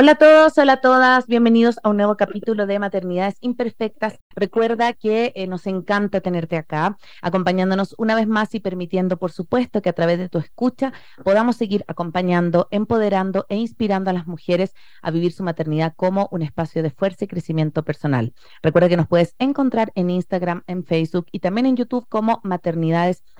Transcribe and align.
Hola 0.00 0.12
a 0.12 0.14
todos, 0.14 0.56
hola 0.58 0.74
a 0.74 0.80
todas, 0.80 1.26
bienvenidos 1.26 1.80
a 1.82 1.88
un 1.88 1.96
nuevo 1.96 2.16
capítulo 2.16 2.66
de 2.68 2.78
Maternidades 2.78 3.36
Imperfectas. 3.40 4.20
Recuerda 4.36 4.92
que 4.92 5.32
eh, 5.34 5.48
nos 5.48 5.66
encanta 5.66 6.20
tenerte 6.20 6.56
acá, 6.56 6.96
acompañándonos 7.20 7.96
una 7.98 8.14
vez 8.14 8.28
más 8.28 8.54
y 8.54 8.60
permitiendo, 8.60 9.16
por 9.16 9.32
supuesto, 9.32 9.82
que 9.82 9.88
a 9.88 9.92
través 9.92 10.20
de 10.20 10.28
tu 10.28 10.38
escucha 10.38 10.92
podamos 11.24 11.56
seguir 11.56 11.84
acompañando, 11.88 12.68
empoderando 12.70 13.44
e 13.48 13.56
inspirando 13.56 14.10
a 14.10 14.12
las 14.12 14.28
mujeres 14.28 14.72
a 15.02 15.10
vivir 15.10 15.32
su 15.32 15.42
maternidad 15.42 15.94
como 15.96 16.28
un 16.30 16.42
espacio 16.42 16.84
de 16.84 16.90
fuerza 16.90 17.24
y 17.24 17.26
crecimiento 17.26 17.82
personal. 17.82 18.34
Recuerda 18.62 18.88
que 18.88 18.96
nos 18.96 19.08
puedes 19.08 19.34
encontrar 19.40 19.90
en 19.96 20.10
Instagram, 20.10 20.62
en 20.68 20.84
Facebook 20.84 21.26
y 21.32 21.40
también 21.40 21.66
en 21.66 21.76
YouTube 21.76 22.06
como 22.08 22.40
Maternidades 22.44 23.24
imperfectas. 23.24 23.37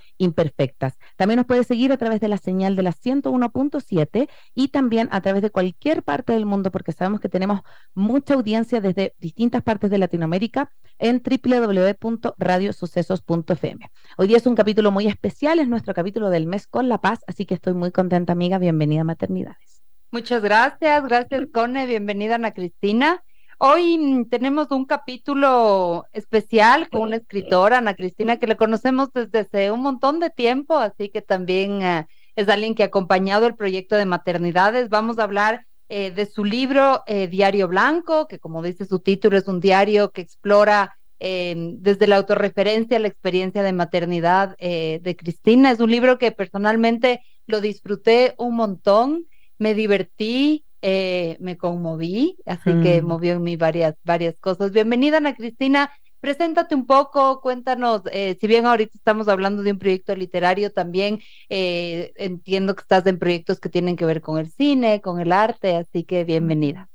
También 1.17 1.37
nos 1.37 1.47
puedes 1.47 1.67
seguir 1.67 1.93
a 1.93 1.97
través 1.97 2.21
de 2.21 2.29
la 2.29 2.37
señal 2.37 2.77
de 2.77 2.83
la 2.83 2.93
101.7 2.93 4.29
y 4.55 4.69
también 4.69 5.09
a 5.13 5.21
través 5.21 5.43
de 5.43 5.51
cualquier 5.51 6.03
parte 6.03 6.33
del 6.33 6.47
mundo, 6.47 6.71
porque 6.71 6.93
sabemos 6.93 7.21
que 7.21 7.29
tenemos 7.29 7.61
mucha 7.95 8.35
audiencia 8.35 8.81
desde 8.81 9.15
distintas 9.19 9.63
partes 9.63 9.91
de 9.91 9.99
Latinoamérica 9.99 10.71
en 10.99 11.23
www.radiosucesos.fm. 11.23 13.91
Hoy 14.17 14.29
día 14.29 14.37
es 14.37 14.47
un 14.47 14.55
capítulo 14.55 14.91
muy 14.91 15.07
especial, 15.07 15.59
es 15.59 15.69
nuestro 15.69 15.95
capítulo 15.95 16.31
del 16.31 16.47
mes 16.47 16.67
con 16.67 16.89
la 16.89 17.01
paz, 17.01 17.21
así 17.27 17.47
que 17.47 17.55
estoy 17.55 17.75
muy 17.75 17.93
contenta, 17.93 18.33
amiga. 18.33 18.59
Bienvenida 18.59 19.03
a 19.03 19.05
Maternidades. 19.05 19.83
Muchas 20.11 20.43
gracias, 20.43 21.05
gracias, 21.05 21.43
Cone. 21.53 21.87
Bienvenida, 21.87 22.37
Ana 22.37 22.53
Cristina. 22.53 23.23
Hoy 23.61 23.98
mm, 23.98 24.28
tenemos 24.28 24.70
un 24.70 24.84
capítulo 24.84 26.06
especial 26.12 26.89
con 26.91 27.03
una 27.03 27.17
escritora, 27.17 27.78
Ana 27.78 27.95
Cristina, 27.95 28.39
que 28.39 28.47
le 28.47 28.56
conocemos 28.56 29.12
desde 29.12 29.41
hace 29.41 29.73
un 29.73 29.83
montón 29.83 30.20
de 30.20 30.31
tiempo, 30.31 30.78
así 30.78 31.09
que 31.09 31.23
también 31.23 31.83
eh, 31.83 32.06
es 32.37 32.48
alguien 32.48 32.77
que 32.77 32.84
ha 32.84 32.87
acompañado 32.87 33.48
el 33.48 33.56
proyecto 33.56 33.97
de 33.97 34.06
maternidades. 34.06 34.91
Vamos 34.91 35.19
a 35.19 35.25
hablar 35.25 35.67
eh, 35.89 36.12
de 36.12 36.27
su 36.27 36.45
libro 36.45 37.03
eh, 37.09 37.27
Diario 37.27 37.67
Blanco, 37.67 38.28
que 38.28 38.39
como 38.39 38.62
dice 38.62 38.87
su 38.87 39.00
título 39.00 39.37
es 39.37 39.48
un 39.48 39.59
diario 39.59 40.12
que 40.12 40.20
explora 40.22 40.95
desde 41.20 42.06
la 42.06 42.15
autorreferencia 42.15 43.00
la 43.00 43.09
experiencia 43.09 43.65
de 43.65 43.72
maternidad 43.72 44.56
de 44.56 45.17
Cristina. 45.19 45.72
Es 45.72 45.81
un 45.81 45.91
libro 45.91 46.17
que 46.17 46.31
personalmente 46.31 47.22
lo 47.45 47.61
disfruté 47.61 48.37
un 48.39 48.55
montón, 48.55 49.27
me 49.59 49.75
divertí, 49.75 50.65
eh, 50.83 51.37
me 51.41 51.57
conmoví, 51.57 52.37
así 52.47 52.71
que 52.83 53.03
mm. 53.03 53.07
movió 53.07 53.33
en 53.34 53.43
mí 53.43 53.57
varias, 53.57 53.95
varias 54.05 54.39
cosas. 54.39 54.73
Bienvenida, 54.73 55.19
Ana 55.19 55.34
Cristina. 55.34 55.91
Preséntate 56.21 56.75
un 56.75 56.84
poco, 56.87 57.41
cuéntanos, 57.41 58.03
eh, 58.11 58.37
si 58.41 58.49
bien 58.49 58.66
ahorita 58.66 58.93
estamos 58.97 59.28
hablando 59.28 59.62
de 59.62 59.71
un 59.71 59.78
proyecto 59.78 60.16
literario, 60.16 60.72
también 60.72 61.21
eh, 61.49 62.12
entiendo 62.16 62.75
que 62.75 62.81
estás 62.81 63.06
en 63.06 63.21
proyectos 63.21 63.61
que 63.61 63.69
tienen 63.69 63.94
que 63.94 64.05
ver 64.05 64.21
con 64.21 64.39
el 64.39 64.50
cine, 64.50 65.00
con 65.00 65.21
el 65.21 65.31
arte, 65.31 65.77
así 65.77 66.03
que 66.03 66.25
bienvenida. 66.25 66.89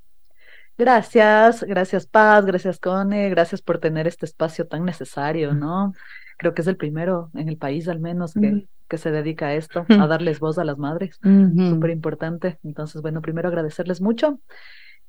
Gracias, 0.77 1.63
gracias 1.63 2.05
Paz, 2.07 2.45
gracias 2.45 2.79
Cone, 2.79 3.29
gracias 3.29 3.61
por 3.61 3.79
tener 3.79 4.07
este 4.07 4.25
espacio 4.25 4.67
tan 4.67 4.83
necesario, 4.83 5.53
¿no? 5.53 5.93
Creo 6.37 6.53
que 6.53 6.61
es 6.61 6.67
el 6.67 6.77
primero 6.77 7.29
en 7.35 7.47
el 7.47 7.57
país 7.57 7.87
al 7.87 7.99
menos 7.99 8.33
que, 8.33 8.65
que 8.93 8.99
se 8.99 9.09
dedica 9.09 9.47
a 9.47 9.55
esto, 9.55 9.87
a 9.89 10.05
darles 10.05 10.39
voz 10.39 10.59
a 10.59 10.63
las 10.63 10.77
madres. 10.77 11.19
Súper 11.19 11.89
importante. 11.89 12.59
Entonces, 12.61 13.01
bueno, 13.01 13.23
primero 13.23 13.49
agradecerles 13.49 14.01
mucho. 14.01 14.39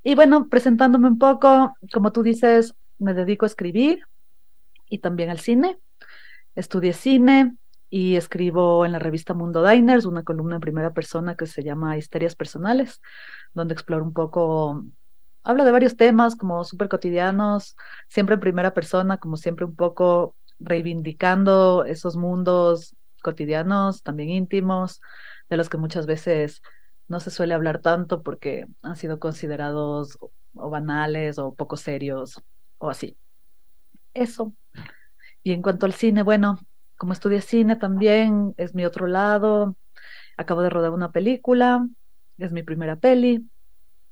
Y 0.03 0.15
bueno, 0.15 0.49
presentándome 0.49 1.07
un 1.07 1.19
poco, 1.19 1.75
como 1.93 2.11
tú 2.11 2.23
dices, 2.23 2.75
me 2.99 3.13
dedico 3.13 3.45
a 3.45 3.49
escribir 3.49 4.07
y 4.89 5.01
también 5.01 5.29
al 5.29 5.39
cine. 5.39 5.79
Estudié 6.55 6.95
cine 6.95 7.59
y 7.91 8.17
escribo 8.17 8.87
en 8.87 8.93
la 8.93 8.99
revista 8.99 9.35
Mundo 9.35 9.63
Diners 9.69 10.07
una 10.07 10.23
columna 10.23 10.55
en 10.55 10.63
primera 10.63 10.95
persona 10.95 11.35
que 11.35 11.45
se 11.45 11.63
llama 11.63 11.99
Histerias 11.99 12.37
Personales, 12.37 13.03
donde 13.53 13.75
exploro 13.75 14.03
un 14.03 14.15
poco, 14.15 14.83
hablo 15.43 15.67
de 15.67 15.73
varios 15.73 15.95
temas 15.95 16.37
como 16.37 16.65
súper 16.65 16.89
cotidianos, 16.89 17.77
siempre 18.09 18.33
en 18.33 18.41
primera 18.41 18.73
persona, 18.73 19.19
como 19.19 19.37
siempre 19.37 19.67
un 19.67 19.77
poco 19.77 20.37
reivindicando 20.59 21.85
esos 21.85 22.17
mundos 22.17 22.97
cotidianos, 23.25 24.05
también 24.05 24.31
íntimos, 24.31 25.01
de 25.51 25.57
los 25.57 25.69
que 25.69 25.79
muchas 25.79 26.07
veces 26.07 26.63
no 27.09 27.19
se 27.19 27.31
suele 27.33 27.55
hablar 27.55 27.81
tanto 27.81 28.23
porque 28.23 28.67
han 28.83 28.97
sido 28.97 29.19
considerados 29.19 30.19
o 30.55 30.71
banales 30.71 31.39
o 31.39 31.55
poco 31.55 31.77
serios 31.77 32.41
o 32.79 32.89
así. 32.89 33.17
Eso. 34.15 34.55
Y 35.43 35.53
en 35.53 35.63
cuanto 35.63 35.87
al 35.87 35.93
cine, 35.93 36.23
bueno, 36.23 36.59
como 36.97 37.13
estudié 37.13 37.41
cine 37.41 37.77
también, 37.77 38.55
es 38.57 38.75
mi 38.75 38.85
otro 38.85 39.07
lado. 39.07 39.77
Acabo 40.37 40.63
de 40.63 40.71
rodar 40.71 40.93
una 40.93 41.11
película, 41.11 41.87
es 42.39 42.53
mi 42.53 42.63
primera 42.63 42.97
peli, 42.97 43.49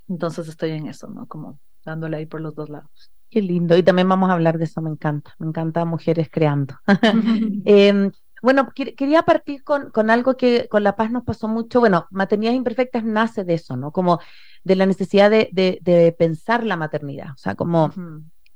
entonces 0.09 0.49
estoy 0.49 0.73
en 0.73 0.89
eso, 0.89 1.09
¿no? 1.09 1.27
Como 1.27 1.59
dándole 1.85 2.17
ahí 2.17 2.27
por 2.27 2.41
los 2.41 2.55
dos 2.55 2.69
lados. 2.69 3.13
Qué 3.31 3.41
lindo. 3.41 3.77
Y 3.77 3.83
también 3.83 4.09
vamos 4.09 4.29
a 4.29 4.35
hablar 4.35 4.59
de 4.59 4.65
eso, 4.65 4.83
me 4.83 4.91
encanta. 4.91 5.35
Me 5.39 5.47
encanta 5.47 5.85
mujeres 5.85 6.29
creando. 6.31 6.75
bueno, 8.43 8.73
quería 8.75 9.23
partir 9.23 9.63
con, 9.63 9.91
con 9.91 10.11
algo 10.11 10.37
que 10.37 10.69
con 10.69 10.83
La 10.83 10.97
Paz 10.97 11.11
nos 11.11 11.25
pasó 11.25 11.49
mucho. 11.49 11.81
Bueno, 11.81 12.07
Maternidades 12.11 12.59
Imperfectas 12.59 13.05
nace 13.05 13.45
de 13.45 13.55
eso, 13.55 13.77
¿no? 13.77 13.93
Como 13.93 14.21
de 14.65 14.77
la 14.77 14.85
necesidad 14.85 15.31
de, 15.31 15.49
de, 15.53 16.15
pensar 16.19 16.65
la 16.65 16.77
maternidad. 16.77 17.31
O 17.35 17.39
sea, 17.39 17.55
como 17.55 17.93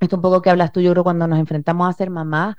esto 0.00 0.16
un 0.16 0.22
poco 0.22 0.42
que 0.42 0.50
hablas 0.50 0.72
tú, 0.72 0.80
yo 0.80 0.90
creo, 0.92 1.04
cuando 1.04 1.26
nos 1.26 1.38
enfrentamos 1.38 1.88
a 1.88 1.92
ser 1.92 2.10
mamá, 2.10 2.56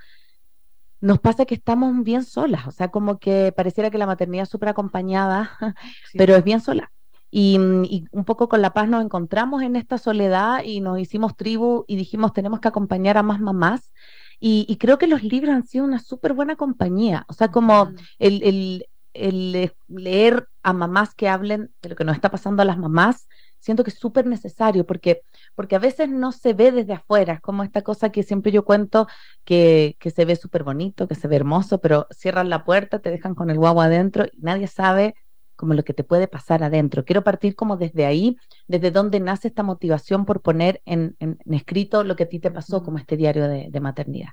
nos 1.02 1.20
pasa 1.20 1.46
que 1.46 1.56
estamos 1.56 2.04
bien 2.04 2.24
solas. 2.24 2.66
O 2.66 2.72
sea, 2.72 2.90
como 2.90 3.20
que 3.20 3.54
pareciera 3.56 3.92
que 3.92 3.98
la 3.98 4.08
maternidad 4.08 4.44
es 4.44 4.50
súper 4.50 4.70
acompañada, 4.70 5.52
pero 6.14 6.36
es 6.36 6.44
bien 6.44 6.62
sola. 6.62 6.92
Mm, 7.32 7.84
y, 7.84 8.06
un 8.12 8.24
poco 8.26 8.48
con 8.48 8.62
La 8.62 8.74
Paz 8.74 8.88
nos 8.88 9.04
encontramos 9.04 9.62
en 9.62 9.76
esta 9.76 9.98
soledad 9.98 10.64
y 10.64 10.80
nos 10.80 11.00
hicimos 11.00 11.36
tribu 11.36 11.84
y 11.88 11.98
dijimos 11.98 12.34
tenemos 12.34 12.59
que 12.59 12.70
acompañar 12.70 13.18
a 13.18 13.24
más 13.24 13.40
mamás. 13.40 13.92
Y, 14.40 14.78
creo 14.78 14.98
que 14.98 15.08
los 15.08 15.24
libros 15.24 15.56
han 15.56 15.66
sido 15.66 15.86
una 15.86 16.00
súper 16.00 16.34
buena 16.34 16.56
compañía. 16.56 17.25
O 17.28 17.34
sea, 17.34 17.50
como 17.50 17.92
el, 18.20 18.84
el, 19.14 19.74
leer 19.88 20.48
a 20.62 20.74
mamás 20.74 21.16
que 21.16 21.28
hablen 21.28 21.74
de 21.81 21.90
lo 21.90 21.96
que 21.96 22.03
nos 22.03 22.16
está 22.16 22.30
pasando 22.30 22.62
a 22.62 22.66
las 22.66 22.78
mamás, 22.78 23.28
siento 23.59 23.84
que 23.84 23.90
es 23.90 23.97
súper 23.97 24.28
necesario 24.28 24.86
porque, 24.86 25.22
porque 25.56 25.76
a 25.76 25.80
veces 25.80 26.09
no 26.09 26.31
se 26.31 26.53
ve 26.53 26.72
desde 26.72 26.94
afuera. 26.94 27.34
Es 27.34 27.42
como 27.42 27.64
esta 27.64 27.81
cosa 27.81 28.12
que 28.12 28.24
siempre 28.24 28.52
yo 28.52 28.64
cuento 28.64 29.08
que, 29.44 29.96
que 30.00 30.12
se 30.12 30.26
ve 30.26 30.36
súper 30.36 30.64
bonito, 30.64 31.08
que 31.08 31.16
se 31.16 31.28
ve 31.28 31.38
hermoso, 31.38 31.80
pero 31.81 32.08
cierran 32.12 32.50
la 32.50 32.64
puerta, 32.64 33.00
te 33.00 33.09
dejan 33.09 33.34
con 33.34 33.50
el 33.50 33.58
guagua 33.58 33.86
adentro 33.86 34.26
y 34.31 34.40
nadie 34.42 34.68
sabe 34.68 35.16
como 35.57 35.73
lo 35.73 35.84
que 35.84 35.94
te 35.94 36.03
puede 36.06 36.28
pasar 36.28 36.63
adentro. 36.63 37.03
Quiero 37.03 37.23
partir 37.23 37.55
como 37.55 37.76
desde 37.76 38.05
ahí, 38.05 38.37
desde 38.67 38.91
donde 38.91 39.20
nace 39.20 39.49
esta 39.49 39.64
motivación 39.64 40.23
por 40.23 40.41
poner 40.41 40.82
en, 40.85 41.17
escrito 41.52 42.03
lo 42.03 42.16
que 42.16 42.23
a 42.23 42.29
ti 42.29 42.40
te 42.40 42.52
pasó 42.52 42.84
como 42.84 42.99
este 42.99 43.17
diario 43.17 43.47
de, 43.47 43.79
maternidad. 43.82 44.29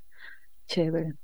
Chévere. 0.69 1.14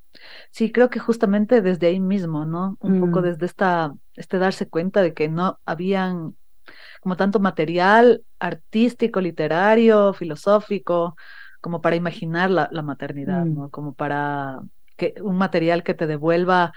Sí, 0.50 0.72
creo 0.72 0.90
que 0.90 0.98
justamente 0.98 1.62
desde 1.62 1.86
ahí 1.86 2.00
mismo, 2.00 2.44
¿no? 2.44 2.76
Un 2.80 2.98
poco 3.00 3.20
mm. 3.20 3.24
desde 3.24 3.46
esta, 3.46 3.94
este 4.16 4.38
darse 4.38 4.68
cuenta 4.68 5.02
de 5.02 5.14
que 5.14 5.28
no 5.28 5.60
habían 5.64 6.34
como 7.00 7.16
tanto 7.16 7.38
material 7.38 8.24
artístico, 8.38 9.20
literario, 9.20 10.12
filosófico, 10.14 11.14
como 11.60 11.80
para 11.80 11.96
imaginar 11.96 12.50
la, 12.50 12.82
maternidad, 12.82 13.44
mm. 13.44 13.54
¿no? 13.54 13.70
Como 13.70 13.92
para 13.94 14.60
que 14.96 15.14
un 15.22 15.36
material 15.36 15.82
que 15.82 15.94
te 15.94 16.06
devuelva 16.06 16.72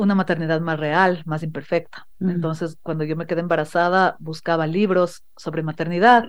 una 0.00 0.14
maternidad 0.14 0.60
más 0.60 0.80
real, 0.80 1.22
más 1.26 1.42
imperfecta. 1.42 2.08
Entonces, 2.20 2.78
cuando 2.82 3.04
yo 3.04 3.16
me 3.16 3.26
quedé 3.26 3.40
embarazada, 3.40 4.16
buscaba 4.18 4.66
libros 4.66 5.24
sobre 5.36 5.62
maternidad 5.62 6.24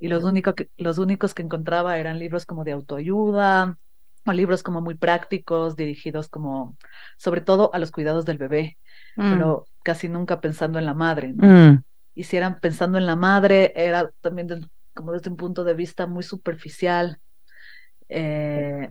y 0.00 0.08
los, 0.08 0.24
únicos 0.24 0.54
que, 0.54 0.70
los 0.76 0.98
únicos 0.98 1.32
que 1.32 1.42
encontraba 1.42 1.98
eran 1.98 2.18
libros 2.18 2.46
como 2.46 2.64
de 2.64 2.72
autoayuda 2.72 3.78
o 4.26 4.32
libros 4.32 4.62
como 4.62 4.80
muy 4.80 4.94
prácticos, 4.96 5.76
dirigidos 5.76 6.28
como, 6.28 6.76
sobre 7.16 7.40
todo, 7.40 7.70
a 7.72 7.78
los 7.78 7.92
cuidados 7.92 8.24
del 8.24 8.38
bebé, 8.38 8.76
mm. 9.16 9.32
pero 9.32 9.66
casi 9.84 10.08
nunca 10.08 10.40
pensando 10.40 10.78
en 10.78 10.86
la 10.86 10.94
madre. 10.94 11.32
¿no? 11.32 11.46
Mm. 11.46 11.84
hicieran 12.14 12.58
pensando 12.60 12.98
en 12.98 13.06
la 13.06 13.16
madre, 13.16 13.72
era 13.76 14.10
también 14.20 14.68
como 14.94 15.12
desde 15.12 15.30
un 15.30 15.36
punto 15.36 15.64
de 15.64 15.74
vista 15.74 16.06
muy 16.06 16.24
superficial. 16.24 17.20
Eh, 18.08 18.90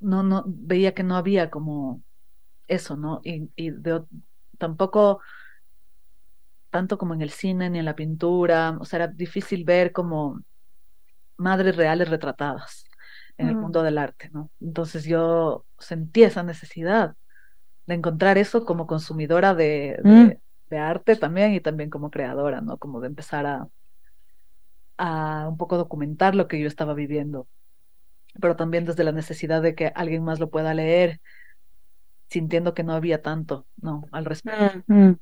no, 0.00 0.22
no, 0.22 0.44
veía 0.46 0.94
que 0.94 1.02
no 1.02 1.16
había 1.16 1.50
como 1.50 2.02
eso, 2.68 2.96
¿no? 2.96 3.20
Y, 3.24 3.50
y 3.56 3.70
de, 3.70 4.02
tampoco 4.58 5.20
tanto 6.70 6.98
como 6.98 7.14
en 7.14 7.22
el 7.22 7.30
cine 7.30 7.70
ni 7.70 7.78
en 7.78 7.84
la 7.84 7.96
pintura, 7.96 8.76
o 8.78 8.84
sea, 8.84 8.98
era 8.98 9.06
difícil 9.08 9.64
ver 9.64 9.92
como 9.92 10.42
madres 11.36 11.76
reales 11.76 12.08
retratadas 12.10 12.84
en 13.38 13.48
el 13.48 13.54
mundo 13.54 13.84
del 13.84 13.98
arte, 13.98 14.30
¿no? 14.32 14.50
Entonces 14.60 15.04
yo 15.04 15.64
sentí 15.78 16.24
esa 16.24 16.42
necesidad 16.42 17.14
de 17.86 17.94
encontrar 17.94 18.36
eso 18.36 18.64
como 18.64 18.88
consumidora 18.88 19.54
de, 19.54 20.00
mm. 20.02 20.30
de, 20.70 20.78
arte 20.78 21.14
también 21.14 21.54
y 21.54 21.60
también 21.60 21.88
como 21.88 22.10
creadora, 22.10 22.60
¿no? 22.60 22.78
Como 22.78 23.00
de 23.00 23.06
empezar 23.06 23.46
a, 23.46 23.68
a 24.96 25.46
un 25.48 25.56
poco 25.56 25.76
documentar 25.76 26.34
lo 26.34 26.48
que 26.48 26.60
yo 26.60 26.66
estaba 26.66 26.94
viviendo, 26.94 27.46
pero 28.40 28.56
también 28.56 28.84
desde 28.84 29.04
la 29.04 29.12
necesidad 29.12 29.62
de 29.62 29.76
que 29.76 29.92
alguien 29.94 30.24
más 30.24 30.40
lo 30.40 30.50
pueda 30.50 30.74
leer, 30.74 31.20
sintiendo 32.28 32.74
que 32.74 32.84
no 32.84 32.92
había 32.94 33.22
tanto, 33.22 33.66
¿no? 33.76 34.04
Al 34.12 34.24
respecto. 34.24 34.82
Mm, 34.86 35.04
mm. 35.04 35.18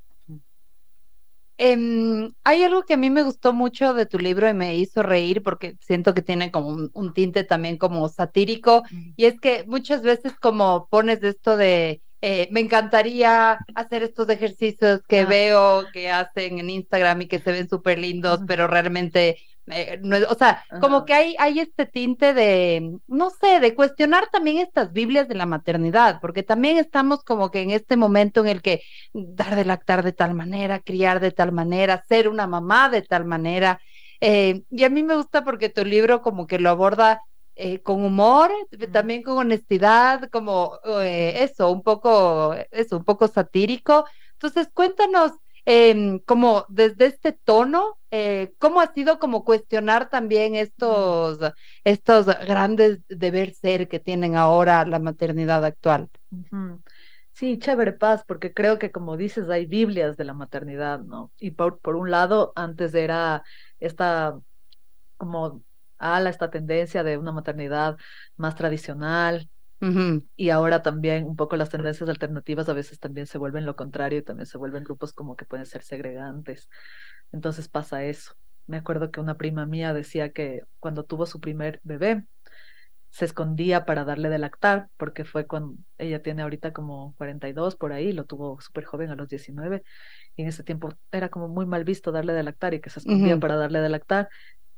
Em, 1.59 2.33
hay 2.43 2.63
algo 2.63 2.83
que 2.83 2.93
a 2.93 2.97
mí 2.97 3.09
me 3.09 3.23
gustó 3.23 3.51
mucho 3.51 3.95
de 3.95 4.05
tu 4.05 4.19
libro 4.19 4.47
y 4.47 4.53
me 4.53 4.75
hizo 4.75 5.01
reír 5.01 5.41
porque 5.41 5.75
siento 5.81 6.13
que 6.13 6.21
tiene 6.21 6.51
como 6.51 6.89
un, 6.93 7.13
tinte 7.13 7.43
también 7.43 7.77
como 7.77 8.07
satírico 8.09 8.83
y 9.15 9.25
es 9.25 9.39
que 9.39 9.63
muchas 9.65 10.03
veces 10.03 10.33
como 10.39 10.87
pones 10.87 11.23
esto 11.23 11.57
de 11.57 12.03
eh, 12.21 12.47
me 12.51 12.59
encantaría 12.59 13.57
hacer 13.73 14.03
estos 14.03 14.29
ejercicios 14.29 15.01
que 15.07 15.25
veo 15.25 15.85
que 15.93 16.11
hacen 16.11 16.59
en 16.59 16.69
Instagram 16.69 17.23
y 17.23 17.27
que 17.27 17.39
se 17.39 17.51
ven 17.51 17.67
súper 17.67 17.97
lindos, 17.97 18.41
pero 18.47 18.67
realmente 18.67 19.37
eh, 19.69 19.99
o 20.29 20.35
sea, 20.35 20.63
como 20.81 21.05
que 21.05 21.13
hay, 21.13 21.35
hay 21.39 21.59
este 21.59 21.85
tinte 21.85 22.33
de, 22.33 22.97
no 23.07 23.29
sé, 23.29 23.59
de 23.59 23.75
cuestionar 23.75 24.27
también 24.31 24.57
estas 24.57 24.93
Biblias 24.93 25.27
de 25.27 25.35
la 25.35 25.45
maternidad, 25.45 26.19
porque 26.21 26.43
también 26.43 26.77
estamos 26.77 27.23
como 27.23 27.51
que 27.51 27.61
en 27.61 27.71
este 27.71 27.97
momento 27.97 28.41
en 28.41 28.47
el 28.47 28.61
que 28.61 28.81
dar 29.13 29.55
de 29.55 29.65
lactar 29.65 30.03
de 30.03 30.13
tal 30.13 30.33
manera, 30.33 30.79
criar 30.79 31.19
de 31.19 31.31
tal 31.31 31.51
manera, 31.51 32.03
ser 32.07 32.29
una 32.29 32.47
mamá 32.47 32.89
de 32.89 33.01
tal 33.01 33.25
manera. 33.25 33.81
Eh, 34.21 34.63
y 34.69 34.83
a 34.83 34.89
mí 34.89 35.03
me 35.03 35.15
gusta 35.15 35.43
porque 35.43 35.69
tu 35.69 35.83
libro 35.83 36.21
como 36.21 36.47
que 36.47 36.59
lo 36.59 36.69
aborda 36.69 37.21
eh, 37.55 37.81
con 37.81 38.03
humor, 38.05 38.51
también 38.93 39.21
con 39.21 39.37
honestidad, 39.37 40.29
como 40.31 40.79
eso, 41.03 41.71
un 41.71 41.83
poco, 41.83 42.55
eso, 42.71 42.97
un 42.97 43.03
poco 43.03 43.27
satírico. 43.27 44.05
Entonces, 44.33 44.69
cuéntanos 44.73 45.31
eh, 45.69 46.21
como 46.25 46.65
desde 46.69 47.07
este 47.07 47.33
tono, 47.33 47.99
eh, 48.09 48.53
¿cómo 48.57 48.79
ha 48.79 48.93
sido 48.93 49.19
como 49.19 49.43
cuestionar 49.43 50.09
también 50.09 50.55
estos, 50.55 51.39
estos 51.83 52.25
grandes 52.25 52.99
deber 53.09 53.53
ser 53.53 53.89
que 53.89 53.99
tienen 53.99 54.37
ahora 54.37 54.85
la 54.85 54.99
maternidad 54.99 55.65
actual? 55.65 56.09
Sí, 57.33 57.59
chévere 57.59 57.91
paz, 57.91 58.23
porque 58.25 58.53
creo 58.53 58.79
que 58.79 58.93
como 58.93 59.17
dices, 59.17 59.49
hay 59.49 59.65
Biblias 59.65 60.15
de 60.15 60.23
la 60.23 60.33
maternidad, 60.33 61.01
¿no? 61.01 61.33
Y 61.37 61.51
por, 61.51 61.79
por 61.79 61.97
un 61.97 62.11
lado, 62.11 62.53
antes 62.55 62.93
era 62.95 63.43
esta 63.79 64.39
como 65.17 65.63
ala, 65.97 66.29
esta 66.29 66.49
tendencia 66.49 67.03
de 67.03 67.17
una 67.17 67.33
maternidad 67.33 67.97
más 68.37 68.55
tradicional, 68.55 69.49
y 70.35 70.49
ahora 70.49 70.81
también 70.81 71.25
un 71.25 71.35
poco 71.35 71.55
las 71.55 71.69
tendencias 71.69 72.09
alternativas 72.09 72.67
a 72.69 72.73
veces 72.73 72.99
también 72.99 73.27
se 73.27 73.37
vuelven 73.37 73.65
lo 73.65 73.75
contrario 73.75 74.19
y 74.19 74.23
también 74.23 74.47
se 74.47 74.57
vuelven 74.57 74.83
grupos 74.83 75.13
como 75.13 75.35
que 75.35 75.45
pueden 75.45 75.65
ser 75.65 75.83
segregantes. 75.83 76.69
Entonces 77.31 77.67
pasa 77.69 78.03
eso. 78.03 78.33
Me 78.65 78.77
acuerdo 78.77 79.11
que 79.11 79.19
una 79.19 79.37
prima 79.37 79.65
mía 79.65 79.93
decía 79.93 80.31
que 80.31 80.63
cuando 80.79 81.05
tuvo 81.05 81.25
su 81.25 81.39
primer 81.39 81.79
bebé, 81.83 82.25
se 83.09 83.25
escondía 83.25 83.85
para 83.85 84.03
darle 84.03 84.29
de 84.29 84.37
lactar, 84.37 84.89
porque 84.97 85.25
fue 85.25 85.47
cuando 85.47 85.75
ella 85.97 86.21
tiene 86.21 86.41
ahorita 86.41 86.73
como 86.73 87.15
42 87.17 87.75
por 87.75 87.93
ahí, 87.93 88.11
lo 88.11 88.25
tuvo 88.25 88.59
súper 88.59 88.85
joven 88.85 89.09
a 89.09 89.15
los 89.15 89.27
19, 89.27 89.83
y 90.35 90.41
en 90.41 90.47
ese 90.47 90.63
tiempo 90.63 90.89
era 91.11 91.29
como 91.29 91.47
muy 91.47 91.65
mal 91.65 91.83
visto 91.83 92.11
darle 92.11 92.33
de 92.33 92.43
lactar 92.43 92.73
y 92.73 92.81
que 92.81 92.89
se 92.89 92.99
escondía 92.99 93.39
para 93.39 93.55
darle 93.55 93.79
de 93.79 93.89
lactar, 93.89 94.29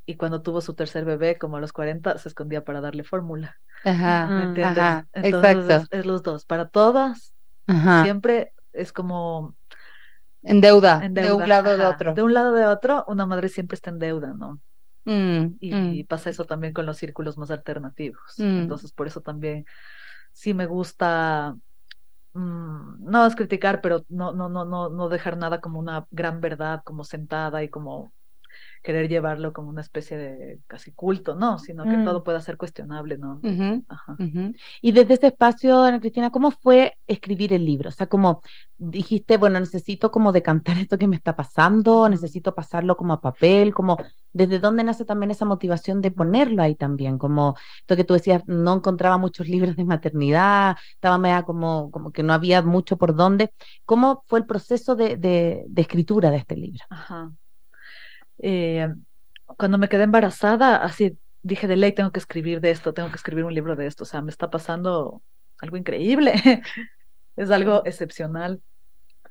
y 0.09 0.15
cuando 0.15 0.41
tuvo 0.41 0.59
su 0.59 0.73
tercer 0.73 1.05
bebé, 1.05 1.37
como 1.37 1.57
a 1.57 1.59
los 1.59 1.71
40, 1.71 2.17
se 2.17 2.29
escondía 2.29 2.65
para 2.65 2.81
darle 2.81 3.03
fórmula. 3.03 3.59
Ajá, 3.85 4.25
¿Me 4.25 4.43
entiendes? 4.45 5.05
Entonces 5.13 5.87
Es, 5.91 6.07
los 6.07 6.23
dos. 6.23 6.45
Para 6.45 6.67
todas, 6.67 7.35
siempre 8.03 8.53
es 8.73 8.91
como... 8.91 9.53
En 10.41 10.61
deuda, 10.61 11.07
de 11.07 11.31
un 11.31 11.47
lado 11.47 11.77
de 11.77 11.85
otro. 11.85 12.15
De 12.15 12.23
un 12.23 12.33
lado 12.33 12.55
de 12.55 12.65
otro, 12.65 13.05
una 13.07 13.27
madre 13.27 13.49
siempre 13.49 13.75
está 13.75 13.91
en 13.91 13.99
deuda, 13.99 14.33
¿no? 14.35 14.59
Mm, 15.05 15.57
y, 15.59 15.73
mm. 15.75 16.07
pasa 16.07 16.31
eso 16.31 16.45
también 16.45 16.73
con 16.73 16.87
los 16.87 16.97
círculos 16.97 17.37
más 17.37 17.51
alternativos. 17.51 18.33
Mm. 18.39 18.61
Entonces, 18.61 18.91
por 18.91 19.05
eso 19.05 19.21
también 19.21 19.67
sí 20.33 20.55
me 20.55 20.65
gusta 20.65 21.55
no 22.33 23.25
es 23.27 23.35
criticar, 23.35 23.81
pero 23.81 24.05
no, 24.09 24.31
no, 24.33 24.49
no, 24.49 24.65
no, 24.65 24.89
no 24.89 25.09
dejar 25.09 25.37
nada 25.37 25.61
como 25.61 25.77
una 25.77 26.07
gran 26.09 26.41
verdad, 26.41 26.81
como 26.83 27.03
sentada 27.03 27.63
y 27.63 27.69
como 27.69 28.11
querer 28.81 29.09
llevarlo 29.09 29.53
como 29.53 29.69
una 29.69 29.81
especie 29.81 30.17
de 30.17 30.59
casi 30.67 30.91
culto, 30.91 31.35
no, 31.35 31.59
sino 31.59 31.83
que 31.83 31.97
mm. 31.97 32.05
todo 32.05 32.23
pueda 32.23 32.41
ser 32.41 32.57
cuestionable, 32.57 33.17
¿no? 33.17 33.41
Y 34.81 34.91
desde 34.91 35.15
ese 35.15 35.27
espacio, 35.27 35.83
Ana 35.83 35.99
Cristina, 35.99 36.29
¿cómo 36.29 36.51
fue 36.51 36.97
escribir 37.07 37.53
el 37.53 37.65
libro? 37.65 37.89
O 37.89 37.91
sea, 37.91 38.07
como 38.07 38.41
dijiste, 38.77 39.37
bueno, 39.37 39.59
necesito 39.59 40.11
como 40.11 40.31
decantar 40.31 40.77
esto 40.79 40.97
que 40.97 41.07
me 41.07 41.15
está 41.15 41.35
pasando, 41.35 42.07
necesito 42.09 42.55
pasarlo 42.55 42.95
como 42.95 43.13
a 43.13 43.21
papel, 43.21 43.73
como 43.73 43.97
desde 44.31 44.59
dónde 44.59 44.83
nace 44.83 45.05
también 45.05 45.31
esa 45.31 45.45
motivación 45.45 46.01
de 46.01 46.11
ponerlo 46.11 46.61
ahí 46.61 46.75
también, 46.75 47.17
como 47.17 47.55
esto 47.79 47.95
que 47.95 48.03
tú 48.03 48.13
decías, 48.13 48.43
no 48.47 48.75
encontraba 48.75 49.17
muchos 49.17 49.47
libros 49.49 49.75
de 49.75 49.83
maternidad, 49.83 50.77
estaba 50.93 51.17
media 51.17 51.43
como, 51.43 51.91
como 51.91 52.11
que 52.11 52.23
no 52.23 52.33
había 52.33 52.61
mucho 52.61 52.97
por 52.97 53.15
dónde. 53.15 53.51
¿Cómo 53.85 54.23
fue 54.27 54.39
el 54.39 54.45
proceso 54.45 54.95
de, 54.95 55.17
de, 55.17 55.65
de 55.67 55.81
escritura 55.81 56.31
de 56.31 56.37
este 56.37 56.55
libro? 56.55 56.83
Ajá. 56.89 57.31
Eh, 58.39 58.87
cuando 59.57 59.77
me 59.77 59.89
quedé 59.89 60.03
embarazada, 60.03 60.77
así 60.77 61.17
dije 61.41 61.67
de 61.67 61.77
ley, 61.77 61.93
tengo 61.93 62.11
que 62.11 62.19
escribir 62.19 62.61
de 62.61 62.71
esto, 62.71 62.93
tengo 62.93 63.09
que 63.09 63.15
escribir 63.15 63.45
un 63.45 63.53
libro 63.53 63.75
de 63.75 63.87
esto, 63.87 64.03
o 64.03 64.07
sea, 64.07 64.21
me 64.21 64.31
está 64.31 64.49
pasando 64.49 65.21
algo 65.59 65.77
increíble, 65.77 66.33
es 67.35 67.51
algo 67.51 67.85
excepcional 67.85 68.61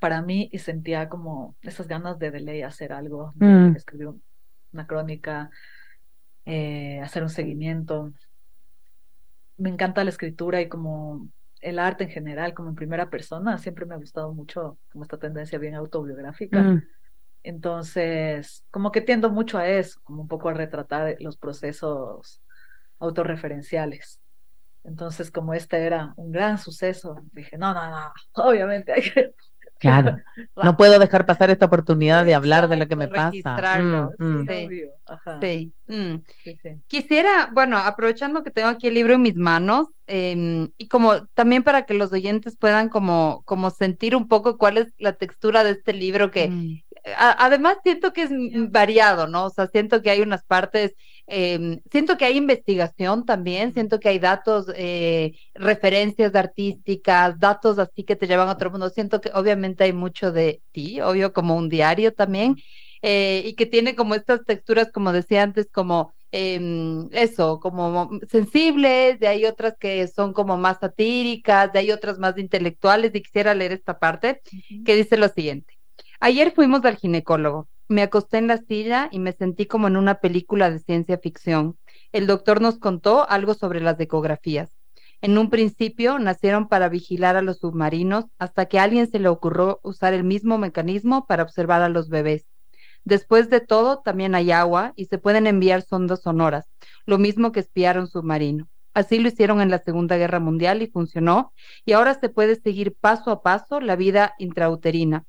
para 0.01 0.23
mí 0.23 0.49
y 0.53 0.59
sentía 0.59 1.09
como 1.09 1.57
esas 1.63 1.89
ganas 1.89 2.19
de 2.19 2.31
de 2.31 2.41
ley 2.41 2.63
hacer 2.63 2.93
algo, 2.93 3.33
mm. 3.37 3.77
escribir 3.77 4.11
una 4.73 4.87
crónica, 4.87 5.51
eh, 6.45 7.01
hacer 7.03 7.23
un 7.23 7.31
seguimiento. 7.31 8.13
Me 9.57 9.71
encanta 9.71 10.05
la 10.05 10.11
escritura 10.11 10.61
y 10.61 10.69
como 10.69 11.29
el 11.61 11.79
arte 11.79 12.05
en 12.05 12.11
general, 12.11 12.55
como 12.55 12.69
en 12.69 12.75
primera 12.77 13.11
persona, 13.11 13.59
siempre 13.59 13.87
me 13.87 13.95
ha 13.95 13.99
gustado 13.99 14.33
mucho 14.33 14.79
como 14.93 15.05
esta 15.05 15.19
tendencia 15.19 15.59
bien 15.59 15.75
autobiográfica. 15.75 16.63
Mm. 16.63 16.83
Entonces, 17.43 18.65
como 18.71 18.93
que 18.93 19.01
tiendo 19.01 19.31
mucho 19.31 19.59
a 19.59 19.69
eso, 19.69 20.01
como 20.03 20.23
un 20.23 20.29
poco 20.29 20.49
a 20.49 20.55
retratar 20.55 21.17
los 21.21 21.37
procesos 21.37 22.43
autorreferenciales. 22.99 24.21
Entonces, 24.85 25.31
como 25.31 25.55
este 25.55 25.85
era 25.85 26.15
un 26.17 26.33
gran 26.33 26.59
suceso, 26.59 27.23
dije, 27.33 27.59
no, 27.59 27.75
no, 27.75 27.91
no, 27.91 28.13
obviamente 28.35 28.93
hay 28.93 29.03
que... 29.03 29.35
Claro, 29.79 30.17
no 30.63 30.77
puedo 30.77 30.99
dejar 30.99 31.25
pasar 31.25 31.51
esta 31.51 31.67
oportunidad 31.67 32.25
de 32.25 32.35
hablar 32.35 32.69
de 32.69 32.77
lo 32.77 32.89
que 32.89 32.97
me 32.97 33.07
pasa. 33.07 33.81
Mm, 33.81 34.43
mm. 35.87 36.23
sí, 36.43 36.59
sí. 36.63 36.71
Quisiera, 36.89 37.51
bueno, 37.53 37.79
aprovechando 37.79 38.43
que 38.43 38.51
tengo 38.51 38.69
aquí 38.69 38.89
el 38.89 38.95
libro 38.95 39.15
en 39.15 39.23
mis 39.23 39.37
manos, 39.37 39.89
em, 40.07 40.71
y 40.79 40.89
como 40.89 41.27
también 41.29 41.63
para 41.63 41.87
que 41.87 41.95
los 41.95 42.13
oyentes 42.13 42.57
puedan 42.57 42.89
como, 42.89 43.43
como 43.45 43.71
sentir 43.71 44.17
un 44.17 44.27
poco 44.27 44.59
cuál 44.59 44.79
es 44.79 44.95
la 44.99 45.13
textura 45.13 45.63
de 45.63 45.71
este 45.71 45.93
libro 45.93 46.33
que, 46.33 46.83
además 47.17 47.79
siento 47.83 48.13
que 48.13 48.23
es 48.23 48.31
variado, 48.71 49.27
¿no? 49.27 49.47
O 49.47 49.51
sea, 49.51 49.67
siento 49.69 50.03
que 50.03 50.11
hay 50.11 50.21
unas 50.21 50.45
partes, 50.45 50.95
em, 51.27 51.81
siento 51.91 52.17
que 52.17 52.25
hay 52.25 52.37
investigación 52.37 53.25
también, 53.25 53.73
siento 53.75 54.01
que 54.01 54.09
hay 54.09 54.19
datos, 54.19 54.67
eh, 54.77 55.33
referencias 55.55 56.35
artísticas, 56.35 57.39
datos 57.39 57.79
así 57.79 58.05
que 58.05 58.17
te 58.17 58.27
llevan 58.27 58.49
a 58.49 58.53
otro 58.53 58.71
mundo. 58.71 58.91
Siento 58.91 59.21
que 59.21 59.31
obviamente 59.35 59.85
hay 59.85 59.93
mucho 59.93 60.33
de 60.33 60.63
ti, 60.73 61.01
obvio, 61.01 61.33
como 61.33 61.57
un 61.57 61.69
diario 61.69 62.13
también, 62.15 62.57
eh, 63.03 63.43
y 63.47 63.55
que 63.55 63.67
tiene 63.67 63.95
como 63.95 64.15
estas 64.15 64.45
texturas, 64.45 64.91
como 64.93 65.13
decía 65.13 65.43
antes, 65.43 65.69
como 65.73 66.13
em, 66.31 67.09
eso, 67.13 67.59
como 67.61 68.11
sensibles, 68.31 69.19
de 69.19 69.29
hay 69.29 69.47
otras 69.47 69.75
que 69.81 70.07
son 70.09 70.33
como 70.35 70.59
más 70.59 70.79
satíricas, 70.81 71.73
de 71.73 71.79
hay 71.79 71.91
otras 71.91 72.19
más 72.19 72.37
intelectuales, 72.39 73.15
y 73.15 73.23
quisiera 73.23 73.55
leer 73.55 73.73
esta 73.73 73.99
parte 73.99 74.43
que 74.85 74.97
dice 74.97 75.17
lo 75.17 75.29
siguiente. 75.29 75.78
Ayer 76.21 76.53
fuimos 76.53 76.85
al 76.85 76.97
ginecólogo. 76.97 77.69
Me 77.87 78.03
acosté 78.03 78.39
en 78.39 78.49
la 78.49 78.57
silla 78.57 79.09
y 79.13 79.21
me 79.21 79.33
sentí 79.33 79.67
como 79.67 79.87
en 79.87 79.97
una 79.97 80.17
película 80.17 80.69
de 80.69 80.81
ciencia 80.81 81.17
ficción. 81.19 81.79
El 82.11 82.27
doctor 82.27 82.61
nos 82.61 82.79
contó 82.79 83.29
algo 83.31 83.55
sobre 83.55 83.81
las 83.81 84.01
ecografías. 84.01 84.73
En 85.21 85.39
un 85.39 85.49
principio 85.49 86.19
nacieron 86.19 86.67
para 86.67 86.89
vigilar 86.89 87.37
a 87.37 87.43
los 87.43 87.59
submarinos 87.59 88.25
hasta 88.37 88.67
que 88.67 88.81
a 88.81 88.83
alguien 88.83 89.09
se 89.09 89.21
le 89.21 89.29
ocurrió 89.29 89.79
usar 89.85 90.13
el 90.13 90.25
mismo 90.25 90.59
mecanismo 90.59 91.25
para 91.27 91.45
observar 91.45 91.83
a 91.83 91.89
los 91.89 92.09
bebés. 92.09 92.47
Después 93.05 93.49
de 93.49 93.61
todo, 93.61 94.01
también 94.01 94.35
hay 94.35 94.51
agua 94.51 94.95
y 94.97 95.05
se 95.05 95.19
pueden 95.19 95.47
enviar 95.47 95.83
sondas 95.83 96.23
sonoras, 96.23 96.69
lo 97.07 97.19
mismo 97.19 97.53
que 97.53 97.61
espiar 97.61 97.97
un 97.97 98.09
submarino. 98.09 98.69
Así 98.93 99.21
lo 99.21 99.29
hicieron 99.29 99.61
en 99.61 99.71
la 99.71 99.79
Segunda 99.79 100.17
Guerra 100.17 100.41
Mundial 100.41 100.83
y 100.83 100.89
funcionó, 100.89 101.53
y 101.85 101.93
ahora 101.93 102.19
se 102.19 102.29
puede 102.29 102.57
seguir 102.57 102.97
paso 103.01 103.31
a 103.31 103.43
paso 103.43 103.81
la 103.81 103.95
vida 103.95 104.35
intrauterina. 104.39 105.25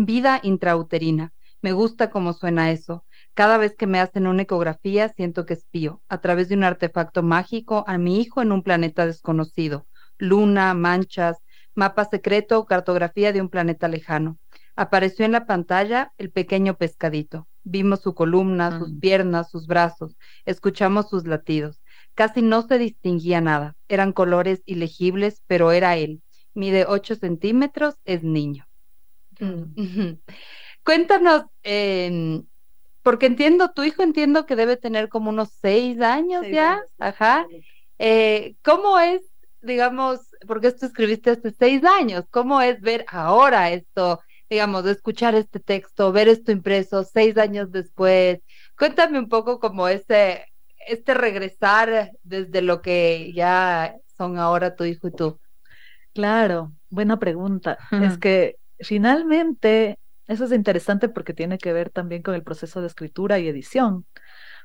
Vida 0.00 0.38
intrauterina. 0.44 1.32
Me 1.60 1.72
gusta 1.72 2.08
cómo 2.08 2.32
suena 2.32 2.70
eso. 2.70 3.04
Cada 3.34 3.58
vez 3.58 3.74
que 3.74 3.88
me 3.88 3.98
hacen 3.98 4.28
una 4.28 4.42
ecografía 4.42 5.08
siento 5.08 5.44
que 5.44 5.54
espío, 5.54 6.02
a 6.08 6.20
través 6.20 6.48
de 6.48 6.54
un 6.54 6.62
artefacto 6.62 7.24
mágico, 7.24 7.82
a 7.88 7.98
mi 7.98 8.20
hijo 8.20 8.40
en 8.40 8.52
un 8.52 8.62
planeta 8.62 9.06
desconocido. 9.06 9.88
Luna, 10.16 10.72
manchas, 10.74 11.38
mapa 11.74 12.04
secreto, 12.04 12.64
cartografía 12.64 13.32
de 13.32 13.40
un 13.40 13.48
planeta 13.48 13.88
lejano. 13.88 14.38
Apareció 14.76 15.24
en 15.24 15.32
la 15.32 15.46
pantalla 15.46 16.12
el 16.16 16.30
pequeño 16.30 16.76
pescadito. 16.76 17.48
Vimos 17.64 18.00
su 18.00 18.14
columna, 18.14 18.78
sus 18.78 18.94
piernas, 19.00 19.50
sus 19.50 19.66
brazos. 19.66 20.16
Escuchamos 20.44 21.08
sus 21.08 21.26
latidos. 21.26 21.82
Casi 22.14 22.40
no 22.40 22.62
se 22.62 22.78
distinguía 22.78 23.40
nada. 23.40 23.74
Eran 23.88 24.12
colores 24.12 24.62
ilegibles, 24.64 25.42
pero 25.48 25.72
era 25.72 25.96
él. 25.96 26.22
Mide 26.54 26.84
8 26.86 27.16
centímetros, 27.16 27.96
es 28.04 28.22
niño. 28.22 28.67
Mm. 29.38 30.18
Cuéntanos, 30.84 31.44
em, 31.62 32.44
porque 33.02 33.26
entiendo, 33.26 33.70
tu 33.72 33.82
hijo 33.82 34.02
entiendo 34.02 34.46
que 34.46 34.56
debe 34.56 34.76
tener 34.76 35.08
como 35.08 35.30
unos 35.30 35.50
seis 35.60 36.00
años 36.00 36.44
ya. 36.50 36.82
Ajá. 36.98 37.46
Eh, 37.98 38.56
¿Cómo 38.62 38.98
es, 38.98 39.22
digamos, 39.60 40.20
porque 40.46 40.68
esto 40.68 40.86
escribiste 40.86 41.30
hace 41.30 41.50
seis 41.50 41.82
años, 41.84 42.24
cómo 42.30 42.60
es 42.60 42.80
ver 42.80 43.04
ahora 43.08 43.70
esto, 43.70 44.20
digamos, 44.48 44.86
escuchar 44.86 45.34
este 45.34 45.60
texto, 45.60 46.12
ver 46.12 46.28
esto 46.28 46.52
impreso 46.52 47.04
seis 47.04 47.36
años 47.38 47.70
después? 47.72 48.40
Cuéntame 48.76 49.18
un 49.18 49.28
poco 49.28 49.58
como 49.58 49.88
ese, 49.88 50.44
este 50.86 51.14
regresar 51.14 52.12
desde 52.22 52.62
lo 52.62 52.80
que 52.82 53.32
ya 53.34 53.94
son 54.16 54.38
ahora 54.38 54.76
tu 54.76 54.84
hijo 54.84 55.08
y 55.08 55.12
tú. 55.12 55.40
Claro, 56.14 56.72
buena 56.90 57.18
pregunta. 57.18 57.78
Es 57.90 58.18
que 58.18 58.57
finalmente 58.80 59.98
eso 60.28 60.44
es 60.44 60.52
interesante 60.52 61.08
porque 61.08 61.32
tiene 61.32 61.56
que 61.58 61.72
ver 61.72 61.90
también 61.90 62.22
con 62.22 62.34
el 62.34 62.42
proceso 62.42 62.80
de 62.82 62.86
escritura 62.86 63.38
y 63.38 63.48
edición, 63.48 64.04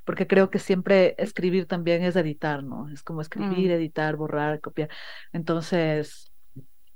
porque 0.03 0.27
creo 0.27 0.49
que 0.49 0.59
siempre 0.59 1.15
escribir 1.17 1.67
también 1.67 2.03
es 2.03 2.17
editar, 2.17 2.63
¿no? 2.63 2.89
Es 2.89 3.01
como 3.01 3.21
escribir, 3.21 3.69
mm. 3.69 3.73
editar, 3.73 4.17
borrar, 4.17 4.59
copiar. 4.59 4.89
Entonces, 5.31 6.33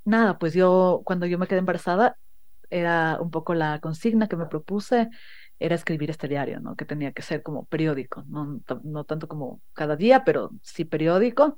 nada, 0.03 0.37
pues 0.37 0.53
yo 0.53 1.01
cuando 1.05 1.25
yo 1.25 1.37
me 1.39 1.47
quedé 1.47 1.59
embarazada, 1.59 2.17
era 2.69 3.19
un 3.21 3.31
poco 3.31 3.53
la 3.53 3.79
consigna 3.79 4.27
que 4.27 4.35
me 4.35 4.47
propuse, 4.47 5.09
era 5.59 5.73
escribir 5.75 6.09
este 6.09 6.27
diario, 6.27 6.59
¿no? 6.59 6.75
Que 6.75 6.83
tenía 6.83 7.13
que 7.13 7.21
ser 7.21 7.41
como 7.41 7.65
periódico, 7.65 8.25
no, 8.27 8.59
no 8.83 9.03
tanto 9.05 9.29
como 9.29 9.61
cada 9.71 9.95
día, 9.95 10.25
pero 10.25 10.51
sí 10.61 10.83
periódico. 10.83 11.57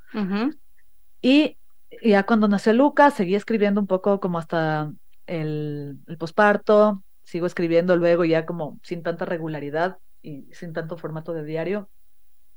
Y 1.21 1.57
ya 2.03 2.23
cuando 2.23 2.47
nació 2.47 2.73
Lucas, 2.73 3.15
seguí 3.15 3.33
escribiendo 3.33 3.81
un 3.81 3.87
poco 3.87 4.19
como 4.19 4.37
hasta 4.37 4.93
el, 5.29 5.99
el 6.07 6.17
posparto, 6.17 7.03
sigo 7.23 7.45
escribiendo 7.45 7.95
luego 7.95 8.25
ya 8.25 8.45
como 8.45 8.79
sin 8.83 9.03
tanta 9.03 9.25
regularidad 9.25 9.97
y 10.21 10.47
sin 10.51 10.73
tanto 10.73 10.97
formato 10.97 11.33
de 11.33 11.45
diario, 11.45 11.89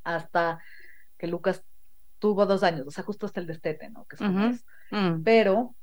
hasta 0.02 0.58
que 1.18 1.26
Lucas 1.26 1.62
tuvo 2.18 2.46
dos 2.46 2.62
años, 2.62 2.86
o 2.86 2.90
sea, 2.90 3.04
justo 3.04 3.26
hasta 3.26 3.40
el 3.40 3.46
destete, 3.46 3.90
¿no? 3.90 4.04
Que 4.06 4.16
es 4.16 4.64
mm. 4.90 5.22
Pero 5.22 5.74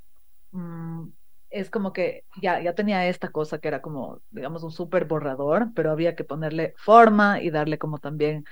mm, 0.51 1.07
es 1.49 1.69
como 1.69 1.93
que 1.93 2.23
ya, 2.41 2.61
ya 2.61 2.73
tenía 2.73 3.07
esta 3.07 3.29
cosa 3.29 3.59
que 3.59 3.67
era 3.67 3.81
como, 3.81 4.21
digamos, 4.31 4.63
un 4.63 4.71
súper 4.71 5.05
borrador, 5.05 5.69
pero 5.75 5.91
había 5.91 6.15
que 6.15 6.23
ponerle 6.23 6.73
forma 6.77 7.41
y 7.41 7.49
darle 7.49 7.77
como 7.77 7.99
también 7.99 8.45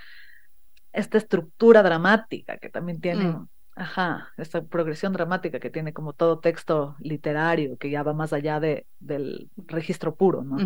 esta 0.91 1.17
estructura 1.17 1.84
dramática 1.84 2.58
que 2.58 2.70
también 2.70 3.00
tiene, 3.00 3.25
mm. 3.25 3.48
Ajá, 3.77 4.34
esta 4.38 4.63
progresión 4.63 5.13
dramática 5.13 5.60
que 5.60 5.69
tiene 5.69 5.93
como 5.93 6.13
todo 6.13 6.39
texto 6.39 6.96
literario 7.00 7.77
que 7.77 7.89
ya 7.89 8.03
va 8.03 8.13
más 8.13 8.34
allá 8.34 8.60
de, 8.60 8.88
del 9.00 9.50
registro 9.55 10.15
puro, 10.15 10.43
¿no? 10.43 10.57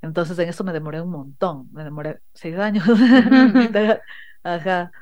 Entonces 0.00 0.38
en 0.38 0.48
eso 0.48 0.64
me 0.64 0.72
demoré 0.72 1.00
un 1.00 1.10
montón, 1.10 1.68
me 1.72 1.82
demoré 1.82 2.20
seis 2.32 2.56
años, 2.56 2.84
ajá, 4.44 4.92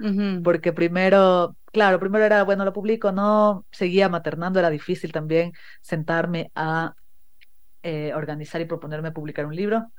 porque 0.42 0.72
primero 0.72 1.56
claro, 1.72 1.98
primero 1.98 2.24
era, 2.24 2.44
bueno, 2.44 2.64
lo 2.64 2.72
publico, 2.72 3.12
no, 3.12 3.66
seguía 3.72 4.08
maternando, 4.08 4.58
era 4.58 4.70
difícil 4.70 5.12
también 5.12 5.52
sentarme 5.80 6.50
a 6.54 6.94
eh, 7.82 8.12
organizar 8.14 8.60
y 8.60 8.66
proponerme 8.66 9.10
publicar 9.10 9.46
un 9.46 9.56
libro. 9.56 9.90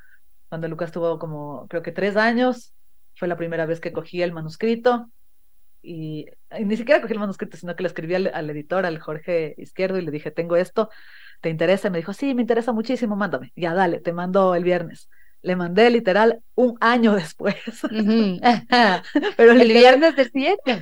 Cuando 0.49 0.67
Lucas 0.67 0.91
tuvo 0.91 1.19
como, 1.19 1.67
creo 1.67 1.81
que 1.81 1.91
tres 1.91 2.15
años, 2.15 2.73
fue 3.15 3.27
la 3.27 3.37
primera 3.37 3.65
vez 3.65 3.79
que 3.79 3.91
cogí 3.91 4.21
el 4.21 4.31
manuscrito 4.31 5.09
y, 5.83 6.25
ni 6.61 6.77
siquiera 6.77 7.01
cogí 7.01 7.13
el 7.13 7.19
manuscrito, 7.19 7.57
sino 7.57 7.75
que 7.75 7.83
le 7.83 7.87
escribí 7.87 8.15
al, 8.15 8.31
al, 8.33 8.49
editor, 8.49 8.85
al 8.85 8.99
Jorge 8.99 9.53
Izquierdo, 9.57 9.99
y 9.99 10.01
le 10.01 10.11
dije, 10.11 10.31
tengo 10.31 10.55
esto, 10.55 10.89
¿te 11.41 11.49
interesa? 11.49 11.89
Y 11.89 11.91
me 11.91 11.97
dijo, 11.97 12.13
sí, 12.13 12.33
me 12.33 12.41
interesa 12.41 12.71
muchísimo, 12.71 13.15
mándame. 13.15 13.51
Ya, 13.55 13.73
dale, 13.73 13.99
te 13.99 14.13
mando 14.13 14.55
el 14.55 14.63
viernes 14.63 15.09
le 15.43 15.55
mandé 15.55 15.89
literal 15.89 16.41
un 16.55 16.77
año 16.79 17.13
después. 17.15 17.55
Pero 19.37 19.51
el 19.51 19.67
viernes 19.67 20.15
del 20.15 20.31
7. 20.33 20.79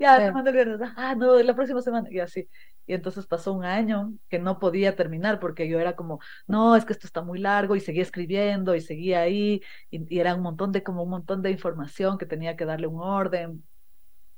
Ya, 0.00 0.18
te 0.18 0.32
mandé 0.32 0.50
el 0.50 0.56
viernes. 0.56 0.90
Ah, 0.96 1.14
no, 1.14 1.40
la 1.42 1.54
próxima 1.54 1.82
semana. 1.82 2.08
Y 2.10 2.18
así. 2.20 2.48
Y 2.86 2.94
entonces 2.94 3.26
pasó 3.26 3.52
un 3.52 3.64
año 3.64 4.14
que 4.28 4.38
no 4.38 4.58
podía 4.58 4.96
terminar 4.96 5.38
porque 5.38 5.68
yo 5.68 5.78
era 5.78 5.94
como, 5.94 6.18
no, 6.46 6.74
es 6.74 6.84
que 6.84 6.92
esto 6.92 7.06
está 7.06 7.22
muy 7.22 7.38
largo 7.38 7.76
y 7.76 7.80
seguía 7.80 8.02
escribiendo 8.02 8.74
y 8.74 8.80
seguía 8.80 9.20
ahí 9.20 9.62
y, 9.90 10.18
era 10.18 10.34
un 10.34 10.42
montón 10.42 10.72
de, 10.72 10.82
como 10.82 11.04
un 11.04 11.10
montón 11.10 11.42
de 11.42 11.50
información 11.50 12.18
que 12.18 12.26
tenía 12.26 12.56
que 12.56 12.64
darle 12.64 12.88
un 12.88 13.00
orden 13.00 13.62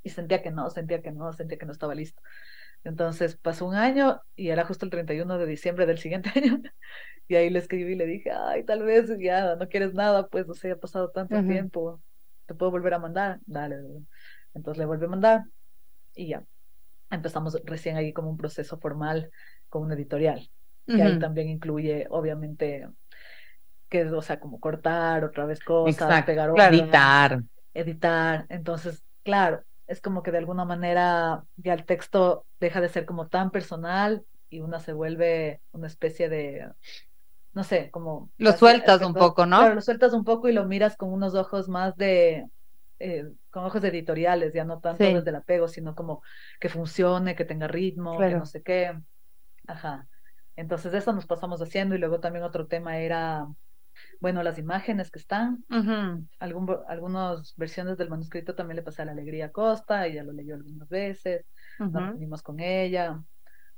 y 0.03 0.11
sentía 0.11 0.43
que 0.43 0.51
no, 0.51 0.69
sentía 0.69 1.01
que 1.01 1.13
no, 1.13 1.33
sentía 1.33 1.59
que 1.59 1.67
no 1.67 1.73
estaba 1.73 1.95
listo. 1.95 2.21
Entonces 2.85 3.37
pasó 3.37 3.67
un 3.67 3.75
año 3.75 4.21
y 4.35 4.49
era 4.49 4.65
justo 4.65 4.85
el 4.85 4.91
31 4.91 5.39
de 5.39 5.47
diciembre 5.47 5.87
del 5.87 5.99
siguiente 5.99 6.31
año. 6.35 6.63
Y 7.29 7.37
ahí 7.37 7.51
le 7.51 7.61
escribí 7.61 7.93
y 7.93 7.97
le 7.97 8.07
dije, 8.07 8.33
ay, 8.33 8.65
tal 8.65 8.83
vez 8.83 9.09
ya 9.19 9.57
no 9.57 9.69
quieres 9.69 9.95
nada, 9.95 10.27
pues, 10.27 10.49
o 10.49 10.55
sea, 10.55 10.75
ha 10.75 10.77
pasado 10.77 11.11
tanto 11.11 11.41
tiempo, 11.45 12.03
te 12.47 12.55
puedo 12.55 12.71
volver 12.73 12.95
a 12.95 12.99
mandar. 12.99 13.41
Dale, 13.47 13.77
entonces 14.55 14.79
le 14.79 14.85
volví 14.85 15.05
a 15.05 15.09
mandar 15.09 15.45
y 16.15 16.29
ya. 16.29 16.45
Empezamos 17.11 17.61
recién 17.65 17.97
ahí 17.97 18.13
como 18.13 18.31
un 18.31 18.37
proceso 18.37 18.79
formal 18.79 19.31
con 19.69 19.83
un 19.83 19.93
editorial. 19.93 20.49
Y 20.87 21.01
ahí 21.01 21.19
también 21.19 21.49
incluye, 21.49 22.07
obviamente, 22.11 22.89
que, 23.89 24.05
o 24.07 24.23
sea, 24.23 24.41
como 24.41 24.59
cortar 24.59 25.25
otra 25.25 25.47
vez 25.47 25.61
cosas, 25.61 26.25
pegar 26.25 26.51
editar. 26.51 27.43
Editar. 27.73 28.47
Entonces, 28.49 29.05
claro, 29.23 29.63
es 29.87 30.01
como 30.01 30.23
que 30.23 30.33
de 30.33 30.39
alguna 30.39 30.65
manera 30.65 31.45
ya 31.57 31.75
el 31.75 31.85
texto 31.85 32.47
deja 32.59 32.81
de 32.81 32.89
ser 32.89 33.05
como 33.05 33.29
tan 33.29 33.51
personal 33.51 34.25
y 34.49 34.61
una 34.61 34.81
se 34.81 34.93
vuelve 34.93 35.61
una 35.73 35.87
especie 35.87 36.29
de, 36.29 36.69
no 37.53 37.63
sé, 37.65 37.91
como... 37.91 38.31
Lo 38.39 38.53
sueltas 38.53 39.03
un 39.03 39.15
poco, 39.15 39.47
¿no? 39.47 39.59
Claro, 39.59 39.75
lo 39.75 39.81
sueltas 39.83 40.13
un 40.15 40.25
poco 40.25 40.49
y 40.49 40.53
lo 40.53 40.67
miras 40.67 40.97
con 40.97 41.13
unos 41.13 41.35
ojos 41.35 41.69
más 41.69 41.97
de, 41.97 42.47
eh, 43.03 43.33
con 43.51 43.65
ojos 43.65 43.83
editoriales, 43.85 44.53
ya 44.53 44.65
no 44.65 44.81
tanto 44.81 45.05
desde 45.05 45.31
el 45.31 45.37
apego, 45.37 45.69
sino 45.69 45.95
como 45.95 46.23
que 46.61 46.69
funcione, 46.69 47.35
que 47.35 47.45
tenga 47.45 47.69
ritmo, 47.69 48.19
que 48.19 48.31
no 48.31 48.47
sé 48.47 48.63
qué. 48.63 48.99
Ajá. 49.67 50.07
Entonces 50.57 50.93
eso 50.95 51.13
nos 51.13 51.27
pasamos 51.27 51.61
haciendo 51.61 51.95
y 51.95 51.99
luego 51.99 52.21
también 52.21 52.45
otro 52.45 52.67
tema 52.67 52.99
era 52.99 53.47
bueno, 54.21 54.43
las 54.43 54.59
imágenes 54.59 55.11
que 55.11 55.19
están, 55.19 55.65
Algún, 56.39 56.77
algunas 56.89 57.55
versiones 57.57 57.99
del 57.99 58.11
manuscrito 58.11 58.55
también 58.55 58.77
le 58.77 58.83
pasé 58.83 59.03
a 59.03 59.05
la 59.05 59.13
Alegría 59.13 59.51
Costa, 59.51 60.07
ella 60.07 60.23
lo 60.23 60.33
leyó 60.33 60.55
algunas 60.55 60.89
veces, 60.89 61.45
nos 61.79 62.15
unimos 62.15 62.43
con 62.43 62.61
ella. 62.61 63.23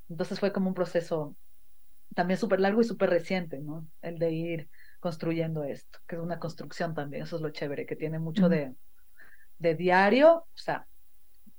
Entonces 0.09 0.39
fue 0.39 0.53
como 0.53 0.69
un 0.69 0.75
proceso 0.75 1.37
también 2.15 2.39
súper 2.39 2.61
largo 2.61 2.81
y 2.81 2.85
súper 2.85 3.11
reciente, 3.11 3.59
¿no? 3.59 3.89
El 4.03 4.19
de 4.19 4.33
ir 4.33 4.71
construyendo 5.01 5.65
esto, 5.65 5.99
que 6.07 6.17
es 6.17 6.23
una 6.23 6.39
construcción 6.39 6.95
también, 6.95 7.25
eso 7.25 7.37
es 7.37 7.43
lo 7.43 7.51
chévere, 7.51 7.87
que 7.87 7.97
tiene 7.97 8.19
mucho 8.19 8.49
de, 8.49 8.75
de 9.59 9.75
diario, 9.75 10.37
o 10.37 10.47
sea, 10.55 10.87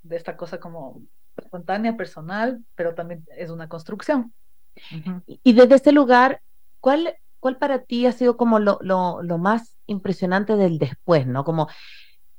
de 0.04 0.16
esta 0.16 0.38
cosa 0.38 0.60
como 0.60 1.02
espontánea, 1.38 1.98
personal, 1.98 2.64
pero 2.75 2.96
también 2.96 3.25
es 3.38 3.50
una 3.50 3.68
construcción. 3.68 4.34
Y 5.44 5.54
desde 5.54 5.75
ese 5.75 5.92
lugar, 5.92 6.42
¿cuál 6.80 7.16
¿cuál 7.46 7.58
para 7.60 7.84
ti 7.84 8.08
ha 8.08 8.12
sido 8.12 8.38
como 8.38 8.58
lo, 8.58 8.80
lo, 8.82 9.22
lo 9.22 9.38
más 9.38 9.78
impresionante 9.86 10.56
del 10.56 10.80
después, 10.80 11.28
¿no? 11.28 11.44
Como 11.44 11.68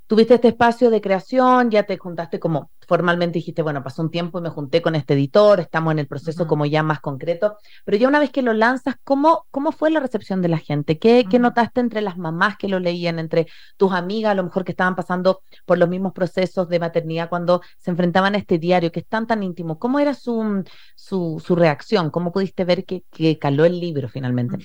tuviste 0.07 0.35
este 0.35 0.49
espacio 0.49 0.91
de 0.91 1.01
creación, 1.01 1.71
ya 1.71 1.83
te 1.83 1.99
juntaste 1.99 2.39
como 2.39 2.71
formalmente 2.87 3.39
dijiste, 3.39 3.63
bueno, 3.63 3.83
pasó 3.83 4.03
un 4.03 4.11
tiempo 4.11 4.39
y 4.39 4.43
me 4.43 4.51
junté 4.51 4.81
con 4.81 4.95
este 4.95 5.15
editor, 5.15 5.61
estamos 5.61 5.93
en 5.93 5.99
el 5.99 6.07
proceso 6.07 6.47
como 6.47 6.67
ya 6.67 6.83
más 6.83 7.01
concreto, 7.01 7.57
pero 7.85 7.99
ya 7.99 8.09
una 8.09 8.21
vez 8.21 8.31
que 8.31 8.43
lo 8.43 8.53
lanzas, 8.53 8.95
¿cómo, 9.03 9.47
cómo 9.51 9.73
fue 9.73 9.91
la 9.91 10.01
recepción 10.01 10.41
de 10.43 10.49
la 10.49 10.59
gente? 10.59 10.99
¿Qué, 10.99 11.27
¿Qué, 11.29 11.39
notaste 11.39 11.81
entre 11.81 12.01
las 12.01 12.17
mamás 12.17 12.57
que 12.57 12.69
lo 12.69 12.79
leían, 12.79 13.19
entre 13.19 13.49
tus 13.77 13.93
amigas, 13.93 14.33
a 14.33 14.35
lo 14.35 14.45
mejor 14.45 14.65
que 14.65 14.73
estaban 14.73 14.95
pasando 14.95 15.43
por 15.65 15.79
los 15.79 15.89
mismos 15.89 16.13
procesos 16.13 16.69
de 16.69 16.79
maternidad 16.79 17.29
cuando 17.29 17.61
se 17.79 17.91
enfrentaban 17.91 18.35
a 18.35 18.39
este 18.39 18.59
diario 18.59 18.93
que 18.93 19.01
es 19.01 19.07
tan, 19.07 19.27
tan 19.27 19.43
íntimo? 19.43 19.79
¿Cómo 19.79 19.99
era 19.99 20.15
su, 20.15 20.65
su, 20.95 21.43
su 21.45 21.57
reacción? 21.57 22.11
¿Cómo 22.11 22.33
pudiste 22.33 22.65
ver 22.65 22.85
que, 22.85 23.05
que 23.11 23.39
caló 23.39 23.65
el 23.65 23.81
libro 23.81 24.09
finalmente 24.09 24.59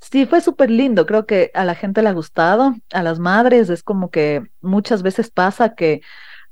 Sí, 0.00 0.26
fue 0.26 0.40
súper 0.40 0.70
lindo. 0.70 1.06
Creo 1.06 1.26
que 1.26 1.50
a 1.54 1.64
la 1.64 1.74
gente 1.74 2.02
le 2.02 2.08
ha 2.08 2.12
gustado, 2.12 2.74
a 2.92 3.02
las 3.02 3.18
madres 3.18 3.70
es 3.70 3.82
como 3.82 4.10
que 4.10 4.42
muchas 4.60 5.02
veces 5.02 5.30
pasa 5.30 5.74
que 5.74 6.02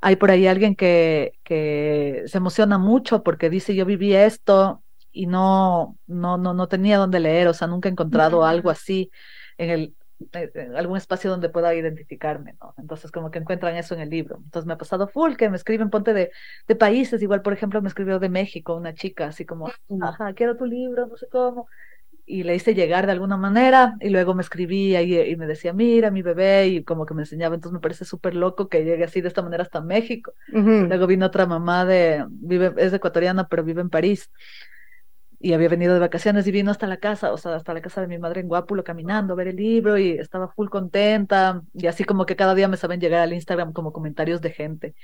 hay 0.00 0.16
por 0.16 0.30
ahí 0.30 0.46
alguien 0.46 0.76
que, 0.76 1.32
que 1.44 2.22
se 2.26 2.38
emociona 2.38 2.78
mucho 2.78 3.22
porque 3.22 3.50
dice 3.50 3.74
yo 3.74 3.84
viví 3.86 4.14
esto 4.14 4.82
y 5.12 5.26
no, 5.26 5.98
no, 6.06 6.38
no, 6.38 6.54
no 6.54 6.68
tenía 6.68 6.98
dónde 6.98 7.20
leer, 7.20 7.48
o 7.48 7.54
sea, 7.54 7.68
nunca 7.68 7.88
he 7.88 7.92
encontrado 7.92 8.44
algo 8.44 8.70
así 8.70 9.10
en 9.58 9.70
el 9.70 9.94
eh, 10.32 10.50
en 10.54 10.76
algún 10.76 10.96
espacio 10.98 11.30
donde 11.30 11.48
pueda 11.48 11.74
identificarme, 11.74 12.54
¿no? 12.60 12.74
Entonces 12.78 13.10
como 13.10 13.30
que 13.30 13.38
encuentran 13.38 13.76
eso 13.76 13.94
en 13.94 14.00
el 14.02 14.10
libro. 14.10 14.36
Entonces 14.44 14.66
me 14.66 14.74
ha 14.74 14.78
pasado 14.78 15.08
full 15.08 15.34
que 15.36 15.48
me 15.48 15.56
escriben, 15.56 15.90
ponte 15.90 16.12
de, 16.14 16.30
de 16.68 16.76
países, 16.76 17.22
igual 17.22 17.42
por 17.42 17.52
ejemplo 17.52 17.80
me 17.82 17.88
escribió 17.88 18.18
de 18.18 18.28
México 18.28 18.74
una 18.76 18.94
chica, 18.94 19.26
así 19.28 19.44
como, 19.46 19.72
ajá, 20.00 20.34
quiero 20.34 20.56
tu 20.56 20.66
libro, 20.66 21.06
no 21.06 21.16
sé 21.16 21.26
cómo, 21.30 21.66
y 22.30 22.44
le 22.44 22.54
hice 22.54 22.74
llegar 22.74 23.06
de 23.06 23.12
alguna 23.12 23.36
manera 23.36 23.96
y 24.00 24.10
luego 24.10 24.34
me 24.34 24.42
escribía 24.42 25.02
y, 25.02 25.18
y, 25.18 25.36
me 25.36 25.46
decía, 25.46 25.72
mira, 25.72 26.10
mi 26.10 26.22
bebé, 26.22 26.68
y 26.68 26.84
como 26.84 27.04
que 27.04 27.12
me 27.14 27.22
enseñaba, 27.22 27.56
entonces 27.56 27.74
me 27.74 27.80
parece 27.80 28.04
súper 28.04 28.36
loco 28.36 28.68
que 28.68 28.84
llegue 28.84 29.02
así 29.02 29.20
de 29.20 29.28
esta 29.28 29.42
manera 29.42 29.64
hasta 29.64 29.80
México. 29.80 30.32
Luego 30.52 31.06
vino 31.08 31.26
otra 31.26 31.46
mamá 31.46 31.84
de, 31.84 32.24
vive, 32.28 32.72
es 32.76 32.92
ecuatoriana, 32.92 33.48
pero 33.48 33.64
vive 33.64 33.80
en 33.80 33.90
París. 33.90 34.30
Y 35.40 35.54
había 35.54 35.68
venido 35.68 35.94
de 35.94 36.00
vacaciones 36.00 36.46
y 36.46 36.52
vino 36.52 36.70
hasta 36.70 36.86
la 36.86 36.98
casa, 36.98 37.32
o 37.32 37.38
sea, 37.38 37.56
hasta 37.56 37.74
la 37.74 37.80
casa 37.80 38.00
de 38.02 38.06
mi 38.06 38.18
madre 38.18 38.42
en 38.42 38.48
Guápulo 38.48 38.84
caminando, 38.84 39.32
a 39.32 39.36
ver 39.36 39.48
el 39.48 39.56
libro 39.56 39.98
y 39.98 40.10
estaba 40.12 40.48
full 40.48 40.68
contenta. 40.68 41.62
Y 41.72 41.86
así 41.86 42.04
como 42.04 42.26
que 42.26 42.36
cada 42.36 42.54
día 42.54 42.68
me 42.68 42.76
saben 42.76 43.00
llegar 43.00 43.22
al 43.22 43.32
Instagram 43.32 43.72
como 43.72 43.92
comentarios 43.92 44.40
de 44.40 44.50
gente. 44.50 44.94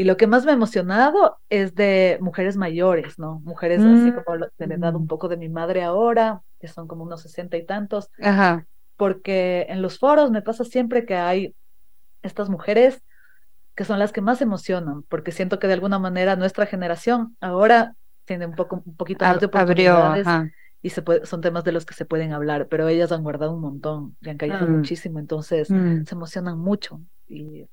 Y 0.00 0.04
lo 0.04 0.16
que 0.16 0.26
más 0.26 0.46
me 0.46 0.52
ha 0.52 0.54
emocionado 0.54 1.40
es 1.50 1.74
de 1.74 2.16
mujeres 2.22 2.56
mayores, 2.56 3.18
¿no? 3.18 3.40
Mujeres 3.40 3.82
así 3.82 4.12
como 4.12 4.46
de 4.56 4.66
la 4.66 4.74
edad 4.74 4.96
un 4.96 5.04
mm. 5.04 5.08
poco 5.08 5.28
de 5.28 5.36
mi 5.36 5.50
madre 5.50 5.82
ahora, 5.82 6.40
que 6.58 6.68
son 6.68 6.88
como 6.88 7.04
unos 7.04 7.20
sesenta 7.20 7.58
y 7.58 7.66
tantos. 7.66 8.08
Ajá. 8.18 8.64
Porque 8.96 9.66
en 9.68 9.82
los 9.82 9.98
foros 9.98 10.30
me 10.30 10.40
pasa 10.40 10.64
siempre 10.64 11.04
que 11.04 11.16
hay 11.16 11.54
estas 12.22 12.48
mujeres 12.48 13.02
que 13.74 13.84
son 13.84 13.98
las 13.98 14.10
que 14.10 14.22
más 14.22 14.40
emocionan, 14.40 15.02
porque 15.02 15.32
siento 15.32 15.58
que 15.58 15.66
de 15.66 15.74
alguna 15.74 15.98
manera 15.98 16.34
nuestra 16.34 16.64
generación 16.64 17.36
ahora 17.42 17.94
tiene 18.24 18.46
un 18.46 18.54
poco 18.54 18.82
un 18.82 18.96
poquito 18.96 19.26
más 19.26 19.38
de 19.38 19.46
oportunidades 19.48 20.26
Abrió, 20.26 20.50
y 20.80 20.88
se 20.88 21.02
puede, 21.02 21.26
son 21.26 21.42
temas 21.42 21.62
de 21.64 21.72
los 21.72 21.84
que 21.84 21.92
se 21.92 22.06
pueden 22.06 22.32
hablar, 22.32 22.68
pero 22.68 22.88
ellas 22.88 23.12
han 23.12 23.22
guardado 23.22 23.52
un 23.52 23.60
montón 23.60 24.16
y 24.22 24.30
han 24.30 24.38
caído 24.38 24.66
mm. 24.66 24.76
muchísimo, 24.78 25.18
entonces 25.18 25.70
mm. 25.70 26.04
se 26.06 26.14
emocionan 26.14 26.58
mucho 26.58 27.02
y 27.28 27.66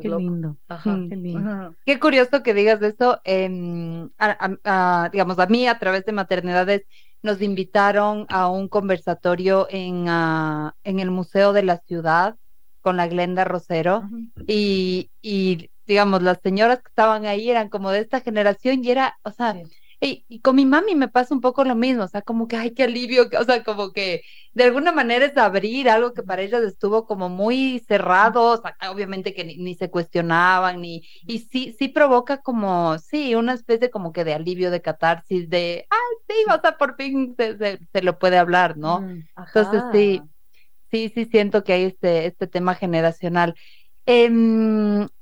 Qué 0.00 0.08
lindo. 0.08 0.56
Ajá, 0.68 0.98
qué 1.08 1.16
lindo. 1.16 1.74
Qué 1.84 1.98
curioso 2.00 2.42
que 2.42 2.54
digas 2.54 2.80
eso. 2.82 3.20
Eh, 3.24 4.08
a, 4.18 4.56
a, 4.64 5.08
digamos, 5.10 5.38
a 5.38 5.46
mí, 5.46 5.66
a 5.66 5.78
través 5.78 6.04
de 6.04 6.12
maternidades, 6.12 6.82
nos 7.22 7.42
invitaron 7.42 8.26
a 8.28 8.48
un 8.48 8.68
conversatorio 8.68 9.66
en, 9.70 10.08
uh, 10.08 10.70
en 10.84 11.00
el 11.00 11.10
Museo 11.10 11.52
de 11.52 11.62
la 11.62 11.78
Ciudad 11.78 12.36
con 12.80 12.96
la 12.96 13.08
Glenda 13.08 13.44
Rosero. 13.44 14.04
y, 14.46 15.10
y, 15.20 15.70
digamos, 15.86 16.22
las 16.22 16.38
señoras 16.42 16.78
que 16.78 16.88
estaban 16.88 17.26
ahí 17.26 17.50
eran 17.50 17.68
como 17.68 17.90
de 17.90 18.00
esta 18.00 18.20
generación 18.20 18.84
y 18.84 18.90
era, 18.90 19.18
o 19.22 19.30
sea, 19.30 19.54
sí. 19.54 19.62
Y, 20.02 20.40
con 20.40 20.56
mi 20.56 20.64
mami 20.64 20.94
me 20.94 21.08
pasa 21.08 21.34
un 21.34 21.42
poco 21.42 21.62
lo 21.62 21.74
mismo, 21.74 22.04
o 22.04 22.08
sea, 22.08 22.22
como 22.22 22.48
que, 22.48 22.56
ay, 22.56 22.70
qué 22.70 22.84
alivio, 22.84 23.28
o 23.38 23.44
sea, 23.44 23.62
como 23.62 23.92
que 23.92 24.22
de 24.54 24.64
alguna 24.64 24.92
manera 24.92 25.26
es 25.26 25.36
abrir 25.36 25.90
algo 25.90 26.14
que 26.14 26.22
para 26.22 26.40
ellas 26.40 26.62
estuvo 26.62 27.06
como 27.06 27.28
muy 27.28 27.80
cerrado, 27.86 28.52
o 28.52 28.56
sea, 28.56 28.74
obviamente 28.90 29.34
que 29.34 29.44
ni, 29.44 29.56
ni, 29.58 29.74
se 29.74 29.90
cuestionaban, 29.90 30.80
ni, 30.80 31.02
y 31.26 31.40
sí, 31.40 31.76
sí 31.78 31.88
provoca 31.88 32.40
como, 32.40 32.98
sí, 32.98 33.34
una 33.34 33.52
especie 33.52 33.90
como 33.90 34.12
que 34.12 34.24
de 34.24 34.32
alivio, 34.32 34.70
de 34.70 34.80
catarsis, 34.80 35.50
de, 35.50 35.86
ay, 35.90 36.16
sí, 36.28 36.34
o 36.50 36.60
sea, 36.60 36.78
por 36.78 36.96
fin 36.96 37.34
se, 37.36 37.58
se, 37.58 37.78
se 37.92 38.02
lo 38.02 38.18
puede 38.18 38.38
hablar, 38.38 38.78
¿no? 38.78 39.02
Mm, 39.02 39.28
Entonces, 39.36 39.82
sí, 39.92 40.22
sí, 40.90 41.12
sí 41.14 41.26
siento 41.26 41.62
que 41.62 41.74
hay 41.74 41.84
este, 41.84 42.26
este 42.26 42.46
tema 42.46 42.74
generacional. 42.74 43.54
Eh, 44.12 44.26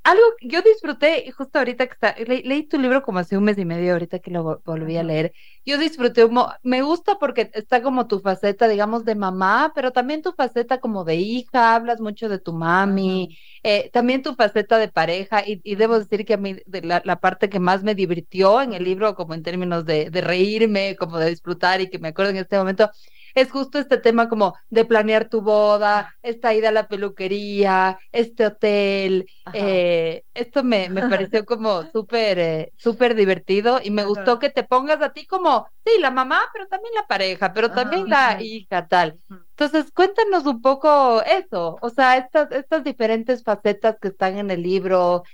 algo 0.05 0.22
que 0.38 0.48
yo 0.48 0.62
disfruté, 0.62 1.31
justo 1.33 1.59
ahorita 1.59 1.87
que 1.87 1.92
está, 1.92 2.14
le, 2.27 2.42
leí 2.42 2.66
tu 2.66 2.79
libro 2.81 3.03
como 3.03 3.18
hace 3.18 3.37
un 3.37 3.44
mes 3.44 3.59
y 3.59 3.66
medio, 3.66 3.92
ahorita 3.92 4.18
que 4.20 4.31
lo 4.31 4.62
volví 4.64 4.96
a 4.96 5.03
leer, 5.03 5.35
yo 5.66 5.77
disfruté, 5.77 6.27
me 6.62 6.81
gusta 6.81 7.16
porque 7.18 7.51
está 7.53 7.83
como 7.83 8.07
tu 8.07 8.20
faceta, 8.20 8.66
digamos, 8.66 9.05
de 9.05 9.14
mamá, 9.14 9.72
pero 9.74 9.92
también 9.92 10.22
tu 10.22 10.33
faceta 10.33 10.81
como 10.81 11.05
de 11.05 11.16
hija, 11.16 11.74
hablas 11.74 12.01
mucho 12.01 12.31
de 12.31 12.38
tu 12.38 12.55
mami, 12.55 13.37
eh, 13.62 13.90
también 13.92 14.22
tu 14.22 14.35
faceta 14.35 14.79
de 14.79 14.88
pareja, 14.88 15.46
y, 15.46 15.61
y, 15.64 15.74
debo 15.74 15.98
decir 15.98 16.24
que 16.24 16.35
a 16.35 16.38
mí 16.38 16.57
la, 16.83 17.03
la, 17.05 17.20
parte 17.20 17.51
que 17.51 17.61
más 17.61 17.83
me 17.83 17.94
divirtió 17.94 18.62
en 18.62 18.72
el 18.72 18.85
libro, 18.85 19.14
como 19.14 19.35
en 19.35 19.42
términos 19.42 19.85
de, 19.85 20.09
de 20.09 20.20
reírme, 20.22 20.96
como 20.96 21.18
de 21.18 21.29
disfrutar 21.29 21.83
y 21.83 21.90
que 21.90 21.98
me 21.98 22.09
acuerdo 22.09 22.31
en 22.31 22.38
este 22.38 22.57
momento, 22.57 22.90
es 23.35 23.51
justo 23.51 23.79
este 23.79 23.99
tema 23.99 24.29
como 24.29 24.55
de 24.71 24.85
planear 24.85 25.29
tu 25.29 25.41
boda, 25.43 26.14
esta 26.23 26.55
ida 26.55 26.69
a 26.71 26.73
la 26.73 26.88
peluquería, 26.88 27.99
este 28.12 28.47
hotel. 28.47 29.31
Eh, 29.53 30.25
esto 30.35 30.62
me, 30.64 30.88
me 30.91 31.03
pareció 31.05 31.45
como 31.45 31.85
súper, 31.91 32.38
eh, 32.38 32.73
súper 32.77 33.14
divertido 33.14 33.81
y 33.83 33.91
me 33.91 34.03
Ajá. 34.03 34.09
gustó 34.09 34.38
que 34.38 34.51
te 34.51 34.64
pongas 34.64 35.01
a 35.03 35.12
ti 35.12 35.27
como, 35.27 35.69
sí, 35.85 36.01
la 36.01 36.11
mamá, 36.11 36.41
pero 36.53 36.67
también 36.69 36.95
la 36.95 37.07
pareja, 37.07 37.53
pero 37.53 37.73
también 37.73 38.03
Ajá. 38.05 38.11
la 38.11 38.37
hija, 38.43 38.87
tal. 38.88 39.19
Entonces, 39.61 39.90
cuéntanos 39.90 40.47
un 40.47 40.62
poco 40.62 41.21
eso, 41.25 41.79
o 41.83 41.90
sea, 41.90 42.16
estas, 42.16 42.53
estas 42.53 42.85
diferentes 42.85 43.42
facetas 43.42 43.97
que 44.01 44.07
están 44.07 44.38
en 44.38 44.53
el 44.53 44.62
libro, 44.62 45.25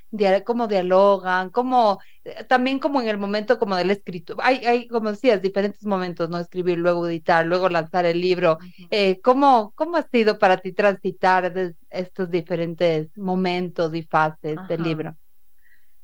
cómo 0.46 0.66
dialogan, 0.66 1.50
cómo, 1.50 1.98
eh, 2.24 2.42
también 2.44 2.78
como 2.78 3.02
en 3.02 3.08
el 3.08 3.18
momento 3.18 3.58
como 3.58 3.76
del 3.76 3.90
escrito, 3.90 4.34
hay, 4.40 4.64
hay, 4.64 4.88
como 4.88 5.10
decías, 5.10 5.42
diferentes 5.42 5.84
momentos, 5.84 6.30
¿no? 6.30 6.38
Escribir, 6.38 6.78
luego 6.78 7.06
editar, 7.06 7.44
luego 7.44 7.68
lanzar 7.68 8.06
el 8.06 8.18
libro. 8.18 8.56
Eh, 8.90 9.20
¿cómo, 9.20 9.74
¿Cómo 9.76 9.98
ha 9.98 10.08
sido 10.08 10.38
para 10.38 10.56
ti 10.56 10.72
transitar 10.72 11.52
estos 11.90 12.30
diferentes 12.30 13.14
momentos 13.18 13.94
y 13.94 14.04
fases 14.04 14.56
Ajá. 14.56 14.68
del 14.68 14.82
libro? 14.84 15.16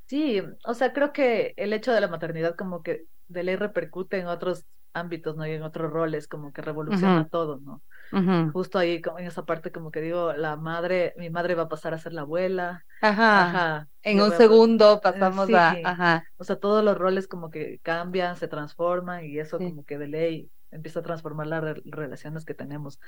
Sí, 0.04 0.42
o 0.66 0.74
sea, 0.74 0.92
creo 0.92 1.14
que 1.14 1.54
el 1.56 1.72
hecho 1.72 1.90
de 1.94 2.02
la 2.02 2.08
maternidad 2.08 2.54
como 2.54 2.82
que 2.82 3.06
de 3.28 3.44
ley 3.44 3.56
repercute 3.56 4.18
en 4.18 4.26
otros 4.26 4.66
ámbitos, 4.92 5.36
¿no? 5.36 5.46
Y 5.46 5.52
en 5.52 5.62
otros 5.62 5.90
roles, 5.90 6.26
como 6.26 6.52
que 6.52 6.62
revoluciona 6.62 7.20
uh 7.20 7.24
-huh. 7.24 7.30
todo, 7.30 7.60
¿no? 7.60 7.82
Uh 8.12 8.16
-huh. 8.16 8.52
Justo 8.52 8.78
ahí, 8.78 9.00
como 9.00 9.18
en 9.18 9.26
esa 9.26 9.44
parte, 9.44 9.70
como 9.70 9.90
que 9.90 10.00
digo, 10.00 10.32
la 10.32 10.56
madre, 10.56 11.14
mi 11.16 11.30
madre 11.30 11.54
va 11.54 11.64
a 11.64 11.68
pasar 11.68 11.94
a 11.94 11.98
ser 11.98 12.12
la 12.12 12.22
abuela. 12.22 12.84
Ajá. 13.00 13.48
Ajá. 13.48 13.88
En 14.02 14.20
un 14.20 14.32
segundo 14.32 14.90
a... 14.90 15.00
pasamos 15.00 15.46
sí. 15.46 15.54
a. 15.54 15.76
Ajá. 15.84 16.24
O 16.36 16.44
sea, 16.44 16.56
todos 16.56 16.84
los 16.84 16.96
roles 16.98 17.28
como 17.28 17.50
que 17.50 17.78
cambian, 17.82 18.36
se 18.36 18.48
transforman 18.48 19.24
y 19.24 19.38
eso 19.38 19.58
sí. 19.58 19.64
como 19.64 19.84
que 19.84 19.98
de 19.98 20.08
ley 20.08 20.50
empieza 20.70 21.00
a 21.00 21.02
transformar 21.02 21.46
las 21.46 21.62
re 21.62 21.82
relaciones 21.84 22.44
que 22.44 22.54
tenemos. 22.54 23.00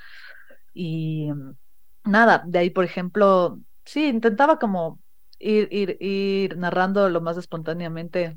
Y 0.75 1.31
nada, 2.05 2.43
de 2.47 2.59
ahí, 2.59 2.71
por 2.71 2.85
ejemplo, 2.85 3.59
sí, 3.85 4.09
intentaba 4.09 4.59
como 4.59 4.99
ir, 5.39 5.69
ir, 5.71 5.97
ir 6.01 6.57
narrando 6.57 7.09
lo 7.09 7.21
más 7.21 7.37
espontáneamente 7.37 8.37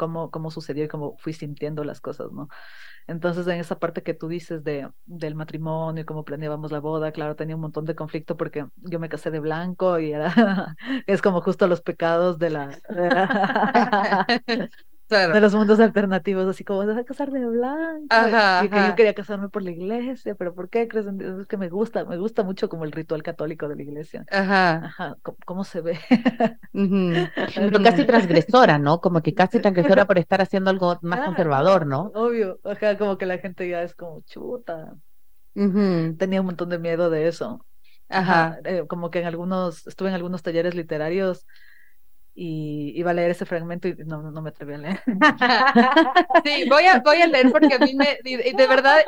cómo, 0.00 0.30
cómo 0.30 0.50
sucedió 0.50 0.84
y 0.84 0.88
cómo 0.88 1.16
fui 1.18 1.34
sintiendo 1.34 1.84
las 1.84 2.00
cosas, 2.00 2.32
¿no? 2.32 2.48
Entonces, 3.06 3.46
en 3.48 3.60
esa 3.60 3.78
parte 3.78 4.02
que 4.02 4.14
tú 4.14 4.28
dices 4.28 4.64
de, 4.64 4.90
del 5.06 5.34
matrimonio 5.34 6.02
y 6.02 6.06
cómo 6.06 6.24
planeábamos 6.24 6.72
la 6.72 6.80
boda, 6.80 7.12
claro, 7.12 7.36
tenía 7.36 7.56
un 7.56 7.62
montón 7.62 7.84
de 7.84 7.94
conflicto 7.96 8.36
porque 8.36 8.66
yo 8.76 9.00
me 9.00 9.08
casé 9.10 9.30
de 9.30 9.40
blanco 9.40 9.98
y 10.00 10.12
era, 10.12 10.32
es 11.06 11.22
como 11.22 11.42
justo 11.42 11.66
los 11.68 11.82
pecados 11.82 12.38
de 12.38 12.50
la... 12.50 12.78
De 15.10 15.26
la 15.26 15.26
claro. 15.26 15.34
de 15.34 15.40
los 15.40 15.54
mundos 15.54 15.80
alternativos, 15.80 16.46
así 16.46 16.64
como, 16.64 16.86
vas 16.86 16.96
a 16.96 17.04
casar 17.04 17.30
de 17.32 17.44
blanco. 17.44 18.06
Ajá, 18.10 18.64
y 18.64 18.70
que 18.70 18.76
yo 18.86 18.94
quería 18.94 19.14
casarme 19.14 19.48
por 19.48 19.62
la 19.62 19.72
iglesia, 19.72 20.36
pero 20.36 20.54
¿por 20.54 20.70
qué 20.70 20.86
crees? 20.86 21.06
Es 21.06 21.46
que 21.48 21.56
me 21.56 21.68
gusta, 21.68 22.04
me 22.04 22.16
gusta 22.16 22.44
mucho 22.44 22.68
como 22.68 22.84
el 22.84 22.92
ritual 22.92 23.22
católico 23.22 23.68
de 23.68 23.76
la 23.76 23.82
iglesia. 23.82 24.24
Ajá. 24.30 24.76
Ajá, 24.84 25.16
¿cómo, 25.22 25.36
cómo 25.44 25.64
se 25.64 25.80
ve? 25.80 25.98
Uh 26.72 26.78
-huh. 26.86 27.30
Pero 27.54 27.82
casi 27.82 28.04
transgresora, 28.04 28.78
¿no? 28.78 29.00
Como 29.00 29.20
que 29.20 29.34
casi 29.34 29.60
transgresora 29.60 30.06
por 30.06 30.18
estar 30.18 30.40
haciendo 30.40 30.70
algo 30.70 30.98
más 31.02 31.20
ah, 31.20 31.24
conservador, 31.26 31.86
¿no? 31.86 32.12
Obvio, 32.14 32.60
ajá, 32.64 32.96
como 32.96 33.18
que 33.18 33.26
la 33.26 33.38
gente 33.38 33.68
ya 33.68 33.82
es 33.82 33.94
como 33.94 34.22
chuta. 34.22 34.94
Uh 35.54 35.62
-huh. 35.62 36.18
Tenía 36.18 36.40
un 36.40 36.46
montón 36.46 36.68
de 36.68 36.78
miedo 36.78 37.10
de 37.10 37.26
eso. 37.28 37.66
Ajá. 38.08 38.46
Ajá. 38.48 38.60
Eh, 38.64 38.84
como 38.86 39.10
que 39.10 39.20
en 39.20 39.26
algunos, 39.26 39.86
estuve 39.86 40.08
en 40.08 40.14
algunos 40.14 40.42
talleres 40.42 40.74
literarios 40.74 41.46
y 42.42 42.98
iba 42.98 43.10
a 43.10 43.14
leer 43.14 43.32
ese 43.32 43.44
fragmento 43.44 43.86
y 43.86 43.96
no, 44.06 44.30
no 44.30 44.40
me 44.40 44.48
atreví 44.48 44.72
a 44.72 44.78
leer. 44.78 45.02
Sí, 46.42 46.64
voy 46.70 46.86
a, 46.86 47.00
voy 47.00 47.20
a 47.20 47.26
leer 47.26 47.52
porque 47.52 47.74
a 47.74 47.78
mí 47.78 47.94
me, 47.94 48.18
de 48.24 48.66
verdad, 48.66 49.00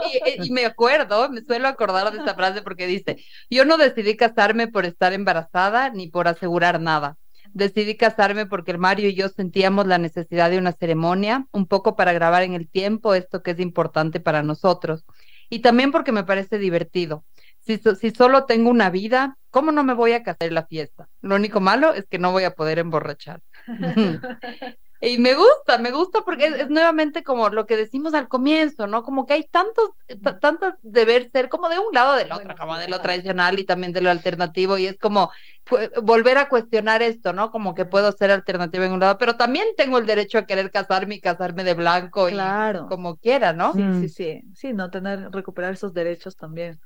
y, 0.44 0.50
me 0.50 0.66
acuerdo, 0.66 1.30
me 1.30 1.40
suelo 1.40 1.66
acordar 1.66 2.12
de 2.12 2.18
esta 2.18 2.34
frase 2.34 2.60
porque 2.60 2.86
dice, 2.86 3.24
yo 3.48 3.64
no 3.64 3.78
decidí 3.78 4.18
casarme 4.18 4.68
por 4.68 4.84
estar 4.84 5.14
embarazada 5.14 5.88
ni 5.88 6.08
por 6.08 6.28
asegurar 6.28 6.78
nada. 6.78 7.16
Decidí 7.54 7.96
casarme 7.96 8.44
porque 8.44 8.72
el 8.72 8.78
Mario 8.78 9.08
y 9.08 9.14
yo 9.14 9.30
sentíamos 9.30 9.86
la 9.86 9.96
necesidad 9.96 10.50
de 10.50 10.58
una 10.58 10.72
ceremonia, 10.72 11.46
un 11.52 11.66
poco 11.66 11.96
para 11.96 12.12
grabar 12.12 12.42
en 12.42 12.52
el 12.52 12.68
tiempo 12.68 13.14
esto 13.14 13.42
que 13.42 13.52
es 13.52 13.60
importante 13.60 14.20
para 14.20 14.42
nosotros. 14.42 15.06
Y 15.48 15.60
también 15.60 15.90
porque 15.90 16.12
me 16.12 16.24
parece 16.24 16.58
divertido 16.58 17.24
si, 17.64 17.78
si 17.78 18.10
solo 18.10 18.44
tengo 18.44 18.70
una 18.70 18.90
vida, 18.90 19.38
¿cómo 19.50 19.72
no 19.72 19.84
me 19.84 19.94
voy 19.94 20.12
a 20.12 20.22
casar 20.22 20.48
en 20.48 20.54
la 20.54 20.66
fiesta? 20.66 21.08
Lo 21.20 21.36
único 21.36 21.60
malo 21.60 21.94
es 21.94 22.06
que 22.06 22.18
no 22.18 22.32
voy 22.32 22.44
a 22.44 22.54
poder 22.54 22.78
emborrachar. 22.78 23.40
Y 25.04 25.18
me 25.18 25.34
gusta, 25.34 25.78
me 25.78 25.90
gusta 25.90 26.20
porque 26.20 26.46
es, 26.46 26.70
nuevamente 26.70 27.24
como 27.24 27.48
lo 27.48 27.66
que 27.66 27.76
decimos 27.76 28.14
al 28.14 28.28
comienzo, 28.28 28.86
¿no? 28.86 29.02
Como 29.02 29.26
que 29.26 29.32
hay 29.32 29.48
tantos, 29.50 29.90
tantos 30.40 30.74
deber 30.82 31.28
ser 31.32 31.48
como 31.48 31.68
de 31.68 31.80
un 31.80 31.92
lado 31.92 32.14
del 32.14 32.30
otro, 32.30 32.54
como 32.56 32.76
de 32.76 32.86
lo 32.86 33.00
tradicional 33.00 33.58
y 33.58 33.64
también 33.64 33.92
de 33.92 34.00
lo 34.00 34.10
alternativo, 34.10 34.78
y 34.78 34.86
es 34.86 34.98
como 35.00 35.32
volver 36.04 36.38
a 36.38 36.48
cuestionar 36.48 37.02
esto, 37.02 37.32
¿no? 37.32 37.50
Como 37.50 37.74
que 37.74 37.84
puedo 37.84 38.12
ser 38.12 38.30
alternativa 38.30 38.86
en 38.86 38.92
un 38.92 39.00
lado, 39.00 39.18
pero 39.18 39.36
también 39.36 39.66
tengo 39.76 39.98
el 39.98 40.06
derecho 40.06 40.38
a 40.38 40.46
querer 40.46 40.70
casarme 40.70 41.16
y 41.16 41.20
casarme 41.20 41.64
de 41.64 41.74
blanco 41.74 42.28
claro. 42.28 42.84
y 42.84 42.88
como 42.88 43.16
quiera, 43.16 43.52
¿no? 43.52 43.72
Sí, 43.72 43.82
sí, 44.02 44.08
sí, 44.08 44.42
sí, 44.54 44.72
no 44.72 44.88
tener, 44.88 45.32
recuperar 45.32 45.72
esos 45.72 45.92
derechos 45.92 46.36
también. 46.36 46.80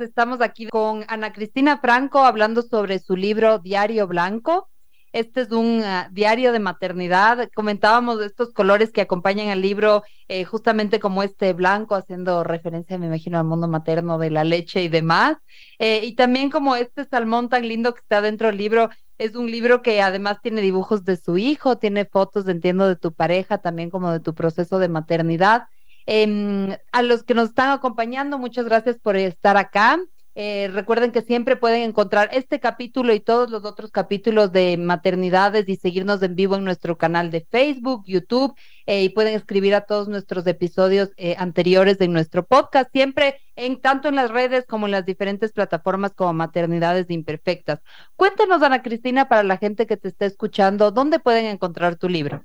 Estamos 0.00 0.40
aquí 0.40 0.66
con 0.66 1.04
Ana 1.06 1.32
Cristina 1.32 1.78
Franco 1.78 2.24
hablando 2.24 2.62
sobre 2.62 2.98
su 2.98 3.16
libro 3.16 3.60
Diario 3.60 4.08
Blanco 4.08 4.68
este 5.14 5.42
es 5.42 5.52
un 5.52 5.80
ah, 5.84 6.08
diario 6.10 6.50
de 6.50 6.58
maternidad. 6.58 7.48
Comentábamos 7.54 8.20
estos 8.20 8.52
colores 8.52 8.90
que 8.90 9.00
acompañan 9.00 9.48
al 9.48 9.62
libro, 9.62 10.02
eh, 10.26 10.42
justamente 10.42 10.98
como 10.98 11.22
este 11.22 11.52
blanco, 11.52 11.94
haciendo 11.94 12.42
referencia, 12.42 12.98
me 12.98 13.06
imagino, 13.06 13.38
al 13.38 13.44
mundo 13.44 13.68
materno 13.68 14.18
de 14.18 14.30
la 14.30 14.42
leche 14.42 14.82
y 14.82 14.88
demás. 14.88 15.36
Eh, 15.78 16.00
y 16.02 16.16
también 16.16 16.50
como 16.50 16.74
este 16.74 17.04
salmón 17.04 17.48
tan 17.48 17.68
lindo 17.68 17.94
que 17.94 18.00
está 18.00 18.20
dentro 18.22 18.48
del 18.48 18.56
libro. 18.56 18.90
Es 19.16 19.36
un 19.36 19.48
libro 19.48 19.82
que 19.82 20.02
además 20.02 20.38
tiene 20.42 20.60
dibujos 20.60 21.04
de 21.04 21.16
su 21.16 21.38
hijo, 21.38 21.78
tiene 21.78 22.06
fotos, 22.06 22.48
entiendo, 22.48 22.88
de 22.88 22.96
tu 22.96 23.14
pareja, 23.14 23.58
también 23.58 23.90
como 23.90 24.10
de 24.10 24.18
tu 24.18 24.34
proceso 24.34 24.80
de 24.80 24.88
maternidad. 24.88 25.68
Em, 26.06 26.76
a 26.92 27.02
los 27.02 27.24
que 27.24 27.34
nos 27.34 27.50
están 27.50 27.70
acompañando, 27.70 28.38
muchas 28.38 28.64
gracias 28.64 28.98
por 28.98 29.16
estar 29.16 29.56
acá. 29.56 29.98
Eh, 30.36 30.68
recuerden 30.72 31.12
que 31.12 31.22
siempre 31.22 31.54
pueden 31.54 31.82
encontrar 31.82 32.28
este 32.32 32.58
capítulo 32.58 33.14
y 33.14 33.20
todos 33.20 33.50
los 33.50 33.64
otros 33.64 33.92
capítulos 33.92 34.50
de 34.50 34.76
maternidades 34.76 35.68
y 35.68 35.76
seguirnos 35.76 36.20
en 36.22 36.34
vivo 36.34 36.56
en 36.56 36.64
nuestro 36.64 36.98
canal 36.98 37.30
de 37.30 37.46
Facebook, 37.48 38.02
YouTube 38.04 38.52
eh, 38.86 39.04
y 39.04 39.10
pueden 39.10 39.34
escribir 39.34 39.76
a 39.76 39.82
todos 39.82 40.08
nuestros 40.08 40.44
episodios 40.48 41.10
eh, 41.18 41.36
anteriores 41.38 41.98
de 41.98 42.08
nuestro 42.08 42.44
podcast, 42.44 42.90
siempre 42.92 43.40
en 43.54 43.80
tanto 43.80 44.08
en 44.08 44.16
las 44.16 44.30
redes 44.30 44.66
como 44.66 44.86
en 44.86 44.92
las 44.92 45.06
diferentes 45.06 45.52
plataformas 45.52 46.14
como 46.14 46.32
Maternidades 46.32 47.08
Imperfectas. 47.10 47.80
Cuéntanos, 48.16 48.60
Ana 48.62 48.82
Cristina, 48.82 49.28
para 49.28 49.44
la 49.44 49.58
gente 49.58 49.86
que 49.86 49.96
te 49.96 50.08
está 50.08 50.26
escuchando, 50.26 50.90
¿dónde 50.90 51.20
pueden 51.20 51.46
encontrar 51.46 51.94
tu 51.94 52.08
libro? 52.08 52.44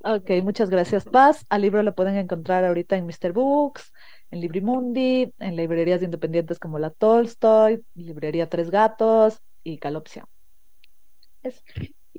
Ok, 0.00 0.30
muchas 0.42 0.70
gracias, 0.70 1.04
Paz. 1.04 1.44
Al 1.48 1.62
libro 1.62 1.82
lo 1.82 1.94
pueden 1.94 2.16
encontrar 2.16 2.64
ahorita 2.64 2.96
en 2.96 3.06
Mr. 3.06 3.32
Books, 3.32 3.92
en 4.30 4.40
Librimundi, 4.40 5.32
en 5.38 5.56
librerías 5.56 6.02
independientes 6.02 6.58
como 6.58 6.78
la 6.78 6.90
Tolstoy, 6.90 7.84
Librería 7.94 8.48
Tres 8.48 8.70
Gatos 8.70 9.40
y 9.64 9.78
Calopsia. 9.78 10.26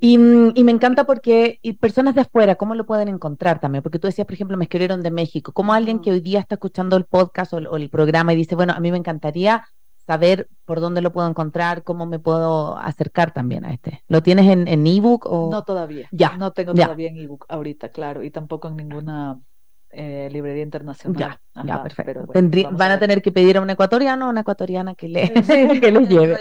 Y, 0.02 0.16
me 0.16 0.72
encanta 0.72 1.04
porque 1.04 1.58
y 1.62 1.74
personas 1.74 2.14
de 2.14 2.22
afuera, 2.22 2.54
¿cómo 2.54 2.74
lo 2.74 2.86
pueden 2.86 3.08
encontrar 3.08 3.60
también? 3.60 3.82
Porque 3.82 3.98
tú 3.98 4.06
decías, 4.08 4.26
por 4.26 4.34
ejemplo, 4.34 4.56
me 4.56 4.64
escribieron 4.64 5.02
de 5.02 5.10
México. 5.10 5.52
¿Cómo 5.52 5.74
alguien 5.74 6.00
que 6.00 6.10
hoy 6.10 6.20
día 6.20 6.40
está 6.40 6.54
escuchando 6.54 6.96
el 6.96 7.04
podcast 7.04 7.52
o, 7.52 7.76
el 7.76 7.90
programa 7.90 8.32
y 8.32 8.36
dice, 8.36 8.54
bueno, 8.54 8.72
a 8.72 8.80
mí 8.80 8.90
me 8.90 8.98
encantaría 8.98 9.66
saber 10.10 10.48
por 10.64 10.80
dónde 10.80 11.02
lo 11.02 11.12
puedo 11.12 11.28
encontrar, 11.28 11.84
cómo 11.84 12.04
me 12.04 12.18
puedo 12.18 12.76
acercar 12.76 13.32
también 13.32 13.64
a 13.64 13.72
este. 13.72 14.02
¿Lo 14.08 14.24
tienes 14.24 14.48
en 14.50 14.86
ebook 14.88 15.24
o...? 15.26 15.48
No 15.52 15.62
todavía. 15.62 16.08
Ya. 16.10 16.36
No 16.36 16.50
tengo 16.50 16.74
todavía 16.74 17.10
en 17.10 17.16
ebook 17.16 17.46
ahorita, 17.48 17.90
clalo, 17.90 18.24
y 18.24 18.32
tampoco 18.32 18.66
en 18.66 18.76
ninguna 18.76 19.38
eh, 19.92 20.28
librería 20.32 20.64
internacional. 20.64 21.38
Ya, 21.64 21.80
perfecto. 21.80 22.26
van 22.72 22.90
a, 22.90 22.98
tener 22.98 23.22
que 23.22 23.30
pedir 23.30 23.56
a 23.56 23.60
un 23.60 23.70
ecuatoriano 23.70 24.26
o 24.26 24.30
una 24.30 24.40
ecuatoriana 24.40 24.96
que 24.96 25.08
le, 25.08 25.32
que 25.80 25.92
lo 25.92 26.00
lleve. 26.00 26.40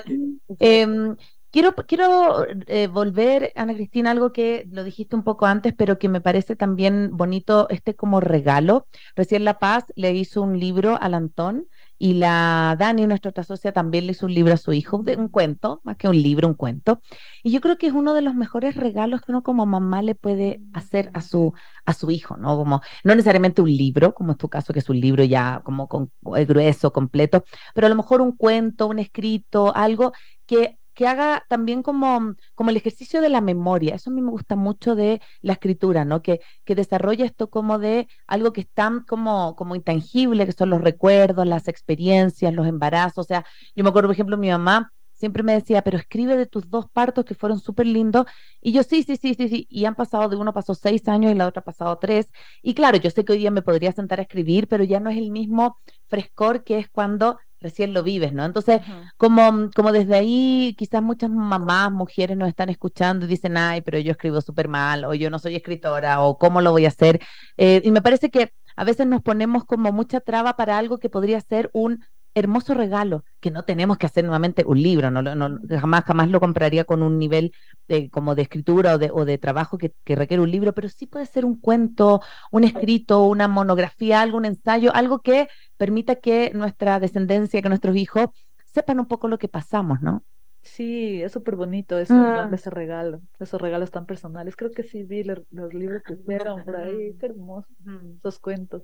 Em, 0.58 1.16
quiero 1.52 1.76
quiero 1.76 2.48
eh, 2.66 2.88
volver, 2.88 3.52
Ana 3.56 3.76
Cristina, 3.76 4.10
algo 4.10 4.32
que 4.34 4.68
lo 4.72 4.84
dijiste 4.84 5.16
un 5.16 5.24
poco 5.24 5.46
antes, 5.46 5.76
pero 5.76 6.00
que 6.00 6.10
me 6.10 6.22
parece 6.22 6.56
también 6.56 7.12
bonito, 7.12 7.68
este 7.70 7.96
como 7.96 8.20
regalo. 8.20 8.88
Recién 9.16 9.46
La 9.46 9.60
Paz 9.60 9.86
le 9.96 10.12
hizo 10.14 10.42
un 10.42 10.60
libro 10.60 10.98
al 11.00 11.14
Antón 11.14 11.68
y 12.00 12.14
la 12.14 12.78
Dani, 12.80 13.06
nuestra 13.06 13.30
otra 13.30 13.44
socia, 13.44 13.74
también 13.74 14.06
le 14.06 14.14
hizo 14.14 14.26
un 14.26 14.34
libro 14.34 14.54
a 14.54 14.58
su 14.58 14.72
hijo, 14.72 15.04
un 15.18 15.28
cuento, 15.28 15.82
más 15.84 15.98
que 15.98 16.08
un 16.08 16.20
libro, 16.20 16.48
un 16.48 16.54
cuento. 16.54 17.02
Y 17.44 17.52
yo 17.52 17.60
creo 17.60 17.78
que 17.78 17.88
es 17.88 17.94
uno 17.94 18.14
de 18.14 18.22
los 18.22 18.36
mejores 18.36 18.76
regalos 18.78 19.22
que 19.22 19.32
uno 19.34 19.44
como 19.44 19.66
mamá 19.66 20.02
le 20.02 20.16
puede 20.16 20.62
hacer 20.74 21.12
a 21.14 21.22
su, 21.22 21.54
a 21.86 21.94
su 21.94 22.10
hijo, 22.10 22.38
¿no? 22.38 22.56
Como, 22.56 22.82
no 23.04 23.16
necesariamente 23.16 23.62
un 23.62 23.70
libro, 23.70 24.14
como 24.14 24.32
es 24.32 24.38
tu 24.38 24.48
caso, 24.48 24.72
que 24.72 24.80
es 24.80 24.90
un 24.90 25.00
libro 25.00 25.26
ya 25.26 25.62
como 25.66 25.90
con, 25.90 26.12
grueso, 26.22 26.94
completo, 26.94 27.44
pero 27.76 27.88
a 27.88 27.90
lo 27.90 27.96
mejor 27.98 28.22
un 28.22 28.32
cuento, 28.32 28.88
un 28.88 29.00
escrito, 29.00 29.76
algo 29.76 30.14
que 30.46 30.79
que 31.00 31.08
haga 31.08 31.46
también 31.48 31.82
como, 31.82 32.36
como 32.56 32.72
el 32.72 32.76
ejercicio 32.76 33.22
de 33.22 33.30
la 33.30 33.40
memoria. 33.40 33.96
Eso 33.96 34.10
a 34.10 34.14
mí 34.14 34.22
me 34.22 34.32
gusta 34.32 34.58
mucho 34.58 34.96
de 34.96 35.22
la 35.40 35.54
escritura, 35.54 36.04
¿no? 36.04 36.22
Que, 36.22 36.42
que 36.66 36.76
desarrolla 36.76 37.24
esto 37.26 37.50
como 37.50 37.80
de 37.80 38.10
algo 38.28 38.52
que 38.52 38.62
es 38.62 38.70
tan 38.74 39.06
como, 39.06 39.56
como 39.56 39.76
intangible, 39.76 40.46
que 40.46 40.52
son 40.52 40.70
los 40.72 40.82
recuerdos, 40.82 41.48
las 41.48 41.70
experiencias, 41.70 42.54
los 42.54 42.68
embarazos. 42.68 43.20
O 43.20 43.28
sea, 43.28 43.46
yo 43.78 43.84
me 43.86 43.92
acuerdo, 43.92 44.10
por 44.10 44.14
ejemplo, 44.16 44.36
mi 44.38 44.50
mamá 44.50 44.92
siempre 45.14 45.42
me 45.42 45.54
decía, 45.54 45.82
pero 45.84 45.98
escribe 45.98 46.36
de 46.36 46.48
tus 46.48 46.70
dos 46.70 46.90
partos 46.92 47.24
que 47.24 47.34
fueron 47.34 47.62
súper 47.62 47.88
lindos. 47.88 48.26
Y 48.62 48.74
yo, 48.74 48.84
sí, 48.84 49.04
sí, 49.04 49.16
sí, 49.16 49.36
sí, 49.36 49.48
sí. 49.48 49.68
Y 49.70 49.86
han 49.86 49.96
pasado, 49.96 50.28
de 50.28 50.36
uno 50.36 50.52
pasó 50.54 50.76
seis 50.76 51.08
años 51.08 51.32
y 51.32 51.36
la 51.36 51.48
otra 51.48 51.62
pasado 51.64 51.98
tres. 51.98 52.30
Y 52.62 52.74
claro, 52.74 52.98
yo 52.98 53.10
sé 53.10 53.24
que 53.24 53.32
hoy 53.32 53.40
día 53.40 53.52
me 53.52 53.62
podría 53.62 53.94
sentar 53.94 54.20
a 54.20 54.24
escribir, 54.24 54.68
pero 54.68 54.84
ya 54.84 55.00
no 55.00 55.10
es 55.10 55.18
el 55.18 55.32
mismo 55.32 55.78
frescor 56.10 56.66
que 56.66 56.78
es 56.80 56.90
cuando 56.90 57.38
recién 57.60 57.94
lo 57.94 58.04
vives, 58.04 58.34
¿no? 58.34 58.46
Entonces, 58.46 58.82
como, 59.18 59.70
como 59.76 59.92
desde 59.92 60.16
ahí, 60.16 60.76
quizás 60.78 61.02
muchas 61.02 61.30
mamás, 61.30 61.92
mujeres 61.92 62.38
nos 62.38 62.50
están 62.50 62.70
escuchando 62.70 63.26
y 63.26 63.30
dicen, 63.30 63.58
ay, 63.58 63.82
pero 63.82 64.00
yo 64.00 64.12
escribo 64.12 64.42
súper 64.42 64.68
mal, 64.68 65.06
o 65.06 65.14
yo 65.14 65.30
no 65.30 65.40
soy 65.40 65.56
escritora, 65.56 66.22
o 66.22 66.38
cómo 66.38 66.62
lo 66.62 66.72
voy 66.72 66.86
a 66.86 66.90
hacer. 66.90 67.20
Eh, 67.58 67.82
y 67.84 67.92
me 67.92 68.02
parece 68.02 68.30
que 68.30 68.54
a 68.76 68.84
veces 68.84 69.08
nos 69.08 69.22
ponemos 69.22 69.66
como 69.66 69.92
mucha 69.92 70.22
traba 70.22 70.56
para 70.56 70.78
algo 70.78 71.00
que 71.00 71.10
podría 71.10 71.42
ser 71.42 71.70
un 71.74 72.06
hermoso 72.34 72.74
regalo, 72.74 73.24
que 73.40 73.52
no 73.52 73.64
tenemos 73.64 73.98
que 73.98 74.06
hacer 74.06 74.24
nuevamente 74.24 74.64
un 74.66 74.82
libro, 74.82 75.12
no, 75.12 75.22
no 75.22 75.60
jamás, 75.80 76.04
jamás 76.06 76.30
lo 76.30 76.40
compraría 76.40 76.86
con 76.86 77.04
un 77.04 77.18
nivel 77.18 77.52
de, 77.88 78.10
como 78.10 78.36
de 78.36 78.44
escritura 78.44 78.96
o 78.96 78.98
de, 78.98 79.10
o 79.12 79.26
de 79.26 79.38
trabajo 79.38 79.78
que, 79.78 79.94
que, 80.04 80.16
requiere 80.16 80.44
un 80.44 80.52
libro, 80.52 80.74
pero 80.74 80.90
sí 80.90 81.08
puede 81.08 81.26
ser 81.26 81.46
un 81.46 81.60
cuento, 81.60 82.22
un 82.52 82.64
escrito, 82.64 83.24
una 83.26 83.48
monografía, 83.48 84.22
algún 84.22 84.46
ensayo, 84.46 84.94
algo 84.94 85.20
que 85.20 85.48
permita 85.78 86.16
que 86.16 86.52
nuestra 86.54 87.00
descendencia, 87.00 87.62
que 87.62 87.70
nuestros 87.70 87.96
hijos 87.96 88.30
sepan 88.66 89.00
un 89.00 89.08
poco 89.08 89.28
lo 89.28 89.38
que 89.38 89.48
pasamos, 89.48 90.02
¿no? 90.02 90.24
Sí, 90.62 91.22
es 91.22 91.32
súper 91.32 91.56
bonito 91.56 91.98
eso, 91.98 92.14
ah. 92.14 92.50
ese 92.52 92.70
regalo, 92.70 93.22
esos 93.40 93.62
regalos 93.62 93.92
tan 93.92 94.06
personales. 94.06 94.56
Creo 94.56 94.72
que 94.72 94.84
sí 94.84 95.04
vi 95.04 95.24
los, 95.24 95.40
libros 95.74 96.04
que 96.04 96.14
hicieron 96.14 96.64
por 96.64 96.76
ahí, 96.76 97.16
qué 97.18 97.28
hermosos 97.28 97.72
esos 98.18 98.40
cuentos. 98.40 98.84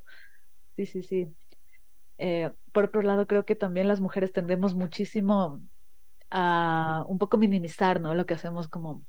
Sí, 0.75 0.85
sí, 0.85 1.03
sí. 1.03 1.35
Eh, 2.17 2.51
por 2.71 2.85
otro 2.85 3.01
lado, 3.01 3.27
creo 3.27 3.45
que 3.45 3.55
también 3.55 3.87
las 3.87 3.99
mujeres 3.99 4.31
tendemos 4.31 4.75
muchísimo 4.75 5.61
a 6.31 7.05
un 7.07 7.17
poco 7.17 7.37
minimizar, 7.37 8.01
¿no? 8.01 8.13
Lo 8.15 8.25
que 8.25 8.33
hacemos 8.33 8.67
como, 8.67 9.03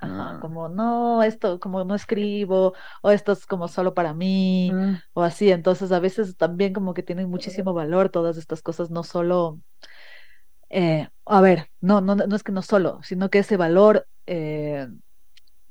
ah. 0.00 0.38
como, 0.40 0.68
no, 0.68 1.22
esto, 1.22 1.60
como 1.60 1.84
no 1.84 1.94
escribo, 1.94 2.74
o 3.02 3.10
esto 3.10 3.32
es 3.32 3.46
como 3.46 3.68
solo 3.68 3.94
para 3.94 4.14
mí, 4.14 4.70
mm. 4.72 4.94
o 5.14 5.22
así. 5.22 5.50
Entonces, 5.50 5.92
a 5.92 6.00
veces 6.00 6.36
también 6.36 6.72
como 6.72 6.94
que 6.94 7.02
tienen 7.02 7.28
muchísimo 7.28 7.74
valor 7.74 8.08
todas 8.08 8.36
estas 8.36 8.62
cosas, 8.62 8.90
no 8.90 9.02
solo, 9.02 9.60
eh, 10.70 11.08
a 11.26 11.40
ver, 11.40 11.70
no, 11.80 12.00
no, 12.00 12.14
no 12.14 12.36
es 12.36 12.42
que 12.42 12.52
no 12.52 12.62
solo, 12.62 13.00
sino 13.02 13.30
que 13.30 13.40
ese 13.40 13.56
valor 13.56 14.06
eh, 14.26 14.88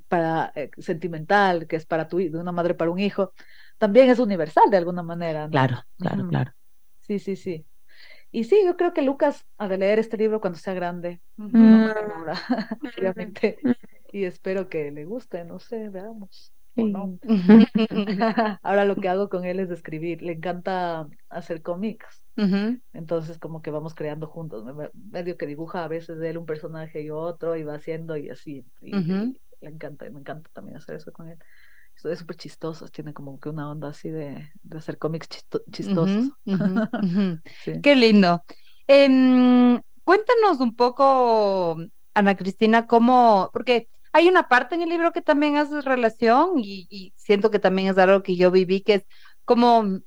para 0.08 0.52
sentimental, 0.78 1.66
que 1.66 1.76
es 1.76 1.86
para 1.86 2.06
tu, 2.06 2.18
de 2.18 2.36
una 2.38 2.52
madre 2.52 2.74
para 2.74 2.90
un 2.90 2.98
hijo, 2.98 3.32
también 3.78 4.10
es 4.10 4.18
universal 4.18 4.70
de 4.70 4.76
alguna 4.76 5.02
manera. 5.02 5.48
Claro, 5.48 5.82
claro, 5.98 6.28
claro. 6.28 6.52
Sí, 7.12 7.18
sí, 7.18 7.36
sí. 7.36 7.66
Y 8.30 8.44
sí, 8.44 8.62
yo 8.64 8.78
creo 8.78 8.94
que 8.94 9.02
Lucas 9.02 9.46
ha 9.58 9.68
de 9.68 9.76
leer 9.76 9.98
este 9.98 10.16
libro 10.16 10.40
cuando 10.40 10.58
sea 10.58 10.72
grande, 10.72 11.20
mm. 11.36 11.90
obviamente, 12.98 13.58
y 14.10 14.24
espero 14.24 14.70
que 14.70 14.90
le 14.90 15.04
guste, 15.04 15.44
no 15.44 15.58
sé, 15.58 15.90
veamos. 15.90 16.54
Ahora 18.62 18.86
lo 18.86 18.96
que 18.96 19.10
hago 19.10 19.28
con 19.28 19.44
él 19.44 19.60
es 19.60 19.70
escribir, 19.70 20.22
le 20.22 20.32
encanta 20.32 21.06
hacer 21.28 21.60
cómics, 21.60 22.26
entonces 22.94 23.38
como 23.38 23.60
que 23.60 23.70
vamos 23.70 23.94
creando 23.94 24.26
juntos, 24.26 24.64
medio 24.94 25.36
que 25.36 25.46
dibuja 25.46 25.84
a 25.84 25.88
veces 25.88 26.18
de 26.18 26.30
él 26.30 26.38
un 26.38 26.46
personaje 26.46 27.02
y 27.02 27.10
otro 27.10 27.56
y 27.56 27.62
va 27.62 27.74
haciendo 27.74 28.16
y 28.16 28.30
así, 28.30 28.64
y, 28.80 28.92
le 28.92 29.68
encanta, 29.68 30.08
me 30.08 30.20
encanta 30.20 30.48
también 30.54 30.78
hacer 30.78 30.96
eso 30.96 31.12
con 31.12 31.28
él 31.28 31.38
es 32.04 32.18
súper 32.18 32.36
chistoso, 32.36 32.88
tiene 32.88 33.12
como 33.12 33.38
que 33.38 33.48
una 33.48 33.70
onda 33.70 33.88
así 33.88 34.10
de, 34.10 34.50
hacer 34.76 34.98
cómics 34.98 35.28
chistosos. 35.70 36.30
Qué 37.82 37.96
lindo. 37.96 38.44
Em, 38.86 39.80
cuéntanos 40.04 40.60
un 40.60 40.74
poco, 40.74 41.76
Ana 42.14 42.36
Cristina, 42.36 42.86
cómo, 42.86 43.50
porque 43.52 43.88
hay 44.12 44.28
una 44.28 44.48
parte 44.48 44.74
en 44.74 44.82
el 44.82 44.90
libro 44.90 45.12
que 45.12 45.22
también 45.22 45.56
hace 45.56 45.80
relación 45.80 46.52
y, 46.56 47.12
siento 47.16 47.50
que 47.50 47.58
también 47.58 47.88
es 47.88 47.98
algo 47.98 48.22
que 48.22 48.36
yo 48.36 48.50
viví, 48.50 48.82
que 48.82 48.94
es 48.94 49.06
como, 49.44 50.00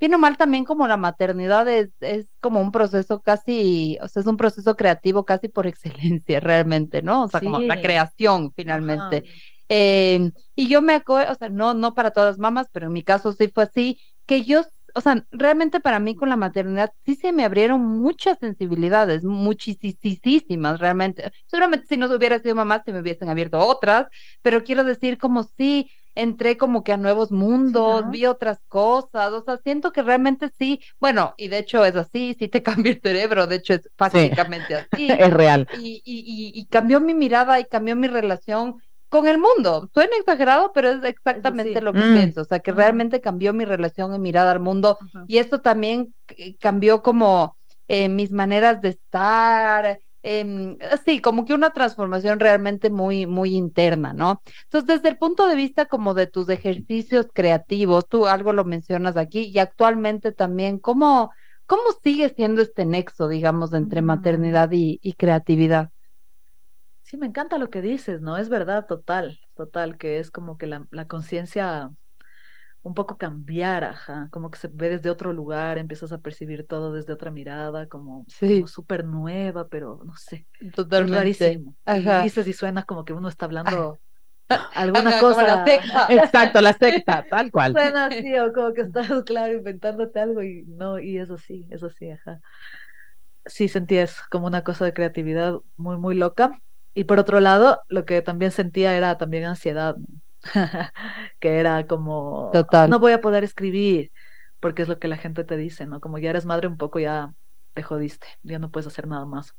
bien 0.00 0.14
o 0.14 0.18
mal 0.18 0.36
también 0.36 0.64
como 0.64 0.88
la 0.88 0.96
maternidad 0.96 1.68
es, 1.68 1.90
es 2.00 2.26
como 2.40 2.60
un 2.60 2.72
proceso 2.72 3.20
casi, 3.20 3.98
o 4.00 4.08
sea, 4.08 4.20
es 4.20 4.26
un 4.26 4.36
proceso 4.36 4.74
creativo 4.74 5.24
casi 5.24 5.48
por 5.48 5.66
excelencia 5.68 6.40
realmente, 6.40 7.02
¿no? 7.02 7.24
O 7.24 7.28
sea, 7.28 7.40
como 7.40 7.60
la 7.60 7.80
creación 7.80 8.52
finalmente. 8.54 9.24
Eh, 9.74 10.32
y 10.54 10.68
yo 10.68 10.82
me 10.82 10.92
acuerdo, 10.92 11.32
o 11.32 11.34
sea, 11.34 11.48
no, 11.48 11.72
no 11.72 11.94
para 11.94 12.10
todas 12.10 12.32
las 12.32 12.38
mamás, 12.38 12.66
pero 12.72 12.88
en 12.88 12.92
mi 12.92 13.02
caso 13.02 13.32
sí 13.32 13.48
fue 13.48 13.64
así, 13.64 13.98
que 14.26 14.42
yo, 14.42 14.64
o 14.94 15.00
sea, 15.00 15.24
realmente 15.30 15.80
para 15.80 15.98
mí 15.98 16.14
con 16.14 16.28
la 16.28 16.36
maternidad 16.36 16.92
sí 17.06 17.14
se 17.14 17.32
me 17.32 17.42
abrieron 17.42 17.80
muchas 17.80 18.38
sensibilidades, 18.38 19.24
muchísimas 19.24 20.78
realmente. 20.78 21.32
Seguramente 21.46 21.86
si 21.86 21.96
no 21.96 22.14
hubiera 22.14 22.38
sido 22.38 22.54
mamá 22.54 22.82
se 22.84 22.92
me 22.92 23.00
hubiesen 23.00 23.30
abierto 23.30 23.60
otras, 23.60 24.08
pero 24.42 24.62
quiero 24.62 24.84
decir 24.84 25.16
como 25.16 25.42
sí, 25.42 25.90
entré 26.14 26.58
como 26.58 26.84
que 26.84 26.92
a 26.92 26.98
nuevos 26.98 27.32
mundos, 27.32 28.10
vi 28.10 28.26
otras 28.26 28.58
cosas, 28.68 29.32
o 29.32 29.42
sea, 29.42 29.56
siento 29.64 29.90
que 29.90 30.02
realmente 30.02 30.50
sí, 30.58 30.80
bueno, 31.00 31.32
y 31.38 31.48
de 31.48 31.56
hecho 31.56 31.82
es 31.86 31.96
así, 31.96 32.36
sí 32.38 32.48
te 32.48 32.62
cambia 32.84 32.92
el 32.92 33.00
cerebro, 33.00 33.46
de 33.46 33.56
hecho 33.56 33.72
es 33.72 33.88
básicamente 33.96 34.74
así. 34.74 35.08
es 35.18 35.32
real. 35.32 35.66
Y, 35.78 36.02
y, 36.04 36.60
y, 36.60 36.66
cambió 36.66 37.00
mi 37.00 37.14
mirada 37.14 37.58
y 37.58 37.64
cambió 37.64 37.96
mi 37.96 38.08
relación 38.08 38.76
con 39.12 39.28
el 39.28 39.36
mundo. 39.36 39.90
Suena 39.92 40.16
exagerado, 40.16 40.72
pero 40.72 40.88
es 40.88 41.04
exactamente 41.04 41.82
lo 41.82 41.92
que 41.92 42.00
mm. 42.00 42.14
pienso, 42.14 42.40
o 42.40 42.44
sea, 42.44 42.60
que 42.60 42.72
realmente 42.72 43.20
cambió 43.20 43.52
mi 43.52 43.66
relación 43.66 44.14
y 44.14 44.18
mirada 44.18 44.52
al 44.52 44.60
mundo, 44.60 44.98
y 45.28 45.36
esto 45.36 45.60
también 45.60 46.14
eh, 46.28 46.56
cambió 46.56 47.02
como 47.02 47.58
eh, 47.88 48.08
mis 48.08 48.32
maneras 48.32 48.80
de 48.80 48.88
estar, 48.88 50.00
eh, 50.22 50.78
sí, 51.04 51.20
como 51.20 51.44
que 51.44 51.52
una 51.52 51.74
transformación 51.74 52.40
realmente 52.40 52.88
muy, 52.88 53.26
muy 53.26 53.54
interna, 53.54 54.14
¿no? 54.14 54.40
Entonces, 54.64 54.96
desde 54.96 55.10
el 55.10 55.18
punto 55.18 55.46
de 55.46 55.56
vista 55.56 55.84
como 55.84 56.14
de 56.14 56.26
tus 56.26 56.48
ejercicios 56.48 57.26
creativos, 57.34 58.08
tú 58.08 58.26
algo 58.26 58.54
lo 58.54 58.64
mencionas 58.64 59.18
aquí 59.18 59.50
y 59.52 59.58
actualmente 59.58 60.32
también, 60.32 60.78
¿cómo, 60.78 61.32
cómo 61.66 61.82
sigue 62.02 62.30
siendo 62.30 62.62
este 62.62 62.86
nexo, 62.86 63.28
digamos, 63.28 63.74
entre 63.74 64.00
mm. 64.00 64.06
maternidad 64.06 64.72
y, 64.72 64.98
y 65.02 65.12
creatividad? 65.12 65.90
Sí, 67.12 67.18
me 67.18 67.26
encanta 67.26 67.58
lo 67.58 67.68
que 67.68 67.82
dices, 67.82 68.22
¿no? 68.22 68.38
Es 68.38 68.48
verdad, 68.48 68.86
total, 68.86 69.38
total, 69.54 69.98
que 69.98 70.18
es 70.18 70.30
como 70.30 70.56
que 70.56 70.66
la, 70.66 70.86
la 70.90 71.06
conciencia 71.06 71.90
un 72.80 72.94
poco 72.94 73.18
cambiar, 73.18 73.84
ajá, 73.84 74.30
como 74.32 74.50
que 74.50 74.58
se 74.58 74.68
ve 74.68 74.88
desde 74.88 75.10
otro 75.10 75.34
lugar, 75.34 75.76
empiezas 75.76 76.10
a 76.12 76.22
percibir 76.22 76.66
todo 76.66 76.90
desde 76.90 77.12
otra 77.12 77.30
mirada, 77.30 77.86
como, 77.86 78.24
sí. 78.28 78.64
súper 78.66 79.04
nueva, 79.04 79.68
pero 79.68 80.00
no 80.06 80.16
sé, 80.16 80.46
totalmente 80.74 81.16
rarísimo. 81.18 81.76
Ajá. 81.84 82.20
Y 82.20 82.24
dices 82.24 82.48
y 82.48 82.54
suena 82.54 82.84
como 82.84 83.04
que 83.04 83.12
uno 83.12 83.28
está 83.28 83.44
hablando 83.44 83.98
alguna 84.74 85.20
cosa. 85.20 85.42
La 85.42 85.64
secta. 85.66 86.06
Exacto, 86.08 86.62
la 86.62 86.72
secta, 86.72 87.26
tal 87.28 87.50
cual. 87.50 87.74
Suena 87.74 88.06
así, 88.06 88.34
o 88.38 88.54
como 88.54 88.72
que 88.72 88.80
estás, 88.80 89.22
claro, 89.24 89.52
inventándote 89.52 90.18
algo 90.18 90.42
y 90.42 90.64
no, 90.66 90.98
y 90.98 91.18
eso 91.18 91.36
sí, 91.36 91.68
eso 91.70 91.90
sí, 91.90 92.08
ajá. 92.08 92.40
Sí, 93.44 93.68
sentías 93.68 94.22
como 94.30 94.46
una 94.46 94.64
cosa 94.64 94.86
de 94.86 94.94
creatividad 94.94 95.58
muy, 95.76 95.98
muy 95.98 96.14
loca. 96.14 96.58
Y 96.94 97.04
por 97.04 97.18
otro 97.18 97.40
lado, 97.40 97.80
lo 97.88 98.04
que 98.04 98.22
también 98.22 98.50
sentía 98.50 98.96
era 98.96 99.16
también 99.16 99.44
ansiedad, 99.44 99.96
que 101.40 101.58
era 101.58 101.86
como, 101.86 102.50
Total. 102.52 102.90
no 102.90 102.98
voy 102.98 103.12
a 103.12 103.20
poder 103.20 103.44
escribir, 103.44 104.12
porque 104.60 104.82
es 104.82 104.88
lo 104.88 104.98
que 104.98 105.08
la 105.08 105.16
gente 105.16 105.44
te 105.44 105.56
dice, 105.56 105.86
¿no? 105.86 106.00
Como 106.00 106.18
ya 106.18 106.30
eres 106.30 106.46
madre 106.46 106.68
un 106.68 106.76
poco, 106.76 106.98
ya 106.98 107.32
te 107.74 107.82
jodiste, 107.82 108.26
ya 108.42 108.58
no 108.58 108.70
puedes 108.70 108.86
hacer 108.86 109.06
nada 109.06 109.24
más. 109.24 109.54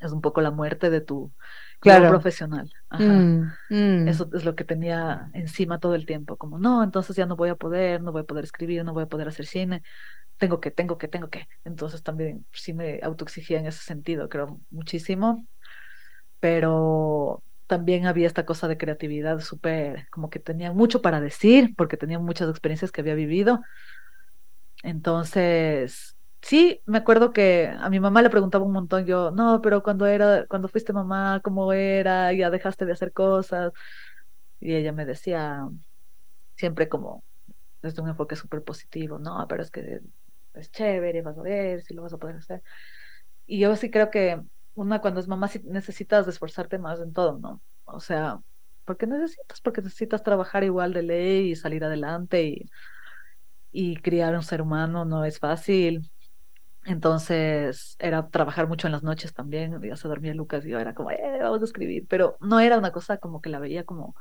Es 0.00 0.12
un 0.12 0.20
poco 0.20 0.40
la 0.40 0.50
muerte 0.50 0.90
de 0.90 1.00
tu 1.00 1.32
claro. 1.80 2.08
profesional. 2.08 2.70
Ajá. 2.88 3.04
Mm, 3.04 3.52
mm. 3.70 4.08
Eso 4.08 4.28
es 4.32 4.44
lo 4.44 4.54
que 4.54 4.64
tenía 4.64 5.30
encima 5.34 5.78
todo 5.80 5.94
el 5.94 6.06
tiempo, 6.06 6.36
como, 6.36 6.58
no, 6.58 6.82
entonces 6.82 7.16
ya 7.16 7.26
no 7.26 7.36
voy 7.36 7.50
a 7.50 7.56
poder, 7.56 8.02
no 8.02 8.12
voy 8.12 8.22
a 8.22 8.24
poder 8.26 8.44
escribir, 8.44 8.84
no 8.84 8.94
voy 8.94 9.04
a 9.04 9.08
poder 9.08 9.28
hacer 9.28 9.46
cine, 9.46 9.82
tengo 10.38 10.60
que, 10.60 10.70
tengo 10.70 10.98
que, 10.98 11.08
tengo 11.08 11.28
que. 11.28 11.48
Entonces 11.64 12.02
también 12.02 12.46
sí 12.52 12.72
me 12.72 13.00
autoexigía 13.02 13.58
en 13.58 13.66
ese 13.66 13.82
sentido, 13.82 14.28
creo, 14.28 14.60
muchísimo. 14.70 15.46
Pero 16.40 17.42
también 17.66 18.06
había 18.06 18.26
esta 18.26 18.46
cosa 18.46 18.68
de 18.68 18.78
creatividad 18.78 19.40
súper, 19.40 20.08
como 20.10 20.30
que 20.30 20.38
tenía 20.38 20.72
mucho 20.72 21.02
para 21.02 21.20
decir, 21.20 21.74
porque 21.76 21.96
tenía 21.96 22.18
muchas 22.18 22.48
experiencias 22.50 22.92
que 22.92 23.00
había 23.02 23.14
vivido. 23.14 23.60
Entonces, 24.82 26.16
sí, 26.42 26.80
me 26.86 26.98
acuerdo 26.98 27.32
que 27.32 27.68
a 27.78 27.90
mi 27.90 28.00
mamá 28.00 28.22
le 28.22 28.30
preguntaba 28.30 28.64
un 28.64 28.72
montón, 28.72 29.06
yo, 29.06 29.30
no, 29.32 29.60
pero 29.60 29.82
cuando 29.82 30.06
era, 30.06 30.46
cuando 30.46 30.68
fuiste 30.68 30.92
mamá, 30.92 31.40
¿cómo 31.42 31.72
era? 31.72 32.32
Ya 32.32 32.50
dejaste 32.50 32.86
de 32.86 32.92
hacer 32.92 33.12
cosas. 33.12 33.72
Y 34.60 34.74
ella 34.74 34.92
me 34.92 35.06
decía, 35.06 35.68
siempre 36.56 36.88
como 36.88 37.24
desde 37.82 38.02
un 38.02 38.08
enfoque 38.10 38.36
súper 38.36 38.64
positivo, 38.64 39.18
no, 39.18 39.46
pero 39.48 39.62
es 39.62 39.70
que 39.70 40.00
es 40.54 40.70
chévere, 40.72 41.22
vas 41.22 41.38
a 41.38 41.42
ver 41.42 41.82
si 41.82 41.94
lo 41.94 42.02
vas 42.02 42.12
a 42.14 42.18
poder 42.18 42.36
hacer. 42.36 42.62
Y 43.46 43.60
yo 43.60 43.76
sí 43.76 43.90
creo 43.90 44.10
que 44.10 44.40
una 44.82 45.00
cuando 45.00 45.20
es 45.20 45.28
mamá 45.28 45.50
necesitas 45.64 46.26
esforzarte 46.28 46.78
más 46.78 47.00
en 47.00 47.12
todo, 47.12 47.38
¿no? 47.38 47.60
O 47.84 48.00
sea, 48.00 48.40
porque 48.84 49.06
necesitas, 49.06 49.60
porque 49.60 49.82
necesitas 49.82 50.22
trabajar 50.22 50.64
igual 50.64 50.92
de 50.92 51.02
ley 51.02 51.50
y 51.50 51.56
salir 51.56 51.84
adelante 51.84 52.42
y, 52.44 52.70
y 53.70 53.96
criar 53.96 54.34
un 54.34 54.42
ser 54.42 54.62
humano 54.62 55.04
no 55.04 55.24
es 55.24 55.38
fácil. 55.38 56.10
Entonces 56.84 57.96
era 57.98 58.28
trabajar 58.30 58.66
mucho 58.68 58.86
en 58.88 58.92
las 58.92 59.02
noches 59.02 59.34
también, 59.34 59.80
ya 59.82 59.96
se 59.96 60.08
dormía 60.08 60.32
Lucas 60.34 60.64
y 60.64 60.70
yo 60.70 60.78
era 60.78 60.94
como, 60.94 61.10
eh, 61.10 61.38
vamos 61.42 61.60
a 61.60 61.64
escribir, 61.64 62.06
pero 62.08 62.38
no 62.40 62.60
era 62.60 62.78
una 62.78 62.92
cosa 62.92 63.18
como 63.18 63.42
que 63.42 63.50
la 63.50 63.58
veía 63.58 63.84
como 63.84 64.14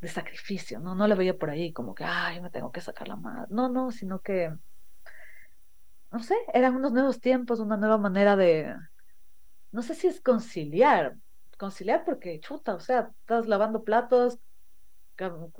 de 0.00 0.08
sacrificio, 0.08 0.80
¿no? 0.80 0.94
No 0.94 1.06
la 1.06 1.14
veía 1.14 1.38
por 1.38 1.50
ahí 1.50 1.72
como 1.72 1.94
que, 1.94 2.04
ay, 2.04 2.40
me 2.40 2.50
tengo 2.50 2.72
que 2.72 2.80
sacar 2.80 3.06
la 3.08 3.16
madre. 3.16 3.46
No, 3.50 3.68
no, 3.68 3.92
sino 3.92 4.20
que, 4.20 4.52
no 6.10 6.22
sé, 6.22 6.34
eran 6.52 6.74
unos 6.74 6.92
nuevos 6.92 7.20
tiempos, 7.20 7.60
una 7.60 7.76
nueva 7.76 7.98
manera 7.98 8.36
de, 8.36 8.74
no 9.72 9.82
sé 9.82 9.94
si 9.94 10.06
es 10.06 10.20
conciliar, 10.20 11.16
conciliar 11.58 12.04
porque 12.04 12.40
chuta, 12.40 12.74
o 12.74 12.80
sea, 12.80 13.10
estás 13.20 13.46
lavando 13.46 13.84
platos, 13.84 14.38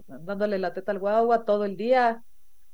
dándole 0.07 0.59
la 0.59 0.73
teta 0.73 0.93
al 0.93 0.99
guagua 0.99 1.45
todo 1.45 1.65
el 1.65 1.77
día, 1.77 2.25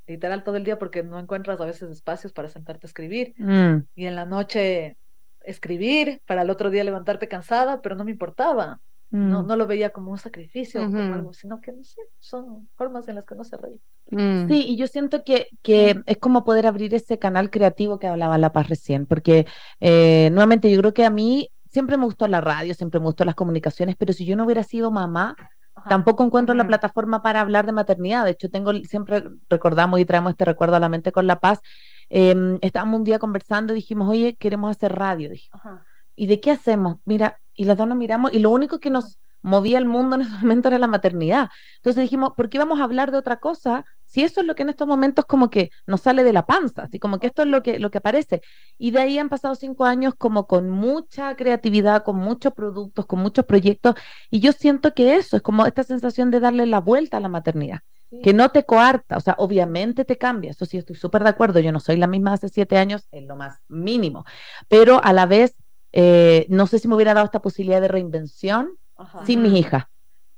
literal 0.07 0.45
todo 0.45 0.57
el 0.57 0.65
día 0.65 0.79
porque 0.79 1.03
no 1.03 1.19
encuentras 1.19 1.61
a 1.61 1.65
veces 1.65 1.91
espacios 1.91 2.33
para 2.33 2.49
sentarte 2.49 2.87
a 2.87 2.89
escribir. 2.89 3.35
Mm. 3.39 3.87
Y 3.95 4.07
en 4.07 4.15
la 4.15 4.25
noche 4.25 4.97
escribir, 5.43 6.23
para 6.27 6.43
el 6.43 6.51
otro 6.51 6.71
día 6.71 6.85
levantarte 6.85 7.29
cansada, 7.29 7.81
pero 7.81 7.97
no 7.97 8.05
me 8.05 8.11
importaba. 8.11 8.81
No, 9.11 9.43
Mm. 9.43 9.47
no 9.47 9.57
lo 9.57 9.67
veía 9.67 9.91
como 9.91 10.11
un 10.11 10.19
sacrificio, 10.19 10.85
como 10.85 11.03
Ujú. 11.03 11.15
algo, 11.15 11.33
sino 11.33 11.61
que 11.61 11.73
no 11.73 11.85
sé, 11.85 12.01
son 12.19 12.69
formas 12.75 13.07
en 13.09 13.15
las 13.17 13.25
que 13.25 13.35
no 13.35 13.45
se 13.45 13.57
reí. 13.57 13.81
Mm. 14.11 14.49
Sí, 14.49 14.65
y 14.69 14.77
yo 14.77 14.87
siento 14.87 15.23
que, 15.25 15.49
que 15.63 16.03
es 16.07 16.19
como 16.19 16.45
poder 16.45 16.67
abrir 16.67 16.95
ese 16.95 17.19
canal 17.19 17.51
creativo 17.51 17.99
que 17.99 18.07
hablaba 18.09 18.37
La 18.39 18.53
Paz 18.53 18.69
recién, 18.69 19.07
porque 19.07 19.47
eh, 19.81 20.29
nuevamente 20.33 20.71
yo 20.71 20.79
creo 20.81 20.93
que 20.93 21.05
a 21.05 21.11
mí 21.11 21.51
siempre 21.71 21.97
me 21.97 22.05
gustó 22.05 22.27
la 22.27 22.41
radio, 22.41 22.75
siempre 22.75 23.01
me 23.01 23.07
gustó 23.07 23.25
las 23.25 23.35
comunicaciones, 23.37 23.97
pero 23.97 24.13
si 24.13 24.25
yo 24.27 24.37
no 24.37 24.45
hubiera 24.45 24.63
sido 24.65 24.91
mamá, 24.91 25.37
Ajá. 25.75 25.89
tampoco 25.89 26.25
encuentro 26.25 26.55
la 26.55 26.67
plataforma 26.67 27.23
para 27.23 27.41
hablar 27.41 27.67
de 27.67 27.73
maternidad. 27.73 28.25
De 28.25 28.33
hecho, 28.33 28.49
tengo, 28.51 28.73
siempre 28.85 29.25
recordamos 29.49 30.01
y 30.01 30.05
traemos 30.05 30.31
este 30.31 30.45
recuerdo 30.45 30.77
a 30.77 30.81
la 30.81 30.89
mente 30.89 31.13
con 31.13 31.27
La 31.27 31.39
Paz. 31.39 31.61
Eh, 32.09 32.35
estábamos 32.63 32.99
un 32.99 33.05
día 33.05 33.19
conversando 33.19 33.73
y 33.73 33.77
dijimos, 33.77 34.09
oye, 34.09 34.37
queremos 34.37 34.71
hacer 34.71 34.93
radio. 34.95 35.31
Dije, 35.31 35.49
Ajá. 35.53 35.86
¿Y 36.17 36.27
de 36.27 36.41
qué 36.41 36.51
hacemos? 36.51 36.97
Mira, 37.05 37.41
y 37.55 37.65
las 37.65 37.77
dos 37.77 37.87
nos 37.89 37.97
miramos 37.99 38.33
y 38.33 38.39
lo 38.41 38.51
único 38.51 38.81
que 38.81 38.91
nos 38.91 39.19
movía 39.43 39.79
el 39.79 39.85
mundo 39.87 40.17
en 40.17 40.23
ese 40.23 40.31
momento 40.43 40.69
era 40.69 40.79
la 40.79 40.87
maternidad. 40.89 41.49
Entonces 41.77 42.03
dijimos, 42.03 42.33
¿por 42.37 42.49
qué 42.49 42.59
vamos 42.59 42.81
a 42.81 42.85
hablar 42.85 43.13
de 43.13 43.19
otra 43.19 43.37
cosa? 43.39 43.85
Si 44.05 44.23
eso 44.23 44.41
es 44.41 44.47
lo 44.47 44.55
que 44.55 44.63
en 44.63 44.71
estos 44.71 44.89
momentos 44.89 45.25
como 45.27 45.51
que 45.51 45.71
nos 45.87 46.01
sale 46.03 46.25
de 46.25 46.33
la 46.33 46.47
panza, 46.47 46.83
así 46.85 46.99
como 46.99 47.19
que 47.19 47.29
esto 47.29 47.43
es 47.43 47.49
lo 47.49 47.63
que, 47.63 47.79
lo 47.79 47.91
que 47.91 47.99
aparece. 47.99 48.41
Y 48.79 48.91
de 48.91 49.01
ahí 49.01 49.19
han 49.19 49.29
pasado 49.29 49.55
cinco 49.55 49.85
años 49.85 50.15
como 50.17 50.47
con 50.47 50.71
mucha 50.71 51.35
creatividad, 51.37 52.03
con 52.05 52.17
muchos 52.17 52.53
productos, 52.55 53.07
con 53.07 53.21
muchos 53.21 53.45
proyectos. 53.45 53.95
Y 54.31 54.41
yo 54.41 54.53
siento 54.53 54.95
que 54.95 55.17
eso 55.17 55.37
es 55.37 55.43
como 55.43 55.67
esta 55.67 55.83
sensación 55.85 56.31
de 56.31 56.41
darle 56.41 56.67
la 56.67 56.81
vuelta 56.81 57.17
a 57.17 57.21
la 57.21 57.29
maternidad, 57.29 57.81
Sí. 58.11 58.21
que 58.23 58.33
no 58.33 58.51
te 58.51 58.65
coarta, 58.65 59.17
o 59.17 59.21
sea, 59.21 59.35
obviamente 59.39 60.05
te 60.05 60.17
cambia, 60.17 60.53
eso 60.53 60.65
sí 60.65 60.79
estoy 60.79 60.95
súper 60.95 61.25
de 61.25 61.31
acuerdo, 61.31 61.59
yo 61.59 61.73
no 61.73 61.81
soy 61.81 61.97
la 61.97 62.07
misma 62.07 62.35
hace 62.35 62.49
siete 62.49 62.79
años 62.79 63.09
en 63.11 63.27
lo 63.27 63.35
más 63.35 63.59
mínimo, 63.67 64.25
pero 64.69 65.03
a 65.03 65.13
la 65.13 65.27
vez 65.27 65.57
eh, 65.99 66.47
no 66.51 66.67
sé 66.67 66.79
si 66.79 66.89
me 66.89 66.95
hubiera 66.95 67.15
dado 67.15 67.25
esta 67.25 67.41
posibilidad 67.41 67.81
de 67.81 67.89
reinvención 67.89 68.77
Ajá. 68.97 69.25
sin 69.25 69.41
mis 69.41 69.55
hijas. 69.55 69.85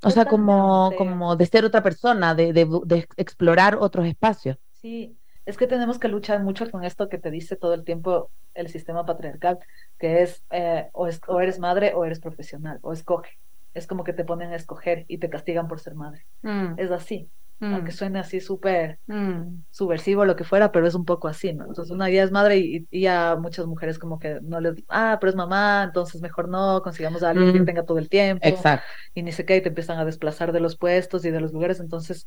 O 0.04 0.10
sea, 0.10 0.26
como, 0.26 0.92
como 0.96 1.34
de 1.34 1.46
ser 1.46 1.64
otra 1.64 1.82
persona, 1.82 2.32
de, 2.36 2.52
de, 2.52 3.08
explorar 3.16 3.76
otros 3.80 4.06
espacios. 4.06 4.56
Sí, 4.70 5.18
es 5.44 5.56
que 5.56 5.66
tenemos 5.66 5.98
que 5.98 6.06
luchar 6.06 6.44
mucho 6.44 6.70
con 6.70 6.84
esto 6.84 7.08
que 7.08 7.18
te 7.18 7.32
dice 7.32 7.56
todo 7.56 7.74
el 7.74 7.82
tiempo 7.82 8.30
el 8.54 8.68
sistema 8.68 9.04
patriarcal, 9.04 9.58
que 9.98 10.22
es, 10.22 10.44
eh, 10.50 10.88
o, 10.92 11.08
es 11.08 11.20
o 11.26 11.40
eres 11.40 11.58
madre 11.58 11.92
o 11.96 12.04
eres 12.04 12.20
profesional, 12.20 12.78
o 12.82 12.92
escoge. 12.92 13.40
Es 13.74 13.88
como 13.88 14.04
que 14.04 14.12
te 14.12 14.24
ponen 14.24 14.52
a 14.52 14.56
escoger 14.56 15.04
y 15.08 15.18
te 15.18 15.28
castigan 15.28 15.66
por 15.66 15.80
ser 15.80 15.96
madre. 15.96 16.24
Mm. 16.42 16.74
Es 16.76 16.92
así, 16.92 17.28
Mm. 17.60 17.74
aunque 17.74 17.92
suene 17.92 18.18
así 18.20 18.40
súper 18.40 18.98
Mm. 19.06 19.62
subversivo 19.70 20.24
lo 20.24 20.36
que 20.36 20.44
fuera, 20.44 20.70
pero 20.72 20.86
es 20.86 20.94
un 20.94 21.04
poco 21.04 21.28
así, 21.28 21.52
¿no? 21.52 21.64
Entonces 21.66 21.90
una 21.92 22.08
ya 22.10 22.22
es 22.22 22.30
madre 22.30 22.58
y, 22.58 22.86
y 22.90 23.00
ya 23.02 23.36
muchas 23.36 23.66
mujeres 23.66 23.98
como 23.98 24.18
que 24.18 24.40
no 24.42 24.60
les, 24.60 24.74
ah, 24.88 25.18
pero 25.20 25.30
es 25.30 25.36
mamá, 25.36 25.84
entonces 25.84 26.20
mejor 26.20 26.48
no, 26.48 26.82
consigamos 26.82 27.22
a 27.22 27.30
alguien 27.30 27.52
que 27.52 27.60
Mm. 27.60 27.66
tenga 27.66 27.84
todo 27.84 27.98
el 27.98 28.08
tiempo 28.08 28.46
Exacto. 28.46 28.86
y 29.14 29.22
ni 29.22 29.32
sé 29.32 29.44
qué, 29.44 29.56
y 29.56 29.60
te 29.62 29.68
empiezan 29.68 29.98
a 29.98 30.04
desplazar 30.04 30.52
de 30.52 30.60
los 30.60 30.76
puestos 30.76 31.24
y 31.24 31.30
de 31.30 31.40
los 31.40 31.52
lugares. 31.52 31.80
Entonces, 31.80 32.26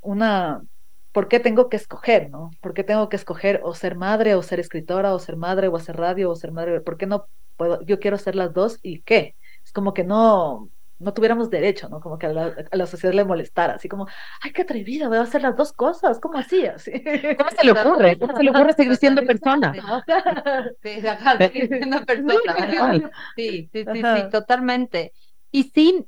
una, 0.00 0.62
¿por 1.12 1.28
qué 1.28 1.40
tengo 1.40 1.68
que 1.68 1.76
escoger, 1.76 2.30
no? 2.30 2.50
¿Por 2.60 2.74
qué 2.74 2.84
tengo 2.84 3.08
que 3.08 3.16
escoger 3.16 3.60
o 3.64 3.74
ser 3.74 3.96
madre 3.96 4.34
o 4.34 4.42
ser 4.42 4.60
escritora 4.60 5.14
o 5.14 5.18
ser 5.18 5.36
madre 5.36 5.68
o 5.68 5.76
hacer 5.76 5.96
radio 5.96 6.30
o 6.30 6.36
ser 6.36 6.52
madre? 6.52 6.80
¿Por 6.80 6.96
qué 6.96 7.06
no 7.06 7.28
puedo? 7.56 7.82
Yo 7.82 7.98
quiero 8.00 8.18
ser 8.18 8.36
las 8.36 8.52
dos 8.52 8.78
y 8.82 9.02
qué? 9.02 9.36
Es 9.64 9.72
como 9.72 9.94
que 9.94 10.04
no, 10.04 10.70
no 10.98 11.12
tuviéramos 11.12 11.50
derecho, 11.50 11.88
¿no? 11.88 12.00
Como 12.00 12.18
que 12.18 12.26
a 12.26 12.32
la, 12.72 12.86
sociedad 12.86 13.14
le 13.14 13.24
molestara, 13.24 13.74
así 13.74 13.88
como, 13.88 14.06
ay, 14.42 14.52
qué 14.52 14.62
atrevida, 14.62 15.08
voy 15.08 15.18
a 15.18 15.22
hacer 15.22 15.42
las 15.42 15.56
dos 15.56 15.72
cosas, 15.72 16.18
¿cómo 16.18 16.38
así? 16.38 16.66
así? 16.66 16.92
¿Cómo 17.36 17.50
se 17.50 17.64
le 17.64 17.72
ocurre? 17.80 18.18
¿Cómo 18.18 18.36
se 18.36 18.42
le 18.42 18.50
ocurre 18.50 18.72
seguir 18.72 18.96
siendo 18.96 19.24
persona? 19.24 19.72
Sí, 20.82 21.00
seguir 21.38 21.68
siendo 21.68 22.04
persona. 22.04 23.10
Sí, 23.36 23.68
sí, 23.72 23.84
sí, 23.92 24.02
sí, 24.02 24.30
totalmente. 24.30 25.12
Y 25.50 25.64
sí, 25.64 26.06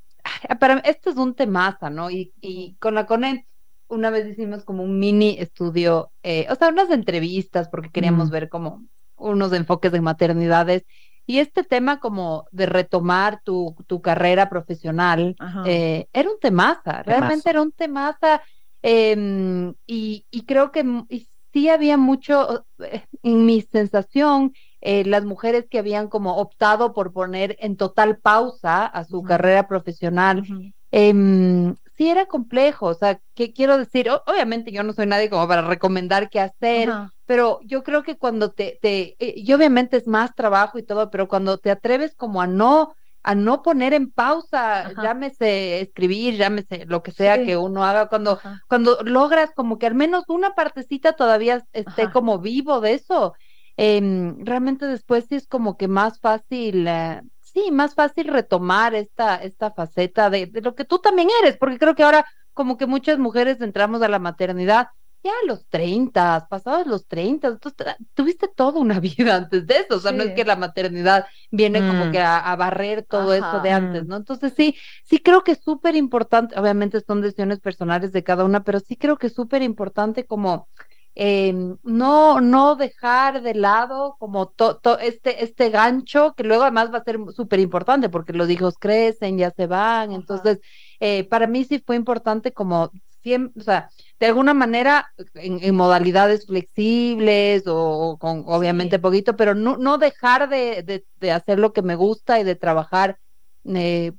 para 0.58 0.78
esto 0.80 1.10
es 1.10 1.16
un 1.16 1.34
temaza, 1.34 1.90
¿no? 1.90 2.10
Y, 2.10 2.32
y 2.40 2.76
con 2.76 2.94
la 2.94 3.06
CONE 3.06 3.46
una 3.88 4.10
vez 4.10 4.26
hicimos 4.26 4.64
como 4.64 4.82
un 4.82 4.98
mini 4.98 5.36
estudio, 5.38 6.12
eh, 6.22 6.46
o 6.50 6.54
sea, 6.54 6.68
unas 6.68 6.90
entrevistas 6.90 7.68
porque 7.68 7.90
queríamos 7.90 8.30
ver 8.30 8.48
como 8.48 8.86
unos 9.16 9.52
enfoques 9.52 9.92
de 9.92 10.00
maternidades 10.00 10.84
y 11.28 11.40
este 11.40 11.62
tema 11.62 12.00
como 12.00 12.46
de 12.52 12.64
retomar 12.64 13.42
tu, 13.44 13.76
tu 13.86 14.00
carrera 14.00 14.48
profesional 14.48 15.36
eh, 15.66 16.06
era 16.14 16.30
un 16.30 16.40
temaza, 16.40 17.02
realmente 17.02 17.50
era 17.50 17.60
un 17.60 17.70
temaza 17.70 18.40
em, 18.80 19.74
y, 19.86 20.24
y, 20.30 20.46
creo 20.46 20.72
que 20.72 21.04
sí 21.52 21.68
había 21.68 21.98
mucho, 21.98 22.64
eh, 22.78 23.04
en 23.22 23.44
mi 23.44 23.60
sensación, 23.60 24.54
las 24.80 25.24
mujeres 25.26 25.66
que 25.68 25.78
habían 25.78 26.08
como 26.08 26.38
optado 26.38 26.94
por 26.94 27.12
poner 27.12 27.56
en 27.60 27.76
total 27.76 28.16
pausa 28.16 28.86
a 28.86 29.04
su 29.04 29.22
carrera 29.22 29.68
profesional, 29.68 30.44
eh, 30.92 31.74
sí 31.94 32.08
era 32.08 32.24
complejo, 32.24 32.86
o 32.86 32.94
sea, 32.94 33.20
¿qué 33.34 33.52
quiero 33.52 33.76
decir? 33.76 34.08
obviamente 34.26 34.72
yo 34.72 34.82
no 34.82 34.94
soy 34.94 35.04
nadie 35.06 35.28
como 35.28 35.46
para 35.46 35.60
recomendar 35.60 36.30
qué 36.30 36.40
hacer, 36.40 36.90
pero 37.28 37.60
yo 37.62 37.82
creo 37.82 38.02
que 38.02 38.16
cuando 38.16 38.52
te, 38.52 38.78
te 38.80 39.14
eh, 39.18 39.34
y 39.36 39.52
obviamente 39.52 39.98
es 39.98 40.06
más 40.06 40.34
trabajo 40.34 40.78
y 40.78 40.82
todo, 40.82 41.10
pero 41.10 41.28
cuando 41.28 41.58
te 41.58 41.70
atreves 41.70 42.14
como 42.14 42.40
a 42.40 42.46
no, 42.46 42.94
a 43.22 43.34
no 43.34 43.62
poner 43.62 43.92
en 43.92 44.10
pausa, 44.10 44.90
llámese 45.02 45.82
escribir, 45.82 46.36
llámese 46.36 46.86
lo 46.86 47.02
que 47.02 47.12
sea 47.12 47.44
que 47.44 47.58
uno 47.58 47.84
haga, 47.84 48.08
cuando, 48.08 48.40
cuando 48.66 49.02
logras 49.02 49.50
como 49.54 49.78
que 49.78 49.86
al 49.86 49.94
menos 49.94 50.24
una 50.28 50.54
partecita 50.54 51.12
todavía 51.12 51.62
esté 51.74 52.10
como 52.10 52.38
vivo 52.38 52.80
de 52.80 52.94
eso, 52.94 53.34
eh, 53.76 54.00
realmente 54.38 54.86
después 54.86 55.26
sí 55.28 55.34
es 55.34 55.46
como 55.46 55.76
que 55.76 55.86
más 55.86 56.20
fácil. 56.20 56.88
Eh, 56.88 57.20
sí, 57.42 57.70
más 57.70 57.94
fácil 57.94 58.28
retomar 58.28 58.94
esta, 58.94 59.36
esta 59.36 59.70
faceta 59.72 60.30
de, 60.30 60.50
lo 60.62 60.74
que 60.74 60.86
tú 60.86 60.98
también 60.98 61.28
eres, 61.42 61.58
porque 61.58 61.78
creo 61.78 61.94
que 61.94 62.04
ahora 62.04 62.24
como 62.54 62.78
que 62.78 62.86
muchas 62.86 63.18
mujeres 63.18 63.60
entramos 63.60 64.00
a 64.00 64.08
la 64.08 64.18
maternidad 64.18 64.88
ya 65.28 65.32
a 65.42 65.46
los 65.46 65.66
30, 65.66 66.46
pasados 66.48 66.86
los 66.86 67.06
30, 67.06 67.48
entonces 67.48 67.96
tuviste 68.14 68.48
toda 68.48 68.80
una 68.80 68.98
vida 69.00 69.36
antes 69.36 69.66
de 69.66 69.76
eso, 69.78 69.96
o 69.96 70.00
sea, 70.00 70.12
no 70.12 70.22
es 70.22 70.34
que 70.34 70.44
la 70.44 70.56
maternidad 70.56 71.26
viene 71.50 71.80
como 71.80 72.06
mm. 72.06 72.12
que 72.12 72.20
a, 72.20 72.56
barrer 72.56 73.02
todo 73.02 73.34
eso 73.34 73.60
de 73.60 73.70
antes, 73.70 74.06
¿no? 74.06 74.16
Entonces 74.16 74.52
sí, 74.56 74.76
sí 75.04 75.18
creo 75.18 75.44
que 75.44 75.52
es 75.52 75.60
súper 75.62 75.96
importante, 75.96 76.58
obviamente 76.58 77.00
son 77.00 77.20
decisiones 77.20 77.60
personales 77.60 78.12
de 78.12 78.24
cada 78.24 78.44
una, 78.44 78.64
pero 78.64 78.80
sí 78.80 78.96
creo 78.96 79.18
que 79.18 79.28
es 79.28 79.34
súper 79.34 79.62
importante 79.62 80.24
como 80.24 80.68
eh, 81.14 81.52
no, 81.82 82.40
no 82.40 82.76
dejar 82.76 83.42
de 83.42 83.54
lado 83.54 84.16
como 84.18 84.54
este, 85.00 85.42
este 85.42 85.70
gancho, 85.70 86.32
que 86.36 86.44
luego 86.44 86.62
además 86.62 86.92
va 86.92 86.98
a 86.98 87.04
ser 87.04 87.18
súper 87.34 87.58
importante 87.60 88.08
porque 88.08 88.32
los 88.32 88.48
hijos 88.48 88.76
crecen, 88.78 89.36
ya 89.36 89.50
se 89.50 89.66
van, 89.66 90.12
entonces 90.12 90.60
eh, 91.00 91.24
para 91.24 91.46
mí 91.46 91.64
sí 91.64 91.82
fue 91.84 91.96
importante 91.96 92.52
como 92.52 92.92
siempre, 93.28 93.60
o 93.60 93.64
sea, 93.64 93.90
de 94.18 94.26
alguna 94.26 94.54
manera 94.54 95.12
en, 95.34 95.74
modalidades 95.74 96.46
flexibles 96.46 97.64
o, 97.66 98.16
con 98.18 98.44
obviamente 98.46 98.98
poquito, 98.98 99.36
pero 99.36 99.54
no, 99.54 99.76
no 99.76 99.98
dejar 99.98 100.48
de, 100.48 101.04
de, 101.18 101.30
hacer 101.30 101.58
lo 101.58 101.72
que 101.72 101.82
me 101.82 101.94
gusta 101.94 102.40
y 102.40 102.44
de 102.44 102.56
trabajar 102.56 103.18
eh, 103.64 104.12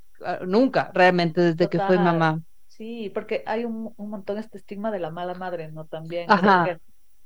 nunca 0.45 0.91
realmente 0.93 1.41
desde 1.41 1.69
que 1.69 1.79
fui 1.79 1.97
mamá. 1.97 2.39
Sí, 2.67 3.11
porque 3.13 3.43
hay 3.45 3.65
un, 3.65 3.93
un 3.97 4.09
montón 4.09 4.37
este 4.37 4.57
estigma 4.57 4.91
de 4.91 4.99
la 4.99 5.09
mala 5.09 5.33
madre, 5.33 5.69
¿no? 5.71 5.85
También. 5.85 6.31
Ajá 6.31 6.79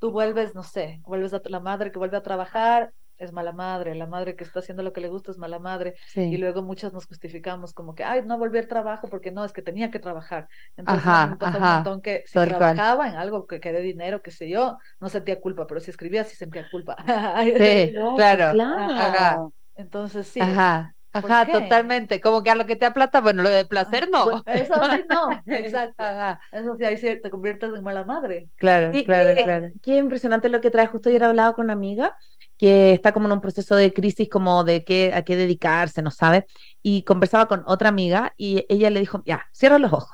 tú 0.04 0.12
vuelves, 0.12 0.54
no 0.54 0.63
sé, 0.63 1.00
vuelves 1.06 1.34
a 1.34 1.41
la 1.46 1.62
madre 1.62 1.89
que 1.89 1.98
vuelve 1.98 2.17
a 2.17 2.24
trabajar, 2.24 2.91
es 3.17 3.32
mala 3.32 3.52
madre, 3.52 3.95
la 3.95 4.08
madre 4.08 4.36
que 4.36 4.43
está 4.43 4.60
haciendo 4.60 4.84
lo 4.84 4.93
que 4.93 5.02
le 5.02 5.08
gusta 5.08 5.32
es 5.32 5.38
mala 5.38 5.60
madre, 5.60 5.95
y 6.15 6.38
luego 6.38 6.62
muchas 6.62 6.93
nos 6.93 7.06
justificamos 7.06 7.73
como 7.73 7.95
que, 7.95 8.04
ay, 8.04 8.21
no 8.26 8.38
volví 8.38 8.58
al 8.58 8.67
trabajo 8.67 9.08
porque 9.08 9.32
no, 9.32 9.45
es 9.45 9.54
que 9.54 9.62
tenía 9.62 9.91
que 9.91 9.99
trabajar. 9.99 10.47
Entonces 10.76 11.06
me 11.06 11.58
un 11.58 11.62
montón 11.62 12.02
que 12.02 12.23
si 12.26 12.34
trabajaba 12.34 13.08
en 13.08 13.15
algo 13.15 13.47
que, 13.47 13.60
quede 13.60 13.82
dinero, 13.82 14.21
qué 14.21 14.32
sé 14.32 14.49
yo, 14.49 14.78
no 14.99 15.10
sentía 15.10 15.39
culpa, 15.39 15.67
pero 15.67 15.80
si 15.80 15.91
escribía 15.91 16.23
sí 16.23 16.36
sentía 16.36 16.67
culpa. 16.69 16.95
sí, 17.43 17.93
claro. 18.15 18.52
claro. 18.54 19.54
Entonces 19.76 20.28
sí. 20.28 20.39
Ajá. 20.39 20.93
Ajá, 21.13 21.45
totalmente. 21.45 22.19
Como 22.19 22.41
que 22.41 22.49
a 22.49 22.56
lo 22.56 22.65
que 22.65 22.76
te 22.76 22.86
da 22.86 22.93
plata, 22.93 23.21
bueno, 23.21 23.43
lo 23.43 23.49
de 23.49 23.65
placer 23.65 24.10
no. 24.10 24.43
eso 24.47 24.73
sí 24.73 25.06
no, 25.08 25.30
exacto. 25.45 26.04
Eso 26.52 26.76
sí, 26.76 26.86
ahí 26.86 26.97
sí 26.97 27.21
te 27.21 27.30
conviertes 27.30 27.71
en 27.73 27.84
mala 27.84 28.04
madre. 28.04 28.49
Claro, 28.56 28.91
claro, 29.06 29.43
claro. 29.43 29.67
Qué 29.84 29.97
impresionante 29.97 30.49
lo 30.49 30.60
que 30.60 30.71
trae. 30.71 30.88
Justo 30.88 31.10
ayer 31.10 31.23
hablado 31.23 31.54
con 31.54 31.65
una 31.65 31.73
amiga 31.73 32.17
que 32.58 32.94
está 32.94 33.12
como 33.12 33.28
en 33.28 33.34
un 33.34 33.42
proceso 33.42 33.76
de 33.76 33.94
crisis, 33.94 34.30
como 34.30 34.63
de 34.63 34.84
qué, 34.84 35.13
a 35.13 35.24
qué 35.24 35.36
dedicarse, 35.36 36.02
¿no 36.02 36.12
sabe? 36.12 36.46
Y 36.82 37.04
conversaba 37.04 37.48
con 37.48 37.63
otra 37.66 37.89
amiga 37.89 38.34
y 38.38 38.66
ella 38.70 38.89
le 38.89 39.00
dijo, 39.00 39.24
ya, 39.26 39.48
cierra 39.52 39.80
los 39.80 39.92
ojos. 39.94 40.12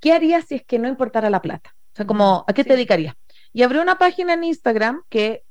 ¿Qué 0.00 0.12
harías 0.12 0.46
si 0.46 0.56
es 0.56 0.64
que 0.64 0.78
no 0.78 0.88
importara 0.88 1.30
la 1.30 1.42
plata? 1.42 1.74
O 1.92 1.96
sea, 1.96 2.06
como, 2.06 2.44
¿a 2.48 2.52
qué 2.52 2.64
te 2.64 2.72
dedicarías? 2.72 3.14
Y 3.52 3.62
abrió 3.62 3.82
una 3.82 3.98
página 3.98 4.34
en 4.34 4.44
Instagram 4.44 5.02
que, 5.08 5.44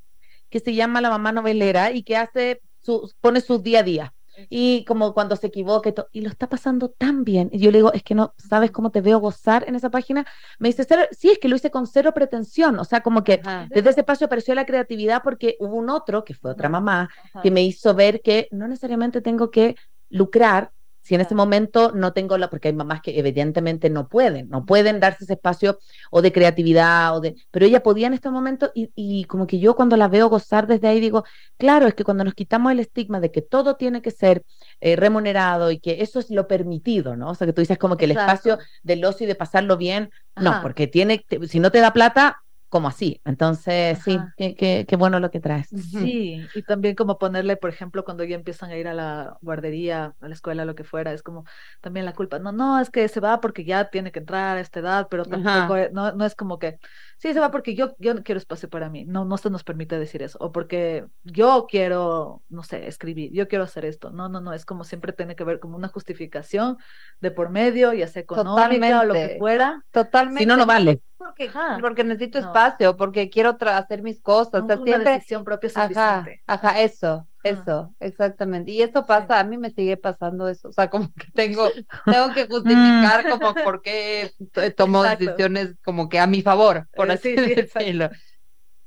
que 0.50 0.60
se 0.60 0.74
llama 0.74 1.02
La 1.02 1.10
Mamá 1.10 1.32
Novelera 1.32 1.92
y 1.92 2.04
que 2.04 2.18
hace, 2.18 2.62
su, 2.82 3.12
pone 3.22 3.42
su 3.42 3.60
día 3.60 3.80
a 3.80 3.84
día 3.84 4.14
y 4.50 4.86
como 4.86 5.14
cuando 5.14 5.36
se 5.36 5.48
equivoque, 5.48 5.94
y 6.12 6.22
lo 6.22 6.30
está 6.30 6.48
pasando 6.48 6.90
tan 6.90 7.24
bien. 7.24 7.50
Y 7.52 7.60
yo 7.60 7.72
le 7.72 7.80
digo, 7.80 7.94
es 7.94 8.04
que 8.04 8.16
no 8.16 8.34
sabes 8.38 8.72
cómo 8.72 8.92
te 8.92 9.02
veo 9.02 9.20
gozar 9.20 9.66
en 9.68 9.76
esa 9.76 9.90
página. 9.90 10.26
Me 10.60 10.70
dice, 10.70 10.86
sí, 11.12 11.30
es 11.30 11.40
que 11.40 11.50
lo 11.50 11.56
hice 11.56 11.72
con 11.72 11.88
cero 11.88 12.14
pretensión, 12.14 12.80
o 12.80 12.84
sea, 12.84 13.02
como 13.02 13.24
que 13.24 13.42
desde 13.70 13.90
ese 13.90 14.02
espacio 14.02 14.26
apareció 14.26 14.56
la 14.56 14.66
creatividad 14.66 15.22
porque 15.24 15.58
hubo 15.60 15.76
un 15.76 15.90
otro, 15.90 16.24
que 16.24 16.34
fue 16.34 16.52
otra 16.52 16.70
mamá, 16.70 17.10
que 17.42 17.52
me 17.52 17.64
hizo 17.64 17.94
ver 17.94 18.22
que 18.22 18.48
no 18.52 18.68
necesariamente 18.68 19.22
tengo 19.22 19.52
que 19.52 19.76
lucrar 20.10 20.72
si 21.02 21.16
en 21.16 21.22
ese 21.22 21.36
momento 21.36 21.92
no 21.94 22.14
tengo 22.14 22.38
la, 22.38 22.50
porque 22.50 22.70
hay 22.70 22.74
mamás 22.74 23.02
que 23.02 23.18
evidentemente 23.18 23.90
no 23.90 24.08
pueden, 24.08 24.50
no 24.50 24.66
pueden 24.66 25.00
darse 25.00 25.24
ese 25.24 25.34
espacio 25.34 25.80
o 26.12 26.22
de 26.22 26.32
creatividad, 26.32 27.16
o 27.16 27.22
de, 27.22 27.36
pero 27.52 27.66
ella 27.66 27.84
podía 27.84 28.08
en 28.08 28.14
este 28.14 28.30
momento 28.30 28.72
y, 28.76 28.92
y 28.96 29.26
como 29.26 29.48
que 29.48 29.60
yo 29.60 29.76
cuando 29.76 29.98
la 29.98 30.08
veo 30.08 30.30
gozar 30.30 30.68
desde 30.68 30.88
ahí 30.88 31.00
digo, 31.00 31.24
claro, 31.58 31.88
es 31.88 31.96
que 31.96 32.04
cuando 32.04 32.24
nos 32.24 32.34
quitamos 32.34 32.72
el 32.72 32.80
estigma 32.80 33.20
de 33.20 33.32
que 33.32 33.42
todo 33.42 33.76
tiene 33.76 34.02
que 34.02 34.12
ser 34.12 34.44
eh, 34.80 34.96
remunerado 34.96 35.72
y 35.72 35.80
que 35.80 36.02
eso 36.02 36.20
es 36.20 36.30
lo 36.30 36.48
permitido, 36.48 37.16
¿no? 37.16 37.32
O 37.32 37.36
sea, 37.36 37.48
que 37.48 37.54
tú 37.54 37.62
dices 37.62 37.78
como 37.78 37.98
que 37.98 38.06
el 38.06 38.12
espacio 38.12 38.60
del 38.84 39.04
ocio 39.04 39.26
y 39.26 39.28
de 39.28 39.36
pasarlo 39.36 39.78
bien, 39.78 40.12
no, 40.36 40.60
porque 40.62 40.88
tiene, 40.88 41.26
si 41.48 41.60
no 41.60 41.72
te 41.72 41.80
da 41.80 41.94
plata, 41.94 42.42
como 42.72 42.88
así. 42.88 43.20
Entonces, 43.26 44.00
sí, 44.00 44.18
qué, 44.38 44.86
qué, 44.88 44.96
bueno 44.96 45.20
lo 45.20 45.30
que 45.30 45.42
traes. 45.42 45.68
Sí, 45.92 46.48
y 46.56 46.64
también 46.64 46.96
como 46.96 47.20
ponerle, 47.20 47.58
por 47.58 47.70
ejemplo, 47.70 48.06
cuando 48.06 48.24
ya 48.24 48.36
empiezan 48.36 48.72
a 48.72 48.78
ir 48.78 48.88
a 48.88 48.94
la 48.94 49.38
guardería, 49.42 50.16
a 50.22 50.28
la 50.30 50.34
escuela, 50.34 50.64
lo 50.64 50.74
que 50.74 50.86
fuera, 50.86 51.12
es 51.12 51.22
como 51.22 51.44
también 51.82 52.06
la 52.06 52.14
culpa. 52.14 52.40
No, 52.40 52.54
no, 52.54 52.80
es 52.80 52.90
que 52.90 53.10
se 53.10 53.20
va 53.20 53.42
porque 53.42 53.66
ya 53.66 53.90
tiene 53.90 54.14
que 54.14 54.20
entrar 54.20 54.56
a 54.56 54.62
esta 54.62 54.80
edad, 54.80 55.08
pero 55.12 55.26
tampoco, 55.26 55.76
no, 55.92 56.14
no 56.14 56.26
es 56.26 56.34
como 56.34 56.60
que 56.60 56.80
sí, 57.18 57.34
se 57.34 57.40
va 57.42 57.52
porque 57.52 57.76
yo, 57.76 57.94
yo 58.00 58.14
no 58.14 58.24
quiero 58.24 58.40
espacio 58.40 58.70
para 58.70 58.90
mí. 58.90 59.04
No, 59.04 59.26
no 59.26 59.38
se 59.38 59.50
nos 59.50 59.66
permite 59.66 60.00
decir 60.00 60.24
eso. 60.24 60.38
O 60.40 60.54
porque 60.54 61.06
yo 61.24 61.68
quiero, 61.70 62.42
no 62.48 62.64
sé, 62.64 62.88
escribir, 62.88 63.34
yo 63.34 63.50
quiero 63.50 63.66
hacer 63.66 63.84
esto. 63.84 64.12
No, 64.12 64.30
no, 64.30 64.40
no, 64.40 64.54
es 64.54 64.66
como 64.66 64.86
siempre 64.86 65.12
tiene 65.12 65.36
que 65.36 65.44
ver 65.44 65.60
como 65.60 65.76
una 65.76 65.90
justificación 65.90 66.78
de 67.20 67.32
por 67.32 67.50
medio, 67.50 67.92
ya 67.92 68.08
sea 68.08 68.22
económica 68.22 69.02
o 69.02 69.04
lo 69.04 69.14
que 69.14 69.36
fuera. 69.38 69.84
Totalmente. 69.92 70.44
Si 70.44 70.46
no, 70.46 70.56
no 70.56 70.66
vale. 70.66 71.02
Porque, 71.24 71.52
porque 71.80 72.04
necesito 72.04 72.40
espacio, 72.40 72.98
porque 72.98 73.30
quiero 73.30 73.56
hacer 73.60 74.02
mis 74.02 74.22
cosas. 74.22 74.64
No, 74.64 74.82
una 74.82 74.98
decisión 75.00 75.44
propia 75.44 75.70
suficiente. 75.70 76.42
Ajá, 76.48 76.70
ajá, 76.70 76.82
eso. 76.82 77.28
Eso, 77.44 77.94
exactamente. 78.00 78.72
Y 78.72 78.82
eso 78.82 79.06
pasa, 79.06 79.40
a 79.40 79.44
mí 79.44 79.58
me 79.58 79.72
sigue 79.72 79.98
pasando 79.98 80.48
eso. 80.48 80.70
O 80.70 80.72
sea, 80.72 80.90
como 80.90 81.12
que 81.14 81.26
tengo, 81.34 81.70
tengo 82.06 82.34
que 82.34 82.48
justificar 82.48 83.30
como 83.30 83.54
por 83.54 83.82
qué 83.82 84.32
tomo 84.76 85.04
decisiones 85.04 85.76
como 85.84 86.10
que 86.10 86.20
a 86.20 86.28
mi 86.28 86.42
favor, 86.42 86.88
por 86.96 87.10
eh, 87.10 87.14
así 87.14 87.36
decirlo. 87.36 88.10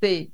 Sí. 0.00 0.32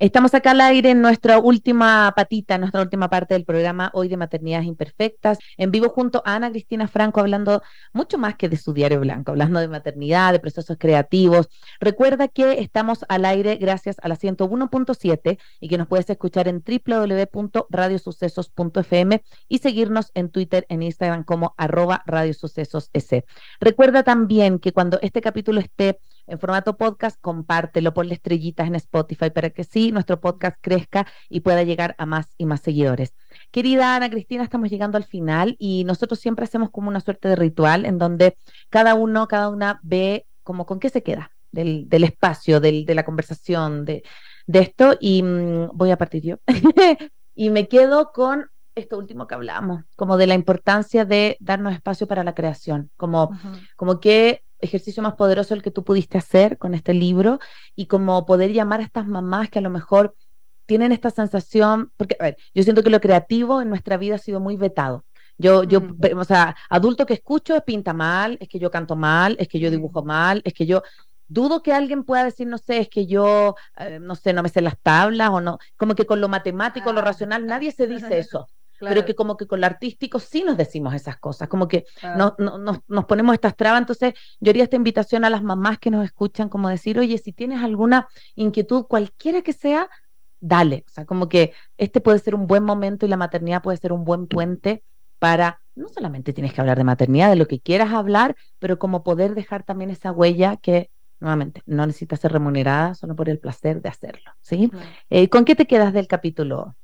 Estamos 0.00 0.34
acá 0.34 0.50
al 0.50 0.60
aire 0.60 0.90
en 0.90 1.00
nuestra 1.00 1.38
última 1.38 2.12
patita, 2.16 2.58
nuestra 2.58 2.82
última 2.82 3.08
parte 3.08 3.34
del 3.34 3.44
programa 3.44 3.92
hoy 3.94 4.08
de 4.08 4.16
Maternidades 4.16 4.66
Imperfectas, 4.66 5.38
en 5.56 5.70
vivo 5.70 5.88
junto 5.88 6.20
a 6.24 6.34
Ana 6.34 6.50
Cristina 6.50 6.88
Franco, 6.88 7.20
hablando 7.20 7.62
mucho 7.92 8.18
más 8.18 8.34
que 8.34 8.48
de 8.48 8.56
su 8.56 8.72
diario 8.72 8.98
blanco, 8.98 9.30
hablando 9.30 9.60
de 9.60 9.68
maternidad, 9.68 10.32
de 10.32 10.40
procesos 10.40 10.78
creativos. 10.80 11.48
Recuerda 11.78 12.26
que 12.26 12.58
estamos 12.58 13.04
al 13.08 13.24
aire 13.24 13.54
gracias 13.54 13.94
a 14.02 14.08
la 14.08 14.16
101.7 14.16 15.38
y 15.60 15.68
que 15.68 15.78
nos 15.78 15.86
puedes 15.86 16.10
escuchar 16.10 16.48
en 16.48 16.64
www.radiosucesos.fm 16.66 19.22
y 19.48 19.58
seguirnos 19.58 20.10
en 20.14 20.30
Twitter, 20.30 20.66
en 20.70 20.82
Instagram 20.82 21.22
como 21.22 21.54
arroba 21.56 22.02
radiosucesosS. 22.04 23.22
Recuerda 23.60 24.02
también 24.02 24.58
que 24.58 24.72
cuando 24.72 24.98
este 25.02 25.20
capítulo 25.20 25.60
esté 25.60 26.00
en 26.26 26.38
formato 26.38 26.76
podcast, 26.76 27.20
compártelo, 27.20 27.94
ponle 27.94 28.14
estrellitas 28.14 28.66
en 28.66 28.74
Spotify 28.76 29.30
para 29.30 29.50
que 29.50 29.64
sí, 29.64 29.92
nuestro 29.92 30.20
podcast 30.20 30.56
crezca 30.60 31.06
y 31.28 31.40
pueda 31.40 31.62
llegar 31.62 31.94
a 31.98 32.06
más 32.06 32.28
y 32.38 32.46
más 32.46 32.60
seguidores. 32.60 33.14
Querida 33.50 33.96
Ana 33.96 34.10
Cristina, 34.10 34.42
estamos 34.42 34.70
llegando 34.70 34.96
al 34.96 35.04
final 35.04 35.56
y 35.58 35.84
nosotros 35.84 36.18
siempre 36.18 36.44
hacemos 36.44 36.70
como 36.70 36.88
una 36.88 37.00
suerte 37.00 37.28
de 37.28 37.36
ritual 37.36 37.84
en 37.84 37.98
donde 37.98 38.36
cada 38.70 38.94
uno, 38.94 39.28
cada 39.28 39.48
una 39.48 39.80
ve 39.82 40.26
como 40.42 40.66
con 40.66 40.80
qué 40.80 40.88
se 40.90 41.02
queda 41.02 41.30
del, 41.52 41.88
del 41.88 42.04
espacio, 42.04 42.60
del, 42.60 42.84
de 42.84 42.94
la 42.94 43.04
conversación, 43.04 43.84
de, 43.84 44.02
de 44.46 44.58
esto 44.58 44.96
y 45.00 45.22
mm, 45.22 45.70
voy 45.74 45.90
a 45.90 45.98
partir 45.98 46.22
yo. 46.22 46.36
y 47.34 47.50
me 47.50 47.68
quedo 47.68 48.12
con 48.12 48.50
esto 48.74 48.98
último 48.98 49.26
que 49.26 49.34
hablamos, 49.34 49.84
como 49.96 50.16
de 50.16 50.26
la 50.26 50.34
importancia 50.34 51.04
de 51.04 51.36
darnos 51.40 51.74
espacio 51.74 52.06
para 52.06 52.24
la 52.24 52.34
creación, 52.34 52.90
como, 52.96 53.30
como 53.76 54.00
qué 54.00 54.42
ejercicio 54.64 55.02
más 55.02 55.14
poderoso 55.14 55.54
el 55.54 55.62
que 55.62 55.70
tú 55.70 55.84
pudiste 55.84 56.18
hacer 56.18 56.58
con 56.58 56.74
este 56.74 56.94
libro 56.94 57.38
y 57.74 57.86
como 57.86 58.26
poder 58.26 58.52
llamar 58.52 58.80
a 58.80 58.84
estas 58.84 59.06
mamás 59.06 59.50
que 59.50 59.60
a 59.60 59.62
lo 59.62 59.70
mejor 59.70 60.14
tienen 60.66 60.92
esta 60.92 61.10
sensación, 61.10 61.92
porque, 61.96 62.16
a 62.18 62.24
ver, 62.24 62.36
yo 62.54 62.62
siento 62.62 62.82
que 62.82 62.90
lo 62.90 63.00
creativo 63.00 63.60
en 63.60 63.68
nuestra 63.68 63.96
vida 63.96 64.16
ha 64.16 64.18
sido 64.18 64.40
muy 64.40 64.56
vetado. 64.56 65.04
Yo, 65.36 65.64
yo, 65.64 65.82
o 66.16 66.24
sea, 66.24 66.56
adulto 66.70 67.06
que 67.06 67.14
escucho 67.14 67.56
es 67.56 67.62
pinta 67.62 67.92
mal, 67.92 68.38
es 68.40 68.48
que 68.48 68.58
yo 68.58 68.70
canto 68.70 68.96
mal, 68.96 69.36
es 69.38 69.48
que 69.48 69.58
yo 69.58 69.70
dibujo 69.70 70.02
mal, 70.04 70.40
es 70.44 70.54
que 70.54 70.64
yo, 70.64 70.82
dudo 71.26 71.62
que 71.62 71.72
alguien 71.72 72.04
pueda 72.04 72.24
decir, 72.24 72.46
no 72.46 72.58
sé, 72.58 72.78
es 72.78 72.88
que 72.88 73.06
yo, 73.06 73.56
eh, 73.76 73.98
no 74.00 74.14
sé, 74.14 74.32
no 74.32 74.42
me 74.42 74.48
sé 74.48 74.60
las 74.60 74.78
tablas 74.80 75.30
o 75.30 75.40
no, 75.40 75.58
como 75.76 75.94
que 75.94 76.06
con 76.06 76.20
lo 76.20 76.28
matemático, 76.28 76.92
lo 76.92 77.00
ah. 77.00 77.04
racional, 77.04 77.46
nadie 77.46 77.72
se 77.72 77.86
dice 77.86 78.18
eso. 78.18 78.46
Pero 78.88 79.04
que 79.04 79.14
como 79.14 79.36
que 79.36 79.46
con 79.46 79.60
lo 79.60 79.66
artístico 79.66 80.18
sí 80.18 80.42
nos 80.42 80.56
decimos 80.56 80.94
esas 80.94 81.18
cosas, 81.18 81.48
como 81.48 81.68
que 81.68 81.84
no, 82.16 82.36
nos 82.88 83.04
ponemos 83.04 83.34
estas 83.34 83.56
trabas. 83.56 83.80
Entonces, 83.80 84.14
yo 84.40 84.50
haría 84.50 84.64
esta 84.64 84.76
invitación 84.76 85.24
a 85.24 85.30
las 85.30 85.42
mamás 85.42 85.78
que 85.78 85.90
nos 85.90 86.04
escuchan, 86.04 86.48
como 86.48 86.68
decir, 86.68 86.98
oye, 86.98 87.18
si 87.18 87.32
tienes 87.32 87.62
alguna 87.62 88.08
inquietud, 88.34 88.86
cualquiera 88.86 89.42
que 89.42 89.52
sea, 89.52 89.88
dale. 90.40 90.84
O 90.86 90.90
sea, 90.90 91.04
como 91.04 91.28
que 91.28 91.52
este 91.76 92.00
puede 92.00 92.18
ser 92.18 92.34
un 92.34 92.46
buen 92.46 92.64
momento 92.64 93.06
y 93.06 93.08
la 93.08 93.16
maternidad 93.16 93.62
puede 93.62 93.78
ser 93.78 93.92
un 93.92 94.04
buen 94.04 94.26
puente 94.26 94.84
para, 95.18 95.62
no 95.74 95.88
solamente 95.88 96.32
tienes 96.32 96.52
que 96.52 96.60
hablar 96.60 96.76
de 96.78 96.84
maternidad, 96.84 97.30
de 97.30 97.36
lo 97.36 97.46
que 97.46 97.60
quieras 97.60 97.92
hablar, 97.92 98.36
pero 98.58 98.78
como 98.78 99.02
poder 99.02 99.34
dejar 99.34 99.62
también 99.62 99.90
esa 99.90 100.12
huella 100.12 100.56
que 100.56 100.90
nuevamente, 101.20 101.62
no 101.66 101.86
necesita 101.86 102.16
ser 102.16 102.32
remunerada 102.32 102.94
solo 102.94 103.16
por 103.16 103.28
el 103.28 103.38
placer 103.38 103.80
de 103.80 103.88
hacerlo, 103.88 104.32
¿sí? 104.40 104.70
Eh, 105.10 105.28
¿Con 105.28 105.44
qué 105.44 105.54
te 105.54 105.66
quedas 105.66 105.92
del 105.92 106.06
capítulo? 106.06 106.76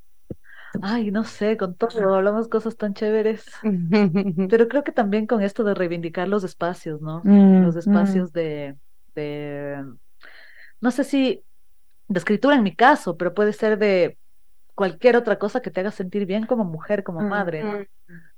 Ay, 0.83 1.11
no 1.11 1.25
sé, 1.25 1.57
con 1.57 1.75
todo, 1.75 2.15
hablamos 2.15 2.49
cosas 2.49 2.77
tan 2.77 2.95
chéveres, 2.95 3.45
pero 4.51 4.69
creo 4.69 4.85
que 4.85 4.93
también 4.93 5.27
con 5.27 5.43
esto 5.43 5.65
de 5.65 5.75
reivindicar 5.75 6.29
los 6.29 6.45
espacios, 6.45 7.01
¿no? 7.01 7.23
Mm, 7.25 7.65
los 7.65 7.77
espacios 7.77 8.31
mm. 8.31 8.33
de, 8.33 8.77
de, 9.15 9.85
no 10.81 10.91
sé 10.91 11.05
si 11.05 11.43
de 12.09 12.19
escritura 12.19 12.57
en 12.57 12.63
mi 12.63 12.75
caso, 12.75 13.17
pero 13.17 13.35
puede 13.35 13.53
ser 13.53 13.79
de 13.79 14.17
cualquier 14.75 15.17
otra 15.17 15.39
cosa 15.39 15.61
que 15.61 15.71
te 15.71 15.81
haga 15.81 15.91
sentir 15.91 16.25
bien 16.27 16.47
como 16.47 16.65
mujer, 16.65 17.03
como 17.03 17.21
mm, 17.21 17.29
madre, 17.29 17.65
¿no? 17.65 17.85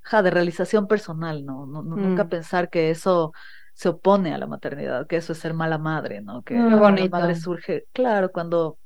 Ja, 0.01 0.23
de 0.23 0.31
realización 0.31 0.89
personal, 0.89 1.45
¿no? 1.45 1.67
no 1.67 1.83
nunca 1.83 2.29
pensar 2.29 2.69
que 2.69 2.91
eso 2.91 3.33
se 3.75 3.89
opone 3.89 4.35
a 4.35 4.39
la 4.39 4.47
maternidad, 4.47 5.07
que 5.07 5.17
eso 5.17 5.33
es 5.33 5.39
ser 5.39 5.55
mala 5.55 5.79
madre, 5.79 6.21
¿no? 6.21 6.43
Que 6.43 6.55
la 6.55 7.09
madre 7.11 7.37
surge, 7.37 7.87
claro, 7.93 8.33
cuando 8.33 8.79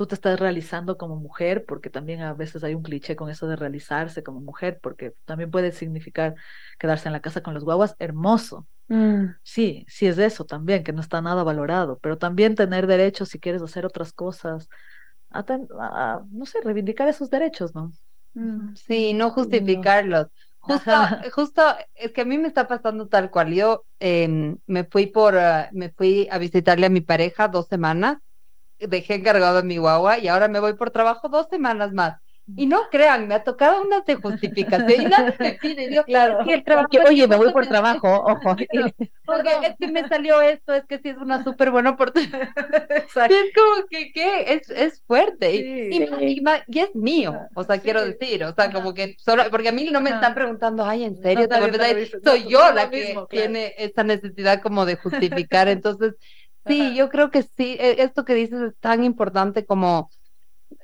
tú 0.00 0.06
te 0.06 0.14
estás 0.14 0.40
realizando 0.40 0.96
como 0.96 1.16
mujer, 1.16 1.66
porque 1.68 1.90
también 1.90 2.22
a 2.22 2.32
veces 2.32 2.64
hay 2.64 2.74
un 2.74 2.82
cliché 2.82 3.16
con 3.16 3.28
eso 3.28 3.46
de 3.46 3.54
realizarse 3.54 4.22
como 4.22 4.40
mujer, 4.40 4.80
porque 4.82 5.12
también 5.26 5.50
puede 5.50 5.72
significar 5.72 6.36
quedarse 6.78 7.10
en 7.10 7.12
la 7.12 7.20
casa 7.20 7.42
con 7.42 7.52
los 7.52 7.64
guaguas, 7.64 7.96
hermoso. 7.98 8.66
Mm. 8.88 9.34
Sí, 9.42 9.84
sí 9.88 10.06
es 10.06 10.16
eso 10.16 10.46
también, 10.46 10.84
que 10.84 10.94
no 10.94 11.02
está 11.02 11.20
nada 11.20 11.42
valorado, 11.44 11.98
pero 11.98 12.16
también 12.16 12.54
tener 12.54 12.86
derechos 12.86 13.28
si 13.28 13.38
quieres 13.38 13.60
hacer 13.60 13.84
otras 13.84 14.14
cosas, 14.14 14.70
a, 15.28 16.22
no 16.30 16.46
sé, 16.46 16.62
reivindicar 16.62 17.06
esos 17.06 17.28
derechos, 17.28 17.74
¿no? 17.74 17.92
Mm, 18.32 18.74
sí, 18.76 19.12
no 19.12 19.28
justificarlos. 19.32 20.28
Justo, 20.60 20.92
justo, 21.34 21.62
es 21.94 22.12
que 22.12 22.22
a 22.22 22.24
mí 22.24 22.38
me 22.38 22.48
está 22.48 22.66
pasando 22.66 23.06
tal 23.06 23.30
cual. 23.30 23.52
Yo 23.52 23.84
em, 23.98 24.56
me 24.66 24.84
fui 24.84 25.08
por, 25.08 25.36
ah, 25.36 25.68
me 25.72 25.90
fui 25.90 26.26
a 26.30 26.38
visitarle 26.38 26.86
a 26.86 26.90
mi 26.90 27.02
pareja 27.02 27.48
dos 27.48 27.66
semanas, 27.66 28.16
dejé 28.88 29.14
encargado 29.14 29.58
a 29.58 29.62
mi 29.62 29.76
guagua 29.76 30.18
y 30.18 30.28
ahora 30.28 30.48
me 30.48 30.60
voy 30.60 30.74
por 30.74 30.90
trabajo 30.90 31.28
dos 31.28 31.48
semanas 31.50 31.92
más. 31.92 32.20
Y 32.56 32.66
no 32.66 32.88
crean, 32.90 33.28
me 33.28 33.34
ha 33.34 33.44
tocado 33.44 33.82
una 33.82 34.00
de 34.00 34.14
justificación 34.16 35.02
y 35.02 36.02
claro, 36.04 36.38
oye, 37.06 37.28
me 37.28 37.36
voy 37.36 37.52
por 37.52 37.66
trabajo, 37.66 38.08
ojo. 38.08 38.56
Porque 39.24 39.50
es 39.62 39.76
que 39.78 39.88
me 39.88 40.08
salió 40.08 40.40
esto, 40.40 40.74
es 40.74 40.84
que 40.86 40.98
sí 40.98 41.10
es 41.10 41.16
una 41.16 41.44
súper 41.44 41.70
buena 41.70 41.90
oportunidad. 41.90 42.48
Exacto. 42.90 43.34
Es 43.34 43.52
como 43.54 43.86
que, 43.88 44.12
¿qué? 44.12 44.54
Es, 44.54 44.70
es 44.70 45.02
fuerte. 45.06 45.54
y, 45.54 46.04
y, 46.66 46.80
es 46.80 46.94
mío, 46.94 47.38
o 47.54 47.64
sea, 47.64 47.78
quiero 47.78 48.04
decir, 48.04 48.42
o 48.44 48.54
sea, 48.54 48.72
como 48.72 48.94
que 48.94 49.16
solo, 49.18 49.44
porque 49.50 49.68
a 49.68 49.72
mí 49.72 49.88
no 49.90 50.00
me 50.00 50.10
están 50.10 50.34
preguntando, 50.34 50.84
ay, 50.84 51.04
¿en 51.04 51.16
serio? 51.22 51.46
Soy 52.24 52.48
yo 52.48 52.72
la 52.72 52.90
que 52.90 53.16
tiene 53.28 53.74
esta 53.78 54.02
necesidad 54.02 54.60
como 54.60 54.86
de 54.86 54.96
justificar, 54.96 55.68
entonces, 55.68 56.14
sí, 56.70 56.94
yo 56.94 57.08
creo 57.08 57.30
que 57.30 57.42
sí, 57.42 57.76
e, 57.78 58.02
esto 58.02 58.24
que 58.24 58.34
dices 58.34 58.60
es 58.60 58.78
tan 58.78 59.04
importante 59.04 59.66
como 59.66 60.10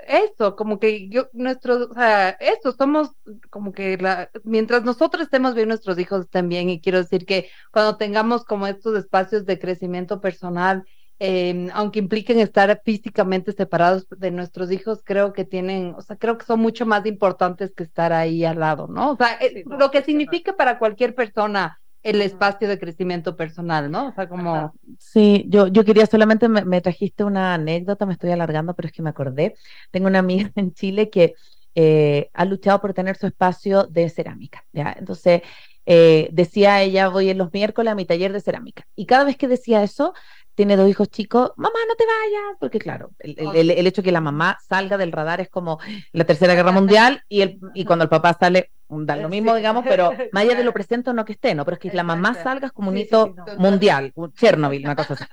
eso, 0.06 0.56
como 0.56 0.78
que 0.78 1.08
yo, 1.08 1.28
nuestros, 1.32 1.90
o 1.90 1.94
sea, 1.94 2.30
eso, 2.30 2.72
somos 2.72 3.12
como 3.50 3.72
que 3.72 3.96
la, 3.98 4.30
mientras 4.44 4.84
nosotros 4.84 5.24
estemos 5.24 5.54
bien, 5.54 5.68
nuestros 5.68 5.98
hijos 5.98 6.22
estén 6.22 6.48
bien, 6.48 6.68
y 6.68 6.80
quiero 6.80 6.98
decir 6.98 7.24
que 7.24 7.48
cuando 7.72 7.96
tengamos 7.96 8.44
como 8.44 8.66
estos 8.66 8.96
espacios 8.98 9.46
de 9.46 9.58
crecimiento 9.58 10.20
personal, 10.20 10.84
eh, 11.18 11.68
aunque 11.72 11.98
impliquen 11.98 12.38
estar 12.40 12.82
físicamente 12.84 13.52
separados 13.52 14.06
de 14.10 14.30
nuestros 14.30 14.70
hijos, 14.70 15.00
creo 15.04 15.32
que 15.32 15.44
tienen, 15.44 15.94
o 15.96 16.02
sea, 16.02 16.16
creo 16.16 16.36
que 16.36 16.44
son 16.44 16.60
mucho 16.60 16.84
más 16.84 17.06
importantes 17.06 17.72
que 17.74 17.84
estar 17.84 18.12
ahí 18.12 18.44
al 18.44 18.60
lado, 18.60 18.86
¿no? 18.86 19.12
O 19.12 19.16
sea, 19.16 19.38
eh, 19.40 19.64
lo 19.66 19.90
que 19.90 20.02
significa 20.02 20.56
para 20.56 20.78
cualquier 20.78 21.14
persona 21.14 21.80
el 22.06 22.22
espacio 22.22 22.68
de 22.68 22.78
crecimiento 22.78 23.36
personal, 23.36 23.90
¿no? 23.90 24.08
O 24.08 24.12
sea, 24.12 24.28
como... 24.28 24.72
Sí, 24.98 25.44
yo, 25.48 25.66
yo 25.66 25.84
quería 25.84 26.06
solamente, 26.06 26.48
me, 26.48 26.80
trajiste 26.80 27.24
una 27.24 27.54
anécdota, 27.54 28.06
me 28.06 28.12
estoy 28.12 28.30
alargando, 28.30 28.74
pero 28.74 28.86
es 28.86 28.92
que 28.92 29.02
me 29.02 29.10
acordé. 29.10 29.56
Tengo 29.90 30.06
una 30.06 30.20
amiga 30.20 30.50
en 30.54 30.72
Chile 30.72 31.10
que 31.10 31.34
eh, 31.74 32.30
ha 32.32 32.44
luchado 32.44 32.80
por 32.80 32.94
tener 32.94 33.16
su 33.16 33.26
espacio 33.26 33.84
de 33.84 34.08
cerámica, 34.08 34.64
¿ya? 34.72 34.94
Entonces, 34.96 35.42
eh, 35.84 36.28
decía 36.32 36.82
ella, 36.82 37.08
voy 37.08 37.28
en 37.28 37.38
los 37.38 37.52
miércoles 37.52 37.92
a 37.92 37.96
mi 37.96 38.04
taller 38.04 38.32
de 38.32 38.40
cerámica. 38.40 38.86
Y 38.94 39.06
cada 39.06 39.24
vez 39.24 39.36
que 39.36 39.48
decía 39.48 39.82
eso, 39.82 40.14
tiene 40.54 40.76
dos 40.76 40.88
hijos 40.88 41.08
chicos, 41.10 41.52
mamá, 41.56 41.78
no 41.86 41.94
te 41.96 42.04
vayas, 42.06 42.56
porque 42.58 42.78
claro, 42.78 43.10
el, 43.18 43.36
el, 43.54 43.70
el, 43.70 43.86
hecho 43.86 44.00
de 44.00 44.06
que 44.06 44.12
la 44.12 44.22
mamá 44.22 44.58
salga 44.66 44.96
del 44.96 45.12
radar 45.12 45.40
es 45.40 45.50
como 45.50 45.78
la 46.12 46.24
Tercera 46.24 46.54
Guerra 46.54 46.72
Mundial 46.72 47.22
y, 47.28 47.42
el, 47.42 47.60
y 47.74 47.84
cuando 47.84 48.04
el 48.04 48.08
papá 48.08 48.34
sale, 48.40 48.70
da 48.88 49.16
lo 49.16 49.28
mismo, 49.28 49.54
digamos, 49.54 49.84
pero 49.86 50.12
más 50.32 50.44
allá 50.44 50.54
de 50.54 50.64
lo 50.64 50.72
presente 50.72 51.12
no 51.12 51.24
que 51.24 51.32
esté, 51.32 51.54
¿no? 51.54 51.64
Pero 51.64 51.74
es 51.76 51.80
que 51.80 51.96
la 51.96 52.02
mamá 52.02 52.34
salga 52.34 52.66
es 52.66 52.72
como 52.72 52.90
un 52.90 52.98
hito 52.98 53.34
mundial, 53.58 54.12
Chernobyl, 54.34 54.84
una 54.84 54.96
cosa 54.96 55.14
así. 55.14 55.24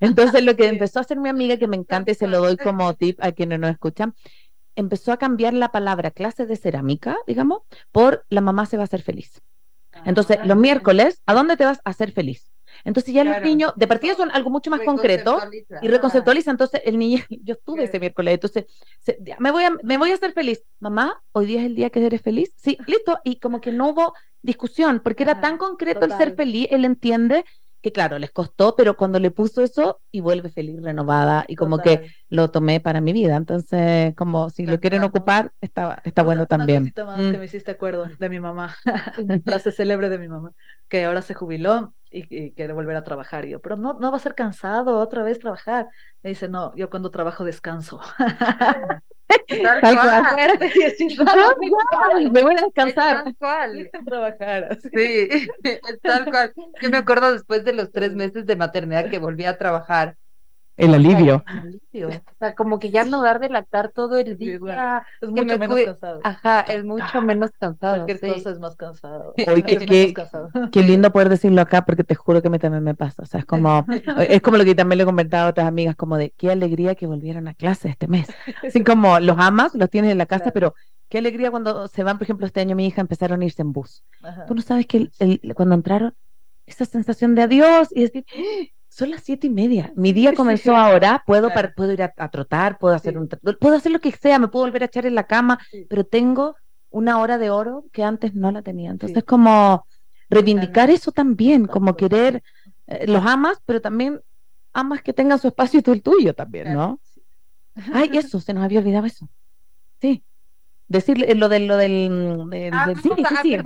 Entonces 0.00 0.44
lo 0.44 0.56
que 0.56 0.68
empezó 0.68 0.98
a 0.98 1.02
hacer 1.02 1.18
mi 1.18 1.28
amiga, 1.28 1.56
que 1.56 1.66
me 1.66 1.76
encanta 1.76 2.12
y 2.12 2.14
se 2.14 2.26
lo 2.26 2.40
doy 2.40 2.56
como 2.56 2.94
tip 2.94 3.18
a 3.22 3.32
quienes 3.32 3.58
no 3.58 3.68
escuchan, 3.68 4.14
empezó 4.76 5.12
a 5.12 5.16
cambiar 5.18 5.54
la 5.54 5.70
palabra 5.70 6.10
clase 6.10 6.46
de 6.46 6.56
cerámica, 6.56 7.16
digamos, 7.26 7.62
por 7.92 8.24
la 8.28 8.40
mamá 8.40 8.66
se 8.66 8.76
va 8.76 8.82
a 8.82 8.84
hacer 8.84 9.02
feliz. 9.02 9.42
Entonces, 10.04 10.38
los 10.44 10.56
miércoles, 10.56 11.20
¿a 11.26 11.34
dónde 11.34 11.56
te 11.56 11.64
vas 11.64 11.80
a 11.84 11.90
hacer 11.90 12.12
feliz? 12.12 12.50
Entonces 12.84 13.14
ya 13.14 13.24
los 13.24 13.40
niños, 13.42 13.72
de 13.76 13.86
partida 13.86 14.14
son 14.14 14.30
algo 14.30 14.50
mucho 14.50 14.70
más 14.70 14.80
concreto 14.80 15.38
y 15.82 15.88
reconceptualiza. 15.88 16.50
Entonces 16.50 16.82
el 16.84 16.98
niño, 16.98 17.22
yo 17.44 17.54
estuve 17.54 17.84
ese 17.84 18.00
miércoles, 18.00 18.34
entonces 18.34 18.66
me, 19.38 19.50
voy 19.50 19.64
a, 19.64 19.70
me 19.82 19.98
voy 19.98 20.10
a 20.10 20.14
hacer 20.14 20.32
feliz. 20.32 20.62
Mamá, 20.78 21.22
hoy 21.32 21.46
día 21.46 21.60
es 21.60 21.66
el 21.66 21.74
día 21.74 21.90
que 21.90 22.04
eres 22.04 22.22
feliz. 22.22 22.52
Sí, 22.56 22.78
listo. 22.86 23.18
Y 23.24 23.40
como 23.40 23.60
que 23.60 23.72
no 23.72 23.90
hubo 23.90 24.14
discusión, 24.42 25.00
porque 25.02 25.22
era 25.22 25.40
tan 25.40 25.58
concreto 25.58 26.06
el 26.06 26.12
ser 26.12 26.34
feliz, 26.34 26.68
él 26.70 26.84
entiende 26.84 27.44
que 27.82 27.92
claro, 27.92 28.18
les 28.18 28.30
costó, 28.30 28.76
pero 28.76 28.96
cuando 28.96 29.18
le 29.18 29.30
puso 29.30 29.62
eso 29.62 30.00
y 30.10 30.20
vuelve 30.20 30.50
feliz, 30.50 30.82
renovada, 30.82 31.44
y 31.48 31.56
como 31.56 31.78
que 31.78 32.12
lo 32.28 32.50
tomé 32.50 32.80
para 32.80 33.00
mi 33.00 33.12
vida. 33.12 33.36
Entonces, 33.36 34.14
como 34.16 34.50
si 34.50 34.66
lo 34.66 34.80
quieren 34.80 35.02
ocupar, 35.02 35.52
está, 35.60 36.00
está 36.04 36.22
bueno 36.22 36.46
también. 36.46 36.92
Una 36.94 37.04
más 37.04 37.16
que 37.16 37.36
mm. 37.36 37.38
me 37.38 37.44
hiciste 37.46 37.70
acuerdo 37.70 38.06
de 38.18 38.28
mi 38.28 38.38
mamá, 38.38 38.76
frase 39.44 39.72
célebre 39.72 40.10
de 40.10 40.18
mi 40.18 40.28
mamá, 40.28 40.52
que 40.88 41.04
ahora 41.04 41.22
se 41.22 41.34
jubiló 41.34 41.94
y, 42.10 42.52
quiere 42.52 42.72
volver 42.72 42.96
a 42.96 43.04
trabajar. 43.04 43.44
Y 43.44 43.50
yo, 43.50 43.60
pero 43.60 43.76
no, 43.76 43.94
no 43.94 44.10
va 44.10 44.16
a 44.16 44.20
ser 44.20 44.34
cansado 44.34 44.98
otra 44.98 45.22
vez 45.22 45.38
trabajar. 45.38 45.88
Me 46.22 46.30
dice, 46.30 46.48
no, 46.48 46.74
yo 46.76 46.90
cuando 46.90 47.10
trabajo 47.10 47.44
descanso. 47.44 48.00
Tal, 49.62 49.80
cual. 51.90 52.32
Me 52.32 52.42
voy 52.42 52.56
a 52.56 52.64
descansar. 52.64 53.24
Tal 53.24 53.36
cual. 53.36 53.90
Trabajar. 54.04 54.78
Sí, 54.94 55.28
tal 56.02 56.24
cual. 56.30 56.52
Yo 56.80 56.90
me 56.90 56.96
acuerdo 56.96 57.32
después 57.32 57.64
de 57.64 57.72
los 57.72 57.92
tres 57.92 58.14
meses 58.14 58.46
de 58.46 58.56
maternidad 58.56 59.08
que 59.08 59.18
volví 59.18 59.44
a 59.44 59.56
trabajar. 59.56 60.16
El 60.80 60.94
alivio. 60.94 61.44
O 61.46 62.36
sea, 62.38 62.54
como 62.54 62.78
que 62.78 62.90
ya 62.90 63.04
no 63.04 63.22
dar 63.22 63.40
de 63.40 63.48
lactar 63.48 63.90
todo 63.90 64.18
el 64.18 64.36
día. 64.38 64.54
Es 65.20 65.28
que 65.28 65.28
mucho 65.28 65.44
me 65.44 65.58
menos 65.58 65.76
cuide- 65.76 65.84
cansado. 65.86 66.20
Ajá, 66.24 66.60
es 66.62 66.84
mucho 66.84 67.22
menos 67.22 67.50
cansado. 67.58 68.04
Cualquier 68.04 68.18
sí. 68.18 68.28
cosa 68.38 68.50
es 68.50 68.58
más 68.60 68.76
cansado. 68.76 69.34
Oye, 69.48 69.62
qué- 69.62 69.74
Es 69.74 69.86
qué- 69.86 70.12
cansado. 70.14 70.50
Qué 70.72 70.82
lindo 70.82 71.12
poder 71.12 71.28
decirlo 71.28 71.60
acá, 71.60 71.84
porque 71.84 72.04
te 72.04 72.14
juro 72.14 72.40
que 72.42 72.48
a 72.48 72.50
mí 72.50 72.58
también 72.58 72.84
me 72.84 72.94
pasa. 72.94 73.22
O 73.22 73.26
sea, 73.26 73.40
es 73.40 73.46
como, 73.46 73.84
es 74.38 74.40
como 74.42 74.56
lo 74.56 74.64
que 74.64 74.74
también 74.74 74.98
le 74.98 75.02
he 75.02 75.06
comentado 75.06 75.46
a 75.46 75.50
otras 75.50 75.66
amigas, 75.66 75.96
como 75.96 76.16
de 76.16 76.30
qué 76.36 76.50
alegría 76.50 76.94
que 76.94 77.06
volvieran 77.06 77.48
a 77.48 77.54
clase 77.54 77.88
este 77.88 78.06
mes. 78.08 78.28
Así 78.66 78.82
como 78.84 79.18
los 79.20 79.36
amas, 79.38 79.74
los 79.74 79.90
tienes 79.90 80.12
en 80.12 80.18
la 80.18 80.26
casa, 80.26 80.50
Claro. 80.50 80.54
pero 80.54 80.74
qué 81.08 81.18
alegría 81.18 81.50
cuando 81.50 81.88
se 81.88 82.04
van, 82.04 82.18
por 82.18 82.24
ejemplo, 82.24 82.46
este 82.46 82.60
año 82.60 82.76
mi 82.76 82.86
hija 82.86 83.00
empezaron 83.00 83.42
a 83.42 83.44
irse 83.44 83.62
en 83.62 83.72
bus. 83.72 84.04
Ajá. 84.22 84.46
Tú 84.46 84.54
no 84.54 84.62
sabes 84.62 84.86
que 84.86 84.96
el- 84.98 85.12
el- 85.18 85.54
cuando 85.54 85.74
entraron, 85.74 86.14
esa 86.66 86.84
sensación 86.84 87.34
de 87.34 87.42
adiós 87.42 87.88
y 87.90 88.02
decir, 88.02 88.24
"Ah, 88.32 88.66
son 89.00 89.10
las 89.10 89.22
siete 89.24 89.48
y 89.48 89.50
media, 89.50 89.92
mi 89.96 90.12
día 90.12 90.32
comenzó 90.34 90.76
ahora, 90.76 91.24
puedo, 91.26 91.48
Claro. 91.48 91.54
par- 91.54 91.74
puedo 91.74 91.92
ir 91.92 92.02
a, 92.02 92.14
a 92.16 92.28
trotar, 92.30 92.78
puedo 92.78 92.94
hacer 92.94 93.14
Sí. 93.14 93.18
un, 93.18 93.28
puedo 93.58 93.74
hacer 93.76 93.90
lo 93.92 93.98
que 94.00 94.12
sea, 94.12 94.38
me 94.38 94.46
puedo 94.48 94.64
volver 94.66 94.82
a 94.82 94.86
echar 94.86 95.06
en 95.06 95.14
la 95.16 95.26
cama, 95.26 95.58
Sí. 95.70 95.86
pero 95.90 96.04
tengo 96.04 96.54
una 96.90 97.18
hora 97.18 97.36
de 97.38 97.50
oro 97.50 97.84
que 97.92 98.04
antes 98.04 98.34
no 98.34 98.50
la 98.52 98.62
tenía. 98.62 98.90
Entonces, 98.90 99.18
Sí. 99.18 99.26
como 99.26 99.86
reivindicar 100.28 100.90
eso 100.90 101.12
también, 101.12 101.66
como 101.66 101.96
querer, 101.96 102.42
eh, 102.86 103.06
los 103.08 103.24
amas, 103.26 103.58
pero 103.66 103.80
también 103.80 104.20
amas 104.72 105.02
que 105.02 105.12
tengan 105.12 105.38
su 105.38 105.48
espacio 105.48 105.80
y 105.80 105.82
tú 105.82 105.92
el 105.92 106.02
tuyo 106.02 106.34
también, 106.34 106.72
¿no? 106.74 107.00
Ay, 107.92 108.10
eso, 108.30 108.40
se 108.40 108.52
nos 108.54 108.62
había 108.64 108.80
olvidado 108.80 109.06
eso. 109.06 109.28
Sí. 110.00 110.22
Decirle 110.90 111.32
lo 111.36 111.48
del, 111.48 111.68
lo 111.68 111.76
del, 111.76 112.50
del- 112.50 112.74
Ah, 112.74 112.92
sí, 113.00 113.10
sí, 113.16 113.24
a- 113.24 113.42
sí. 113.42 113.56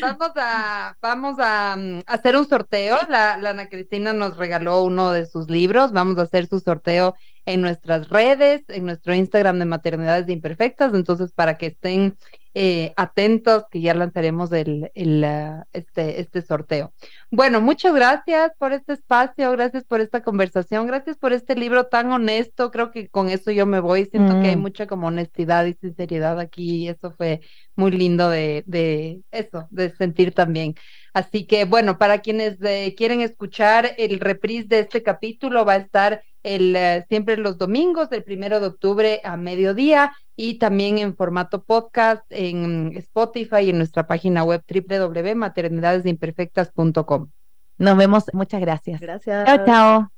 Vamos 0.00 0.30
a, 0.36 0.96
vamos 1.02 1.36
a 1.40 1.74
mm, 1.76 2.00
hacer 2.06 2.36
un 2.36 2.46
sorteo. 2.48 2.96
La, 3.08 3.36
la 3.36 3.50
Ana 3.50 3.68
Cristina 3.68 4.12
nos 4.12 4.36
regaló 4.36 4.82
uno 4.84 5.10
de 5.10 5.26
sus 5.26 5.50
libros. 5.50 5.90
Vamos 5.90 6.18
a 6.18 6.22
hacer 6.22 6.46
su 6.46 6.60
sorteo 6.60 7.16
en 7.46 7.62
nuestras 7.62 8.08
redes, 8.10 8.62
en 8.68 8.86
nuestro 8.86 9.12
Instagram 9.12 9.58
de 9.58 9.64
Maternidades 9.64 10.28
Imperfectas. 10.28 10.94
Entonces, 10.94 11.32
para 11.32 11.58
que 11.58 11.66
estén 11.66 12.16
eh, 12.58 12.94
atentos, 12.96 13.64
que 13.70 13.82
ya 13.82 13.92
lanzaremos 13.92 14.50
el, 14.52 14.90
el, 14.94 15.22
ah, 15.24 15.66
este, 15.74 16.20
este 16.22 16.40
sorteo. 16.40 16.94
Bueno, 17.30 17.60
muchas 17.60 17.94
gracias 17.94 18.52
por 18.58 18.72
este 18.72 18.94
espacio, 18.94 19.50
gracias 19.52 19.84
por 19.84 20.00
esta 20.00 20.22
conversación, 20.22 20.86
gracias 20.86 21.18
por 21.18 21.34
este 21.34 21.54
libro 21.54 21.86
tan 21.88 22.10
honesto. 22.12 22.70
Creo 22.70 22.90
que 22.92 23.08
con 23.10 23.28
eso 23.28 23.50
yo 23.50 23.66
me 23.66 23.80
voy. 23.80 24.06
Siento 24.06 24.38
que 24.38 24.48
hay 24.48 24.56
Mm. 24.56 24.60
mucha 24.62 24.86
como 24.86 25.08
honestidad 25.08 25.66
y 25.66 25.74
sinceridad 25.74 26.40
aquí. 26.40 26.84
Y 26.84 26.88
eso 26.88 27.12
fue 27.12 27.40
muy 27.74 27.90
lindo 27.90 28.30
de, 28.30 28.64
de 28.66 29.20
eso, 29.32 29.66
de 29.70 29.94
sentir 29.94 30.32
también. 30.32 30.74
Así 31.12 31.46
que 31.46 31.64
bueno, 31.66 31.98
para 31.98 32.20
quienes 32.20 32.56
eh, 32.62 32.94
quieren 32.96 33.20
escuchar 33.20 33.92
el 33.98 34.18
reprise 34.20 34.68
de 34.68 34.78
este 34.80 35.02
capítulo, 35.02 35.64
va 35.66 35.74
a 35.74 35.76
estar 35.76 36.22
el, 36.42 36.74
eh, 36.76 37.04
siempre 37.08 37.36
los 37.36 37.58
domingos, 37.58 38.08
el 38.12 38.24
primero 38.24 38.60
de 38.60 38.68
octubre 38.68 39.20
a 39.24 39.36
mediodía 39.36 40.12
y 40.36 40.58
también 40.58 40.98
en 40.98 41.16
formato 41.16 41.64
podcast 41.64 42.22
en 42.30 42.92
Spotify 42.96 43.62
y 43.62 43.70
en 43.70 43.78
nuestra 43.78 44.06
página 44.06 44.44
web 44.44 44.62
www.maternidadesimperfectas.com. 44.68 47.30
Nos 47.78 47.96
vemos, 47.96 48.24
muchas 48.32 48.60
gracias. 48.60 49.00
Gracias. 49.00 49.46
Chao, 49.46 49.66
chao. 49.66 50.12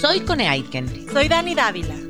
Soy 0.00 0.20
Cone 0.20 0.48
Aitken. 0.48 0.88
Soy 1.12 1.28
Dani 1.28 1.54
Dávila. 1.54 2.09